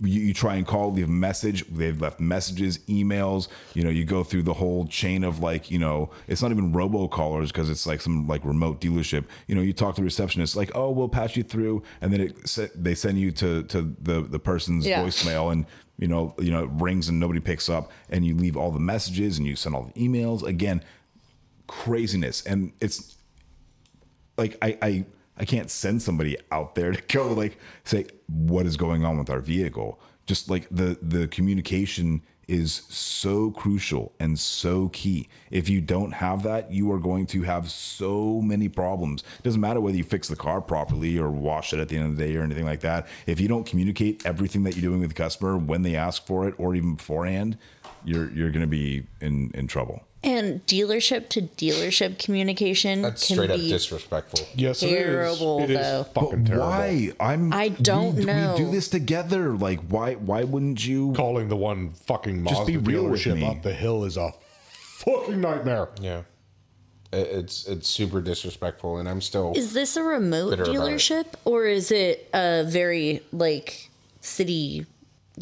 you, 0.00 0.20
you 0.20 0.34
try 0.34 0.56
and 0.56 0.66
call, 0.66 0.92
leave 0.92 1.08
a 1.08 1.10
message. 1.10 1.64
They've 1.68 2.00
left 2.00 2.20
messages, 2.20 2.78
emails. 2.88 3.48
You 3.74 3.84
know, 3.84 3.90
you 3.90 4.04
go 4.04 4.22
through 4.22 4.42
the 4.44 4.52
whole 4.54 4.86
chain 4.86 5.24
of 5.24 5.40
like, 5.40 5.70
you 5.70 5.78
know, 5.78 6.10
it's 6.28 6.40
not 6.42 6.50
even 6.52 6.72
robocallers 6.72 7.48
because 7.48 7.68
it's 7.70 7.86
like 7.86 8.00
some 8.00 8.26
like 8.26 8.44
remote 8.44 8.80
dealership. 8.80 9.24
You 9.46 9.54
know, 9.54 9.60
you 9.60 9.72
talk 9.72 9.96
to 9.96 10.00
the 10.00 10.04
receptionist, 10.04 10.56
like, 10.56 10.70
oh, 10.74 10.90
we'll 10.90 11.08
patch 11.08 11.36
you 11.36 11.42
through, 11.42 11.82
and 12.00 12.12
then 12.12 12.20
it 12.20 12.72
they 12.74 12.94
send 12.94 13.18
you 13.18 13.32
to 13.32 13.62
to 13.64 13.94
the 14.00 14.22
the 14.22 14.38
person's 14.38 14.86
Yeah. 14.86 15.02
voicemail, 15.04 15.52
and 15.52 15.66
you 15.98 16.06
know, 16.06 16.34
you 16.38 16.52
know, 16.52 16.64
it 16.64 16.70
rings 16.74 17.08
and 17.08 17.18
nobody 17.18 17.40
picks 17.40 17.68
up, 17.68 17.90
and 18.10 18.24
you 18.24 18.36
leave 18.36 18.56
all 18.56 18.70
the 18.70 18.78
messages 18.80 19.38
and 19.38 19.46
you 19.46 19.56
send 19.56 19.74
all 19.74 19.90
the 19.92 20.00
emails. 20.00 20.44
Again, 20.44 20.82
craziness, 21.66 22.42
and 22.46 22.72
it's 22.80 23.16
like 24.36 24.56
I, 24.62 24.78
I 24.80 25.04
I 25.38 25.44
can't 25.44 25.70
send 25.70 26.02
somebody 26.02 26.36
out 26.50 26.74
there 26.74 26.92
to 26.92 27.02
go 27.14 27.32
like 27.32 27.58
say 27.84 28.06
what 28.26 28.66
is 28.66 28.76
going 28.76 29.04
on 29.04 29.18
with 29.18 29.30
our 29.30 29.40
vehicle. 29.40 30.00
Just 30.26 30.50
like 30.50 30.66
the 30.70 30.98
the 31.00 31.28
communication 31.28 32.22
is 32.48 32.82
so 32.88 33.50
crucial 33.50 34.12
and 34.18 34.38
so 34.38 34.88
key. 34.88 35.28
If 35.50 35.68
you 35.68 35.82
don't 35.82 36.12
have 36.12 36.42
that, 36.44 36.72
you 36.72 36.90
are 36.92 36.98
going 36.98 37.26
to 37.26 37.42
have 37.42 37.70
so 37.70 38.40
many 38.40 38.70
problems. 38.70 39.22
It 39.38 39.42
doesn't 39.42 39.60
matter 39.60 39.82
whether 39.82 39.96
you 39.96 40.04
fix 40.04 40.28
the 40.28 40.36
car 40.36 40.62
properly 40.62 41.18
or 41.18 41.30
wash 41.30 41.74
it 41.74 41.78
at 41.78 41.90
the 41.90 41.96
end 41.96 42.06
of 42.06 42.16
the 42.16 42.26
day 42.26 42.34
or 42.36 42.42
anything 42.42 42.64
like 42.64 42.80
that. 42.80 43.06
If 43.26 43.38
you 43.38 43.48
don't 43.48 43.66
communicate 43.66 44.24
everything 44.24 44.64
that 44.64 44.76
you're 44.76 44.90
doing 44.90 45.00
with 45.00 45.10
the 45.10 45.14
customer 45.14 45.58
when 45.58 45.82
they 45.82 45.94
ask 45.94 46.26
for 46.26 46.48
it 46.48 46.54
or 46.56 46.74
even 46.74 46.94
beforehand, 46.94 47.58
you're 48.04 48.30
you're 48.30 48.50
going 48.50 48.62
to 48.62 48.66
be 48.66 49.06
in 49.20 49.50
in 49.52 49.66
trouble. 49.66 50.07
And 50.28 50.64
dealership 50.66 51.28
to 51.30 51.42
dealership 51.42 52.18
communication 52.18 53.02
That's 53.02 53.26
can 53.26 53.36
straight 53.36 53.50
up 53.50 53.56
be 53.58 53.68
disrespectful. 53.68 54.40
Yes, 54.54 54.80
Terrible, 54.80 55.60
it 55.60 55.64
is. 55.64 55.70
It 55.70 55.80
is 55.80 55.86
though. 55.86 56.04
fucking 56.04 56.44
But 56.44 56.46
terrible. 56.46 56.66
why? 56.66 57.12
I'm. 57.20 57.52
I 57.52 57.68
don't 57.70 58.14
we, 58.16 58.24
know. 58.24 58.54
We 58.58 58.64
do 58.64 58.70
this 58.70 58.88
together. 58.88 59.52
Like, 59.54 59.80
why? 59.88 60.14
Why 60.14 60.44
wouldn't 60.44 60.86
you? 60.86 61.12
Calling 61.14 61.48
the 61.48 61.56
one 61.56 61.90
fucking 61.90 62.44
Just 62.46 62.66
be 62.66 62.76
real 62.76 63.06
with 63.08 63.20
dealership 63.22 63.36
me. 63.36 63.46
up 63.46 63.62
the 63.62 63.72
hill 63.72 64.04
is 64.04 64.16
a 64.16 64.32
fucking 64.70 65.40
nightmare. 65.40 65.88
Yeah. 66.00 66.22
It- 67.12 67.28
It's 67.38 67.66
it's 67.66 67.88
super 67.88 68.20
disrespectful, 68.20 68.98
and 68.98 69.08
I'm 69.08 69.20
still. 69.22 69.52
is 69.56 69.72
this 69.72 69.96
a 69.96 70.02
remote 70.02 70.50
Bitter 70.50 70.64
about 70.64 70.74
it. 70.74 70.78
dealership 70.78 71.26
or 71.46 71.64
is 71.66 71.90
it 71.90 72.28
a 72.34 72.64
very 72.68 73.22
like 73.32 73.88
city 74.20 74.84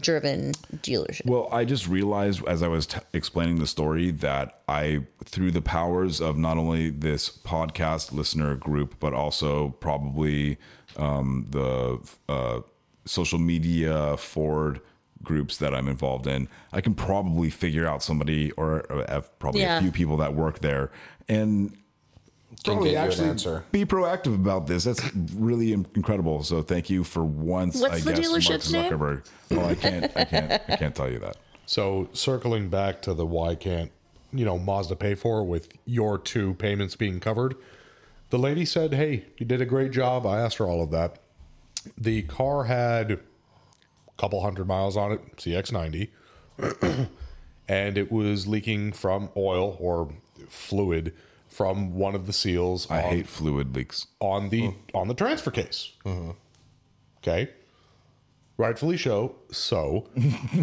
driven 0.01 0.53
dealership 0.77 1.27
Well, 1.27 1.49
I 1.53 1.65
just 1.65 1.87
realized 1.89 2.47
as 2.47 2.63
I 2.63 2.69
was 2.69 2.87
t- 2.87 2.99
explaining 3.13 3.59
the 3.59 3.67
story 3.67 4.11
that 4.13 4.61
I, 4.69 5.05
through 5.25 5.51
the 5.53 5.63
powers 5.63 6.21
of 6.21 6.37
not 6.37 6.57
only 6.59 6.91
this 6.91 7.31
podcast 7.31 8.13
listener 8.13 8.55
group, 8.57 8.97
but 9.01 9.13
also 9.15 9.71
probably 9.81 10.59
um, 10.97 11.47
the 11.51 11.99
uh, 12.29 12.61
social 13.05 13.39
media 13.39 14.17
Ford 14.17 14.81
groups 15.23 15.57
that 15.59 15.75
I'm 15.75 15.89
involved 15.89 16.27
in, 16.27 16.49
I 16.73 16.81
can 16.81 16.95
probably 16.95 17.51
figure 17.51 17.87
out 17.87 18.03
somebody 18.03 18.53
or, 18.53 18.81
or 18.91 19.05
have 19.09 19.37
probably 19.39 19.63
Yeah. 19.63 19.79
a 19.79 19.81
few 19.83 19.91
people 19.91 20.17
that 20.19 20.35
work 20.35 20.61
there 20.61 20.91
and 21.29 21.77
Can 22.67 22.75
probably 22.75 22.91
get 22.91 22.97
you 22.97 23.03
an 23.03 23.09
actually 23.09 23.29
answer. 23.29 23.65
be 23.73 23.85
proactive 23.85 24.35
about 24.35 24.67
this. 24.67 24.85
That's 24.85 25.03
really 25.35 25.73
incredible. 25.73 26.43
So 26.43 26.63
thank 26.63 26.91
you 26.91 27.05
for 27.05 27.25
once. 27.25 27.81
What's 27.81 27.95
I 27.95 28.01
the 28.01 28.13
guess, 28.13 28.29
Mark 28.31 28.43
dealership's 28.43 28.73
name? 28.73 28.93
Zuckerberg. 28.93 29.27
Oh, 29.53 29.65
I 29.65 29.75
can't. 29.75 30.13
I 30.17 30.25
can't. 30.25 30.53
I 30.69 30.77
can't 30.77 30.95
tell 30.95 31.11
you 31.11 31.19
that. 31.21 31.37
So 31.67 32.09
circling 32.13 32.69
back 32.69 33.03
to 33.03 33.15
the 33.15 33.27
why 33.27 33.55
can't 33.55 33.91
you 34.33 34.45
know 34.45 34.59
Mazda 34.59 34.97
pay 34.97 35.15
for 35.15 35.45
with 35.45 35.69
your 35.85 36.19
two 36.19 36.55
payments 36.55 36.97
being 36.97 37.21
covered, 37.21 37.57
the 38.31 38.39
lady 38.39 38.65
said, 38.65 38.95
"Hey, 38.95 39.27
you 39.39 39.47
did 39.47 39.61
a 39.61 39.67
great 39.67 39.93
job." 39.93 40.27
I 40.27 40.41
asked 40.41 40.59
her 40.59 40.67
all 40.67 40.83
of 40.83 40.91
that. 40.91 41.19
The 41.97 42.23
car 42.23 42.65
had 42.65 43.13
a 43.13 43.19
couple 44.17 44.43
hundred 44.43 44.67
miles 44.67 44.97
on 44.97 45.13
it, 45.13 45.37
CX90, 45.37 46.09
and 47.69 47.99
it 47.99 48.11
was 48.11 48.47
leaking 48.47 48.93
from 48.93 49.29
oil 49.37 49.77
or 49.81 50.13
fluid 50.49 51.15
from 51.57 51.95
one 51.95 52.15
of 52.15 52.27
the 52.27 52.35
seals 52.35 52.87
I 52.91 53.03
on, 53.03 53.11
hate 53.11 53.27
fluid 53.27 53.75
leaks. 53.75 54.09
on 54.21 54.51
the 54.51 54.63
mm. 54.63 54.75
on 54.93 55.09
the 55.09 55.15
transfer 55.15 55.51
case. 55.51 55.93
Mm-hmm. 56.05 56.33
Okay, 57.19 57.49
rightfully 58.59 58.99
so. 58.99 59.37
So 59.51 60.07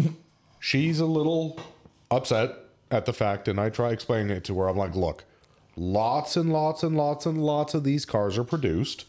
she's 0.60 1.00
a 1.00 1.06
little 1.06 1.58
upset 2.12 2.54
at 2.92 3.06
the 3.06 3.12
fact 3.12 3.48
and 3.48 3.58
I 3.58 3.70
try 3.70 3.90
explaining 3.90 4.36
it 4.36 4.44
to 4.44 4.58
her. 4.60 4.68
I'm 4.68 4.76
like, 4.76 4.94
look, 4.94 5.24
lots 5.74 6.36
and 6.36 6.52
lots 6.52 6.84
and 6.84 6.96
lots 6.96 7.26
and 7.26 7.42
lots 7.42 7.74
of 7.74 7.82
these 7.82 8.04
cars 8.04 8.38
are 8.38 8.44
produced. 8.44 9.06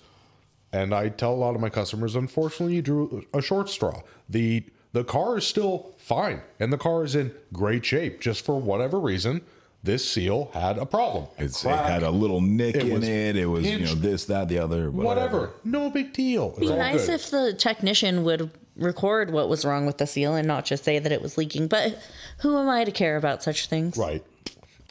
And 0.74 0.92
I 0.92 1.10
tell 1.10 1.34
a 1.34 1.36
lot 1.36 1.54
of 1.54 1.62
my 1.62 1.70
customers, 1.70 2.16
unfortunately, 2.16 2.76
you 2.76 2.82
drew 2.82 3.26
a 3.32 3.44
short 3.44 3.70
straw. 3.70 4.02
The 4.28 4.66
the 4.92 5.04
car 5.04 5.38
is 5.38 5.46
still 5.46 5.94
fine 6.00 6.42
and 6.60 6.74
the 6.74 6.80
car 6.80 7.04
is 7.04 7.16
in 7.16 7.32
great 7.54 7.86
shape. 7.86 8.22
Just 8.22 8.44
for 8.44 8.60
whatever 8.60 9.00
reason, 9.00 9.42
this 9.86 10.10
seal 10.10 10.50
had 10.54 10.78
a 10.78 10.86
problem. 10.86 11.28
It's, 11.38 11.64
it 11.64 11.70
had 11.70 12.04
a 12.04 12.10
little 12.12 12.42
nick 12.42 12.76
It 12.76 12.88
in 12.88 13.04
it. 13.04 13.36
It 13.36 13.46
was, 13.46 13.66
you 13.66 13.80
know, 13.80 13.96
this, 13.96 14.26
that, 14.26 14.50
the 14.50 14.58
other, 14.60 14.92
whatever. 14.92 15.38
whatever. 15.40 15.52
No 15.64 15.90
big 15.90 16.12
deal. 16.14 16.50
It's 16.52 16.60
Be 16.60 16.70
all 16.70 16.78
nice 16.78 17.06
good. 17.06 17.16
if 17.16 17.30
the 17.30 17.54
technician 17.54 18.24
would 18.24 18.50
record 18.76 19.32
what 19.32 19.48
was 19.48 19.64
wrong 19.64 19.86
with 19.86 19.98
the 20.00 20.08
seal 20.08 20.36
and 20.36 20.48
not 20.48 20.66
just 20.66 20.84
say 20.84 21.00
that 21.00 21.12
it 21.12 21.22
was 21.22 21.38
leaking. 21.38 21.68
But 21.68 21.98
who 22.40 22.58
am 22.58 22.68
I 22.68 22.84
to 22.84 22.92
care 22.92 23.16
about 23.16 23.42
such 23.44 23.68
things? 23.68 23.96
right. 23.98 24.24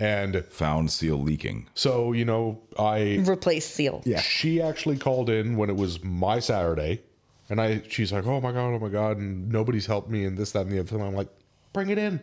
And 0.00 0.44
Found 0.46 0.90
seal 0.90 1.16
leaking. 1.22 1.68
so, 1.74 2.10
you 2.12 2.24
know, 2.24 2.60
I 2.76 3.18
replaced 3.26 3.74
seal. 3.74 4.02
Yeah. 4.04 4.20
She 4.20 4.60
actually 4.60 4.96
called 4.96 5.30
in 5.30 5.56
when 5.56 5.70
it 5.70 5.76
was 5.76 6.02
my 6.02 6.40
Saturday, 6.40 7.02
and 7.48 7.60
I 7.60 7.80
she's 7.88 8.12
like, 8.12 8.26
"Oh 8.26 8.40
my 8.40 8.50
god, 8.50 8.74
oh 8.74 8.78
my 8.80 8.88
god," 8.88 9.18
and 9.18 9.52
nobody's 9.52 9.86
helped 9.86 10.10
me, 10.10 10.24
and 10.24 10.36
this, 10.36 10.50
that, 10.50 10.62
and 10.62 10.72
the 10.72 10.80
other 10.80 10.88
thing. 10.88 11.00
I'm 11.00 11.14
like, 11.14 11.28
"Bring 11.72 11.90
it 11.90 11.98
in, 11.98 12.20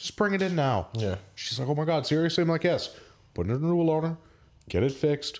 just 0.00 0.16
bring 0.16 0.34
it 0.34 0.42
in 0.42 0.56
now." 0.56 0.88
Yeah. 0.94 1.16
She's 1.34 1.58
like, 1.58 1.68
"Oh 1.68 1.74
my 1.74 1.84
god, 1.84 2.06
seriously?" 2.06 2.42
I'm 2.42 2.48
like, 2.48 2.64
"Yes." 2.64 2.90
Put 3.34 3.46
it 3.46 3.50
in 3.50 3.56
a 3.56 3.66
new 3.66 3.76
loaner, 3.76 4.16
get 4.68 4.82
it 4.82 4.92
fixed, 4.92 5.38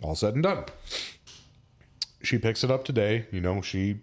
all 0.00 0.14
said 0.14 0.34
and 0.34 0.42
done. 0.42 0.64
She 2.22 2.38
picks 2.38 2.62
it 2.62 2.70
up 2.70 2.84
today. 2.84 3.26
You 3.32 3.40
know, 3.40 3.60
she 3.60 3.98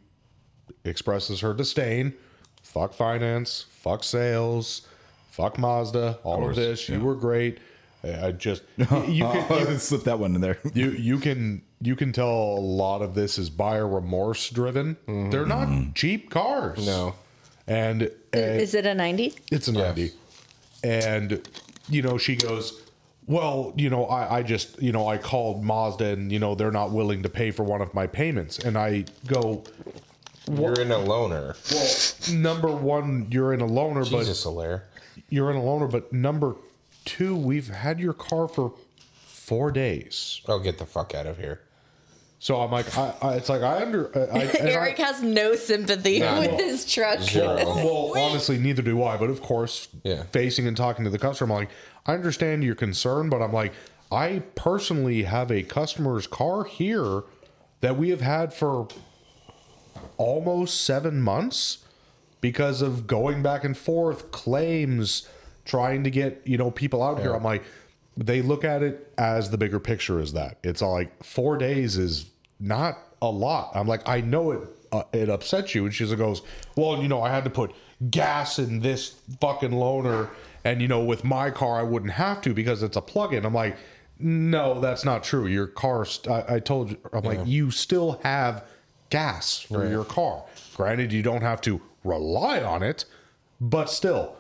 expresses 0.84 1.40
her 1.40 1.54
disdain. 1.54 2.14
Fuck 2.62 2.94
finance. 2.94 3.66
Fuck 3.70 4.04
sales. 4.04 4.88
Fuck 5.30 5.58
Mazda. 5.58 6.20
All 6.24 6.48
of, 6.50 6.56
this. 6.56 6.90
You 6.90 7.00
were 7.00 7.16
great. 7.16 7.60
I 8.04 8.34
just 8.34 8.64
you 8.78 8.86
can 8.86 9.46
Oh, 9.50 9.76
slip 9.78 10.04
that 10.04 10.20
one 10.20 10.36
in 10.36 10.42
there. 10.42 10.60
you 10.74 10.92
you 10.92 11.18
can 11.20 11.62
you 11.80 11.96
can 11.96 12.12
tell 12.12 12.30
a 12.30 12.60
lot 12.60 13.02
of 13.02 13.16
this 13.16 13.38
is 13.38 13.50
buyer 13.50 13.88
remorse 13.88 14.50
driven. 14.50 14.96
Mm-hmm. 15.08 15.30
They're 15.30 15.46
not 15.46 15.68
mm-hmm. 15.68 15.94
cheap 15.94 16.30
cars. 16.30 16.86
No. 16.86 17.16
And, 17.68 18.04
and 18.34 18.62
Is 18.62 18.74
it 18.76 18.86
a 18.86 18.94
90? 18.94 19.34
it's 19.52 19.68
a 19.68 19.72
90. 19.72 20.12
And 20.84 21.48
you 21.90 22.02
know, 22.02 22.18
she 22.18 22.36
goes, 22.36 22.82
Well, 23.28 23.74
you 23.78 23.90
know, 23.90 24.06
I, 24.06 24.40
I 24.40 24.44
just 24.44 24.82
you 24.82 24.92
know, 24.92 25.08
I 25.08 25.18
called 25.18 25.64
Mazda 25.64 26.06
and 26.06 26.32
you 26.32 26.40
know, 26.40 26.56
they're 26.56 26.72
not 26.72 26.92
willing 26.92 27.24
to 27.24 27.30
pay 27.30 27.52
for 27.52 27.64
one 27.64 27.82
of 27.82 27.94
my 27.94 28.08
payments. 28.08 28.60
And 28.60 28.78
I 28.78 29.06
go, 29.28 29.64
You're 30.52 30.80
in 30.82 30.92
a 30.92 30.98
loaner. 30.98 31.56
Well, 31.72 32.38
number 32.38 32.70
one, 32.70 33.28
you're 33.32 33.54
in 33.54 33.62
a 33.62 33.68
loaner, 33.68 34.04
Jesus, 34.10 34.46
Alaire. 34.46 34.82
but 35.16 35.24
you're 35.30 35.50
in 35.52 35.58
a 35.58 35.62
loaner, 35.62 35.90
but 35.90 36.12
number 36.12 36.56
two, 37.06 37.36
we've 37.36 37.70
had 37.70 38.00
your 38.00 38.14
car 38.14 38.48
for 38.48 38.74
four 39.26 39.72
days. 39.72 40.42
Oh, 40.48 40.60
get 40.60 40.78
the 40.80 40.86
fuck 40.86 41.14
out 41.16 41.26
of 41.28 41.38
here. 41.38 41.62
So 42.44 42.60
I'm 42.60 42.72
like, 42.72 42.98
I, 42.98 43.14
I 43.22 43.34
it's 43.36 43.48
like 43.48 43.62
I 43.62 43.82
under 43.84 44.12
I, 44.14 44.20
and 44.60 44.68
I- 44.68 44.72
Eric 44.72 44.98
has 44.98 45.24
no 45.24 45.56
sympathy 45.56 46.20
No. 46.20 46.42
with 46.42 46.52
his 46.60 46.84
truck. 46.86 47.22
Zero. 47.22 47.56
Well, 47.56 48.14
honestly, 48.18 48.58
neither 48.58 48.82
do 48.82 49.02
I. 49.02 49.16
But 49.16 49.30
of 49.30 49.42
course, 49.42 49.88
Yeah. 50.04 50.24
facing 50.24 50.68
and 50.68 50.76
talking 50.76 51.06
to 51.06 51.10
the 51.10 51.18
customer, 51.18 51.54
I'm 51.54 51.60
like, 51.62 51.70
I 52.06 52.14
understand 52.16 52.66
your 52.66 52.76
concern, 52.76 53.30
but 53.30 53.42
I'm 53.42 53.54
like, 53.54 53.72
I 54.12 54.44
personally 54.56 55.24
have 55.24 55.52
a 55.52 55.64
customer's 55.64 56.28
car 56.28 56.66
here 56.66 57.24
that 57.80 57.98
we 57.98 58.10
have 58.10 58.20
had 58.20 58.54
for 58.54 58.90
almost 60.18 60.82
seven 60.84 61.22
months 61.22 61.86
because 62.42 62.82
of 62.82 63.08
going 63.08 63.42
back 63.42 63.64
and 63.64 63.78
forth, 63.78 64.32
claims, 64.32 65.30
trying 65.64 66.04
to 66.04 66.10
get 66.12 66.42
you 66.44 66.58
know 66.58 66.72
people 66.72 67.02
out 67.02 67.22
here. 67.22 67.34
I'm 67.34 67.44
like, 67.44 67.64
they 68.18 68.42
look 68.42 68.66
at 68.66 68.84
it 68.84 69.14
as 69.18 69.50
the 69.50 69.58
bigger 69.58 69.80
picture 69.80 70.20
is 70.20 70.34
that 70.34 70.58
it's 70.62 70.82
all 70.82 70.92
like 70.92 71.24
four 71.24 71.58
days 71.58 71.98
is 71.98 72.26
not 72.60 72.98
a 73.22 73.30
lot. 73.30 73.72
I'm 73.76 73.88
like, 73.88 74.08
I 74.08 74.22
know 74.22 74.52
it 74.52 74.70
uh, 74.92 75.04
it 75.12 75.30
upsets 75.30 75.74
you, 75.74 75.86
and 75.86 75.94
she 75.94 76.06
goes, 76.16 76.42
well, 76.76 77.02
you 77.02 77.08
know, 77.08 77.22
I 77.22 77.30
had 77.30 77.44
to 77.46 77.50
put 77.50 77.74
gas 78.10 78.60
in 78.60 78.80
this 78.80 79.16
fucking 79.42 79.72
loaner, 79.72 80.30
and 80.64 80.82
you 80.82 80.88
know, 80.88 81.04
with 81.04 81.24
my 81.24 81.50
car, 81.50 81.80
I 81.80 81.84
wouldn't 81.84 82.14
have 82.14 82.42
to 82.42 82.54
because 82.54 82.84
it's 82.84 82.98
a 82.98 83.02
plug-in. 83.02 83.46
I'm 83.46 83.54
like. 83.54 83.78
No, 84.20 84.80
that's 84.80 85.04
not 85.04 85.24
true. 85.24 85.48
Your 85.48 85.68
car, 85.68 86.06
st- 86.06 86.32
I, 86.32 86.56
I 86.56 86.60
told 86.60 86.92
you, 86.92 86.98
I'm 87.12 87.24
like, 87.24 87.46
you 87.46 87.72
still 87.72 88.22
have 88.24 88.64
gas 89.10 89.60
for 89.60 89.86
your 89.90 90.06
car. 90.06 90.46
Granted, 90.76 91.12
you 91.12 91.22
don't 91.24 91.42
have 91.42 91.60
to 91.62 91.82
rely 92.04 92.62
on 92.62 92.84
it, 92.84 93.06
but 93.60 93.90
still. 93.90 94.36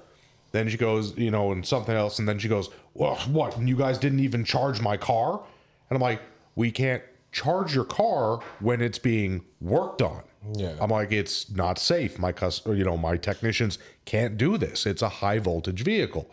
Then 0.51 0.69
she 0.69 0.77
goes, 0.77 1.17
you 1.17 1.31
know, 1.31 1.51
and 1.51 1.65
something 1.65 1.95
else, 1.95 2.19
and 2.19 2.29
then 2.29 2.37
she 2.39 2.47
goes, 2.47 2.69
"Well, 2.93 3.15
what? 3.27 3.57
And 3.57 3.67
you 3.67 3.75
guys 3.75 3.97
didn't 3.97 4.19
even 4.19 4.45
charge 4.45 4.79
my 4.79 4.95
car?" 4.95 5.41
And 5.89 5.97
I'm 5.97 6.01
like, 6.01 6.21
"We 6.55 6.71
can't 6.71 7.01
charge 7.33 7.75
your 7.75 7.83
car 7.83 8.39
when 8.61 8.79
it's 8.81 8.99
being 8.99 9.43
worked 9.59 10.01
on." 10.01 10.21
Yeah. 10.53 10.75
I'm 10.79 10.89
like, 10.89 11.11
"It's 11.11 11.49
not 11.51 11.77
safe. 11.79 12.17
My 12.17 12.31
cus, 12.31 12.65
or, 12.65 12.73
you 12.75 12.83
know, 12.85 12.95
my 12.97 13.17
technicians 13.17 13.77
can't 14.05 14.37
do 14.37 14.57
this. 14.57 14.85
It's 14.85 15.01
a 15.01 15.09
high 15.09 15.39
voltage 15.39 15.83
vehicle." 15.83 16.29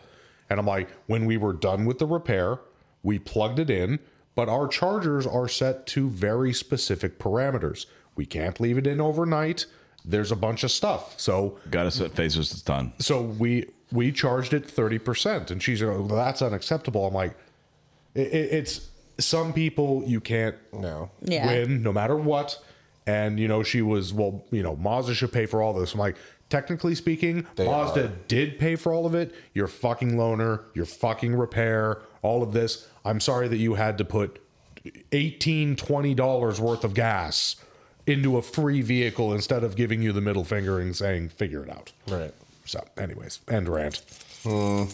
And 0.49 0.59
I'm 0.59 0.65
like, 0.65 0.89
"When 1.07 1.25
we 1.25 1.35
were 1.37 1.53
done 1.53 1.85
with 1.85 1.97
the 1.99 2.05
repair, 2.07 2.59
we 3.03 3.19
plugged 3.19 3.57
it 3.59 3.69
in, 3.69 3.99
but 4.35 4.47
our 4.49 4.67
chargers 4.67 5.25
are 5.27 5.47
set 5.47 5.85
to 5.87 6.09
very 6.09 6.53
specific 6.53 7.19
parameters. 7.19 7.85
We 8.15 8.25
can't 8.25 8.59
leave 8.59 8.77
it 8.77 8.85
in 8.87 9.01
overnight." 9.01 9.65
There's 10.03 10.31
a 10.31 10.35
bunch 10.35 10.63
of 10.63 10.71
stuff. 10.71 11.13
So 11.19 11.57
Got 11.69 11.83
to 11.83 11.91
set 11.91 12.11
phasers. 12.15 12.51
It's 12.51 12.61
done. 12.61 12.93
so 12.99 13.21
we 13.21 13.67
we 13.93 14.11
charged 14.11 14.53
it 14.53 14.65
30% 14.67 15.51
and 15.51 15.61
she's 15.61 15.81
like 15.81 15.97
well, 15.97 16.07
that's 16.07 16.41
unacceptable 16.41 17.05
i'm 17.07 17.13
like 17.13 17.35
it- 18.15 18.33
it's 18.33 18.87
some 19.21 19.53
people 19.53 20.03
you 20.05 20.19
can't 20.19 20.55
No. 20.73 21.11
Yeah. 21.21 21.45
win 21.47 21.81
no 21.83 21.93
matter 21.93 22.15
what 22.15 22.57
and 23.07 23.39
you 23.39 23.47
know 23.47 23.63
she 23.63 23.81
was 23.81 24.13
well 24.13 24.43
you 24.51 24.61
know 24.63 24.75
mazda 24.75 25.13
should 25.15 25.31
pay 25.31 25.45
for 25.45 25.61
all 25.61 25.73
this 25.73 25.93
i'm 25.93 25.99
like 25.99 26.17
technically 26.49 26.93
speaking 26.95 27.47
They 27.55 27.65
mazda 27.65 28.05
are. 28.05 28.11
did 28.27 28.59
pay 28.59 28.75
for 28.75 28.93
all 28.93 29.05
of 29.05 29.15
it 29.15 29.33
your 29.53 29.67
fucking 29.67 30.11
loaner 30.13 30.63
your 30.73 30.85
fucking 30.85 31.33
repair 31.35 32.01
all 32.21 32.43
of 32.43 32.51
this 32.53 32.87
i'm 33.05 33.19
sorry 33.19 33.47
that 33.47 33.57
you 33.57 33.73
had 33.75 33.97
to 33.99 34.05
put 34.05 34.39
18 35.11 35.75
20 35.75 36.13
dollars 36.15 36.59
worth 36.59 36.83
of 36.83 36.93
gas 36.93 37.55
into 38.07 38.37
a 38.37 38.41
free 38.41 38.81
vehicle 38.81 39.33
instead 39.33 39.63
of 39.63 39.75
giving 39.75 40.01
you 40.01 40.11
the 40.11 40.21
middle 40.21 40.43
finger 40.43 40.79
and 40.79 40.95
saying 40.95 41.29
figure 41.29 41.63
it 41.63 41.69
out 41.69 41.91
Right. 42.07 42.33
so, 42.65 42.83
anyways, 42.97 43.39
end 43.47 43.69
rant. 43.69 44.01
Hmm. 44.43 44.85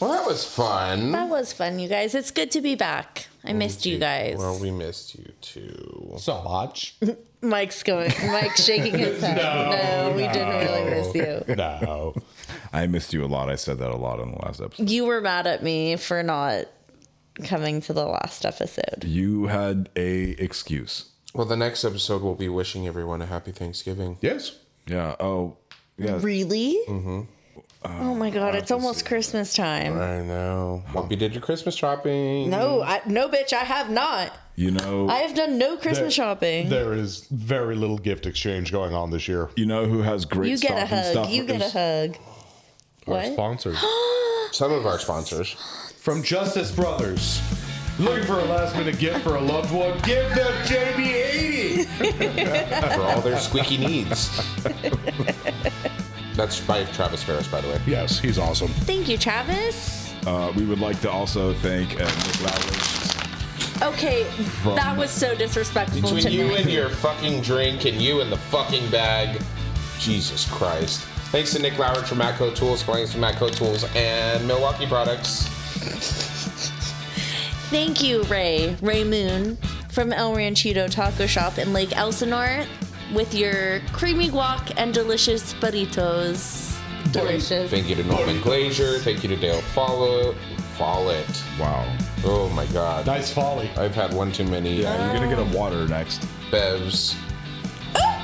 Well, 0.00 0.10
that 0.12 0.26
was 0.26 0.44
fun. 0.44 1.12
That 1.12 1.28
was 1.28 1.52
fun, 1.52 1.78
you 1.78 1.88
guys. 1.88 2.14
It's 2.14 2.30
good 2.30 2.50
to 2.52 2.60
be 2.60 2.74
back. 2.74 3.28
I 3.44 3.52
missed 3.52 3.86
you 3.86 3.98
guys. 3.98 4.36
Well, 4.36 4.58
we 4.58 4.70
missed 4.70 5.14
you 5.14 5.32
too. 5.40 6.14
So 6.18 6.42
much. 6.42 6.96
Mike's 7.40 7.82
going. 7.82 8.12
Mike's 8.26 8.64
shaking 8.64 8.98
his 8.98 9.20
head. 9.22 9.36
No, 9.36 10.12
we 10.16 10.22
didn't 10.28 10.48
really 10.48 10.90
miss 10.90 11.14
you. 11.14 11.54
No. 11.54 12.14
I 12.72 12.86
missed 12.88 13.12
you 13.14 13.24
a 13.24 13.26
lot. 13.26 13.48
I 13.48 13.54
said 13.54 13.78
that 13.78 13.90
a 13.90 13.96
lot 13.96 14.20
in 14.20 14.32
the 14.32 14.38
last 14.38 14.60
episode. 14.60 14.90
You 14.90 15.06
were 15.06 15.20
mad 15.20 15.46
at 15.46 15.62
me 15.62 15.96
for 15.96 16.22
not 16.22 16.66
coming 17.44 17.80
to 17.82 17.92
the 17.92 18.04
last 18.04 18.44
episode. 18.44 19.04
You 19.04 19.46
had 19.46 19.88
a 19.96 20.30
excuse. 20.32 21.06
Well, 21.34 21.46
the 21.46 21.56
next 21.56 21.84
episode 21.84 22.22
we'll 22.22 22.34
be 22.34 22.48
wishing 22.48 22.86
everyone 22.86 23.22
a 23.22 23.26
happy 23.26 23.52
Thanksgiving. 23.52 24.18
Yes. 24.20 24.58
Yeah. 24.86 25.14
Oh, 25.20 25.56
yeah. 25.98 26.18
Really? 26.20 26.78
Mm-hmm. 26.88 27.20
Oh 28.00 28.14
my 28.14 28.30
god! 28.30 28.54
It's 28.54 28.70
almost 28.70 29.04
Christmas 29.06 29.54
time. 29.54 29.98
I 29.98 30.20
know. 30.22 30.82
Hope 30.88 31.10
you 31.10 31.16
did 31.16 31.32
your 31.34 31.42
Christmas 31.42 31.74
shopping. 31.74 32.50
No, 32.50 32.82
I, 32.82 33.00
no, 33.06 33.28
bitch, 33.28 33.52
I 33.52 33.64
have 33.64 33.90
not. 33.90 34.32
You 34.56 34.70
know. 34.70 35.08
I 35.08 35.16
have 35.18 35.34
done 35.34 35.58
no 35.58 35.76
Christmas 35.76 35.98
There- 36.16 36.24
shopping. 36.26 36.68
There 36.70 36.94
is 36.94 37.26
very 37.30 37.76
little 37.76 37.98
gift 37.98 38.24
exchange 38.26 38.72
going 38.72 38.94
on 38.94 39.10
this 39.10 39.28
year. 39.28 39.50
you 39.56 39.66
know 39.66 39.84
who 39.86 40.00
has 40.02 40.24
great 40.24 40.50
You 40.50 40.58
get 40.58 40.72
a 40.82 40.86
stocking 40.86 40.96
hug. 41.04 41.12
stuff? 41.12 41.30
You 41.30 41.44
get 41.44 41.60
a 41.60 41.68
hug. 41.70 42.16
Our 43.06 43.14
What? 43.14 43.32
sponsors. 43.34 43.78
Some 44.52 44.72
of 44.72 44.86
our 44.86 44.98
sponsors. 44.98 45.52
From 45.98 46.22
Justice 46.22 46.72
Brothers. 46.72 47.40
Looking 47.98 48.24
for 48.24 48.38
a 48.40 48.44
last 48.44 48.76
minute 48.76 48.98
gift 48.98 49.20
for 49.22 49.36
a 49.36 49.40
loved 49.40 49.72
one? 49.72 49.98
Give 50.00 50.28
them 50.34 50.52
JB80. 50.66 51.86
for 52.96 53.02
all 53.02 53.20
their 53.22 53.38
squeaky 53.38 53.78
needs. 53.78 54.40
That's 56.36 56.60
by 56.60 56.84
Travis 56.84 57.22
Ferris, 57.22 57.48
by 57.48 57.60
the 57.62 57.68
way. 57.68 57.80
yes, 57.86 58.18
he's 58.18 58.38
awesome. 58.38 58.68
Thank 58.68 59.08
you, 59.08 59.16
Travis. 59.16 60.14
Uh, 60.26 60.52
we 60.56 60.64
would 60.66 60.80
like 60.80 61.00
to 61.00 61.10
also 61.10 61.54
thank 61.54 61.94
uh, 61.94 62.04
Nick 62.04 62.40
Lowry. 62.42 63.92
Okay, 63.94 64.22
that 64.74 64.94
was 64.96 65.10
so 65.10 65.34
disrespectful 65.34 66.00
Between 66.00 66.22
to 66.22 66.30
you 66.30 66.44
me. 66.48 66.56
and 66.56 66.70
your 66.70 66.88
fucking 66.88 67.42
drink 67.42 67.84
and 67.84 68.00
you 68.00 68.20
and 68.22 68.32
the 68.32 68.36
fucking 68.36 68.88
bag, 68.90 69.40
Jesus 69.98 70.50
Christ. 70.50 71.00
Thanks 71.30 71.52
to 71.54 71.58
Nick 71.60 71.74
Lowridge 71.74 72.06
from 72.06 72.18
Matco 72.18 72.54
Tools, 72.54 72.82
Blanks 72.82 73.12
from 73.12 73.20
Matco 73.22 73.50
Tools, 73.54 73.84
and 73.94 74.46
Milwaukee 74.46 74.86
Products. 74.86 75.46
Thank 77.70 78.02
you, 78.02 78.22
Ray. 78.24 78.76
Ray 78.80 79.04
Moon 79.04 79.56
from 79.90 80.12
El 80.12 80.34
Ranchito 80.34 80.88
Taco 80.88 81.26
Shop 81.26 81.58
in 81.58 81.72
Lake 81.72 81.96
Elsinore 81.96 82.64
with 83.14 83.34
your 83.34 83.80
creamy 83.92 84.28
guac 84.30 84.72
and 84.76 84.92
delicious 84.92 85.54
burritos. 85.54 86.72
Delicious. 87.12 87.70
Thank 87.70 87.88
you 87.88 87.94
to 87.96 88.04
Norman 88.04 88.40
Glazier. 88.40 88.98
Thank 88.98 89.22
you 89.22 89.28
to 89.30 89.36
Dale 89.36 89.60
Follow 89.60 90.34
Follett. 90.76 91.42
Wow. 91.58 91.96
Oh 92.24 92.48
my 92.50 92.66
God. 92.66 93.06
Nice 93.06 93.32
folly. 93.32 93.70
I've 93.76 93.94
had 93.94 94.12
one 94.12 94.32
too 94.32 94.44
many 94.44 94.82
Yeah, 94.82 95.12
you're 95.12 95.14
gonna 95.28 95.34
get 95.44 95.54
a 95.54 95.56
water 95.56 95.86
next. 95.86 96.26
bevs. 96.50 97.14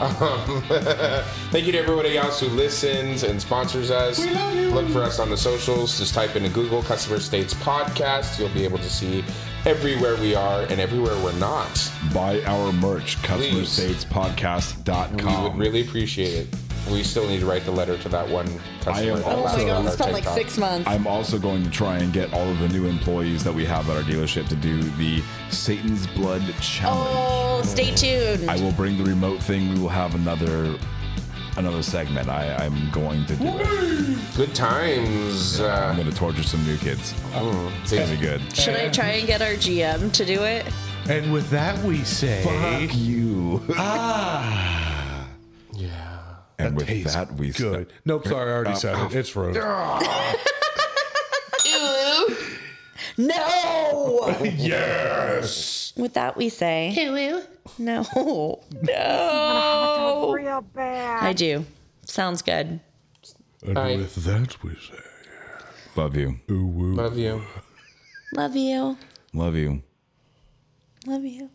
Um, 0.01 0.63
thank 1.53 1.65
you 1.67 1.73
to 1.73 1.79
everybody 1.79 2.19
else 2.19 2.41
who 2.41 2.49
listens 2.49 3.23
and 3.23 3.41
sponsors 3.41 3.91
us. 3.91 4.19
We 4.19 4.31
love 4.35 4.55
you. 4.57 4.71
Look 4.71 4.89
for 4.89 5.03
us 5.03 5.19
on 5.21 5.31
the 5.31 5.37
socials. 5.37 5.97
Just 5.99 6.13
type 6.13 6.35
into 6.35 6.49
Google 6.49 6.83
Customer 6.83 7.21
States 7.21 7.55
Podcast. 7.55 8.39
You'll 8.39 8.49
be 8.51 8.65
able 8.65 8.79
to 8.79 8.91
see 8.91 9.25
everywhere 9.65 10.17
we 10.17 10.35
are 10.35 10.63
and 10.63 10.81
everywhere 10.81 11.15
we're 11.23 11.39
not. 11.39 11.91
Buy 12.13 12.43
our 12.43 12.73
merch, 12.73 13.21
Please. 13.53 13.53
We 15.45 15.51
would 15.51 15.59
really 15.59 15.83
appreciate 15.83 16.35
it. 16.35 16.49
We 16.91 17.05
still 17.05 17.29
need 17.29 17.41
to 17.41 17.47
write 17.47 17.65
the 17.65 17.71
letter 17.71 17.97
to 17.97 18.09
that 18.09 18.29
one 18.29 18.47
customer. 18.81 19.13
am 19.13 19.17
that 19.19 19.27
Oh 19.27 19.45
my 19.45 19.65
god, 19.65 19.87
it's 19.87 19.97
been 19.97 20.13
like 20.13 20.25
six 20.25 20.59
months. 20.59 20.89
I'm 20.89 21.07
also 21.07 21.39
going 21.39 21.63
to 21.63 21.71
try 21.71 21.99
and 21.99 22.13
get 22.13 22.33
all 22.35 22.49
of 22.49 22.59
the 22.59 22.69
new 22.71 22.87
employees 22.87 23.45
that 23.45 23.53
we 23.53 23.65
have 23.67 23.89
at 23.89 23.97
our 23.97 24.03
dealership 24.03 24.49
to 24.49 24.57
do 24.57 24.83
the 24.83 25.23
Satan's 25.51 26.09
Blood 26.09 26.43
Challenge. 26.61 27.09
oh, 27.13 27.63
stay 27.65 27.95
tuned. 27.95 28.51
I 28.51 28.61
will 28.61 28.73
bring 28.73 28.99
the 28.99 29.05
remote 29.05 29.41
thing. 29.41 29.73
We 29.73 29.79
will 29.79 29.89
have 29.89 30.17
another 30.17 30.77
another 31.57 31.83
segment. 31.83 32.29
I, 32.29 32.55
I'm 32.57 32.91
going 32.91 33.25
to 33.27 33.37
do 33.37 33.45
it. 33.47 34.19
Good 34.37 34.55
times. 34.55 35.61
I'm 35.61 35.91
Uh, 35.91 35.95
going 35.95 36.11
to 36.11 36.17
torture 36.17 36.43
some 36.43 36.65
new 36.65 36.77
kids. 36.79 37.15
oh, 37.35 37.73
It's 37.83 37.93
going 37.93 38.09
to 38.09 38.15
be 38.15 38.21
good. 38.21 38.41
Should 38.57 38.77
I 38.77 38.89
try 38.89 39.11
and 39.19 39.27
get 39.27 39.43
our 39.43 39.53
GM 39.55 40.13
to 40.13 40.25
do 40.25 40.43
it? 40.45 40.67
And 41.09 41.33
with 41.33 41.51
that, 41.51 41.79
we 41.85 42.05
say. 42.05 42.43
Fuck 42.45 42.97
you. 42.97 43.63
Ah. 43.77 45.27
yeah. 45.75 46.19
And 46.59 46.77
with 46.77 46.87
tastes 46.87 47.15
that, 47.15 47.33
we 47.35 47.51
good. 47.51 47.93
Nope, 48.05 48.29
sorry, 48.29 48.51
I 48.51 48.55
already 48.55 48.77
said 48.77 48.97
it. 48.97 49.15
It's 49.17 49.35
rude. 49.37 49.57
No. 53.19 54.35
yes. 54.55 55.93
With 55.99 56.15
that, 56.15 56.35
we 56.37 56.49
say. 56.49 56.93
No. 57.79 58.05
No. 58.83 60.33
Real 60.35 60.61
bad. 60.63 61.23
I 61.25 61.33
do. 61.33 61.65
Sounds 62.05 62.43
good. 62.43 62.81
And 63.65 63.75
Bye. 63.75 63.97
with 63.97 64.15
that, 64.17 64.63
we 64.63 64.71
say. 64.75 64.99
love 65.97 66.17
you. 66.17 66.41
Ooh, 66.51 66.95
Love 66.95 67.17
you. 67.17 67.43
Love 68.35 68.57
you. 68.57 68.97
Love 69.33 69.55
you. 69.57 69.83
Love 71.07 71.25
you. 71.25 71.51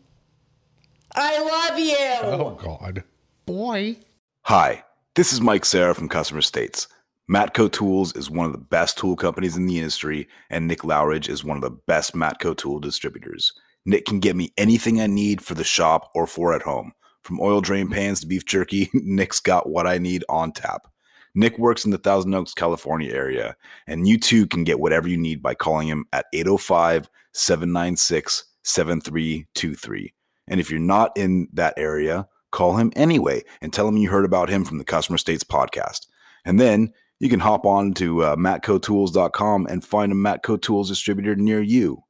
I 1.14 1.38
love 1.42 1.78
you. 1.78 1.96
Oh, 2.22 2.50
God. 2.62 3.04
Boy. 3.46 3.96
Hi, 4.42 4.84
this 5.14 5.32
is 5.32 5.40
Mike 5.40 5.64
Sarah 5.64 5.94
from 5.94 6.08
Customer 6.08 6.42
States. 6.42 6.86
Matco 7.30 7.70
Tools 7.70 8.14
is 8.16 8.30
one 8.30 8.46
of 8.46 8.52
the 8.52 8.58
best 8.58 8.96
tool 8.96 9.16
companies 9.16 9.56
in 9.56 9.66
the 9.66 9.76
industry, 9.78 10.28
and 10.48 10.66
Nick 10.66 10.82
Lowridge 10.84 11.28
is 11.28 11.44
one 11.44 11.56
of 11.58 11.62
the 11.62 11.70
best 11.70 12.14
Matco 12.14 12.56
tool 12.56 12.78
distributors. 12.80 13.52
Nick 13.88 14.04
can 14.04 14.20
get 14.20 14.36
me 14.36 14.52
anything 14.58 15.00
I 15.00 15.06
need 15.06 15.40
for 15.40 15.54
the 15.54 15.64
shop 15.64 16.10
or 16.14 16.26
for 16.26 16.52
at 16.52 16.60
home. 16.60 16.92
From 17.22 17.40
oil 17.40 17.62
drain 17.62 17.88
pans 17.88 18.20
to 18.20 18.26
beef 18.26 18.44
jerky, 18.44 18.90
Nick's 18.92 19.40
got 19.40 19.70
what 19.70 19.86
I 19.86 19.96
need 19.96 20.26
on 20.28 20.52
tap. 20.52 20.88
Nick 21.34 21.58
works 21.58 21.86
in 21.86 21.90
the 21.90 21.96
Thousand 21.96 22.34
Oaks, 22.34 22.52
California 22.52 23.10
area, 23.10 23.56
and 23.86 24.06
you 24.06 24.18
too 24.18 24.46
can 24.46 24.62
get 24.62 24.78
whatever 24.78 25.08
you 25.08 25.16
need 25.16 25.40
by 25.42 25.54
calling 25.54 25.88
him 25.88 26.04
at 26.12 26.26
805 26.34 27.08
796 27.32 28.44
7323. 28.62 30.12
And 30.48 30.60
if 30.60 30.70
you're 30.70 30.80
not 30.80 31.16
in 31.16 31.48
that 31.54 31.72
area, 31.78 32.28
call 32.50 32.76
him 32.76 32.92
anyway 32.94 33.42
and 33.62 33.72
tell 33.72 33.88
him 33.88 33.96
you 33.96 34.10
heard 34.10 34.26
about 34.26 34.50
him 34.50 34.66
from 34.66 34.76
the 34.76 34.84
Customer 34.84 35.16
States 35.16 35.44
podcast. 35.44 36.08
And 36.44 36.60
then 36.60 36.92
you 37.20 37.30
can 37.30 37.40
hop 37.40 37.64
on 37.64 37.94
to 37.94 38.22
uh, 38.22 38.36
matcotools.com 38.36 39.66
and 39.66 39.82
find 39.82 40.12
a 40.12 40.14
Matco 40.14 40.60
Tools 40.60 40.90
distributor 40.90 41.34
near 41.36 41.62
you. 41.62 42.02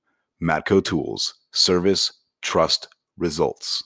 Matco 0.42 0.84
Tools, 0.84 1.34
service, 1.52 2.12
trust, 2.42 2.88
results. 3.16 3.82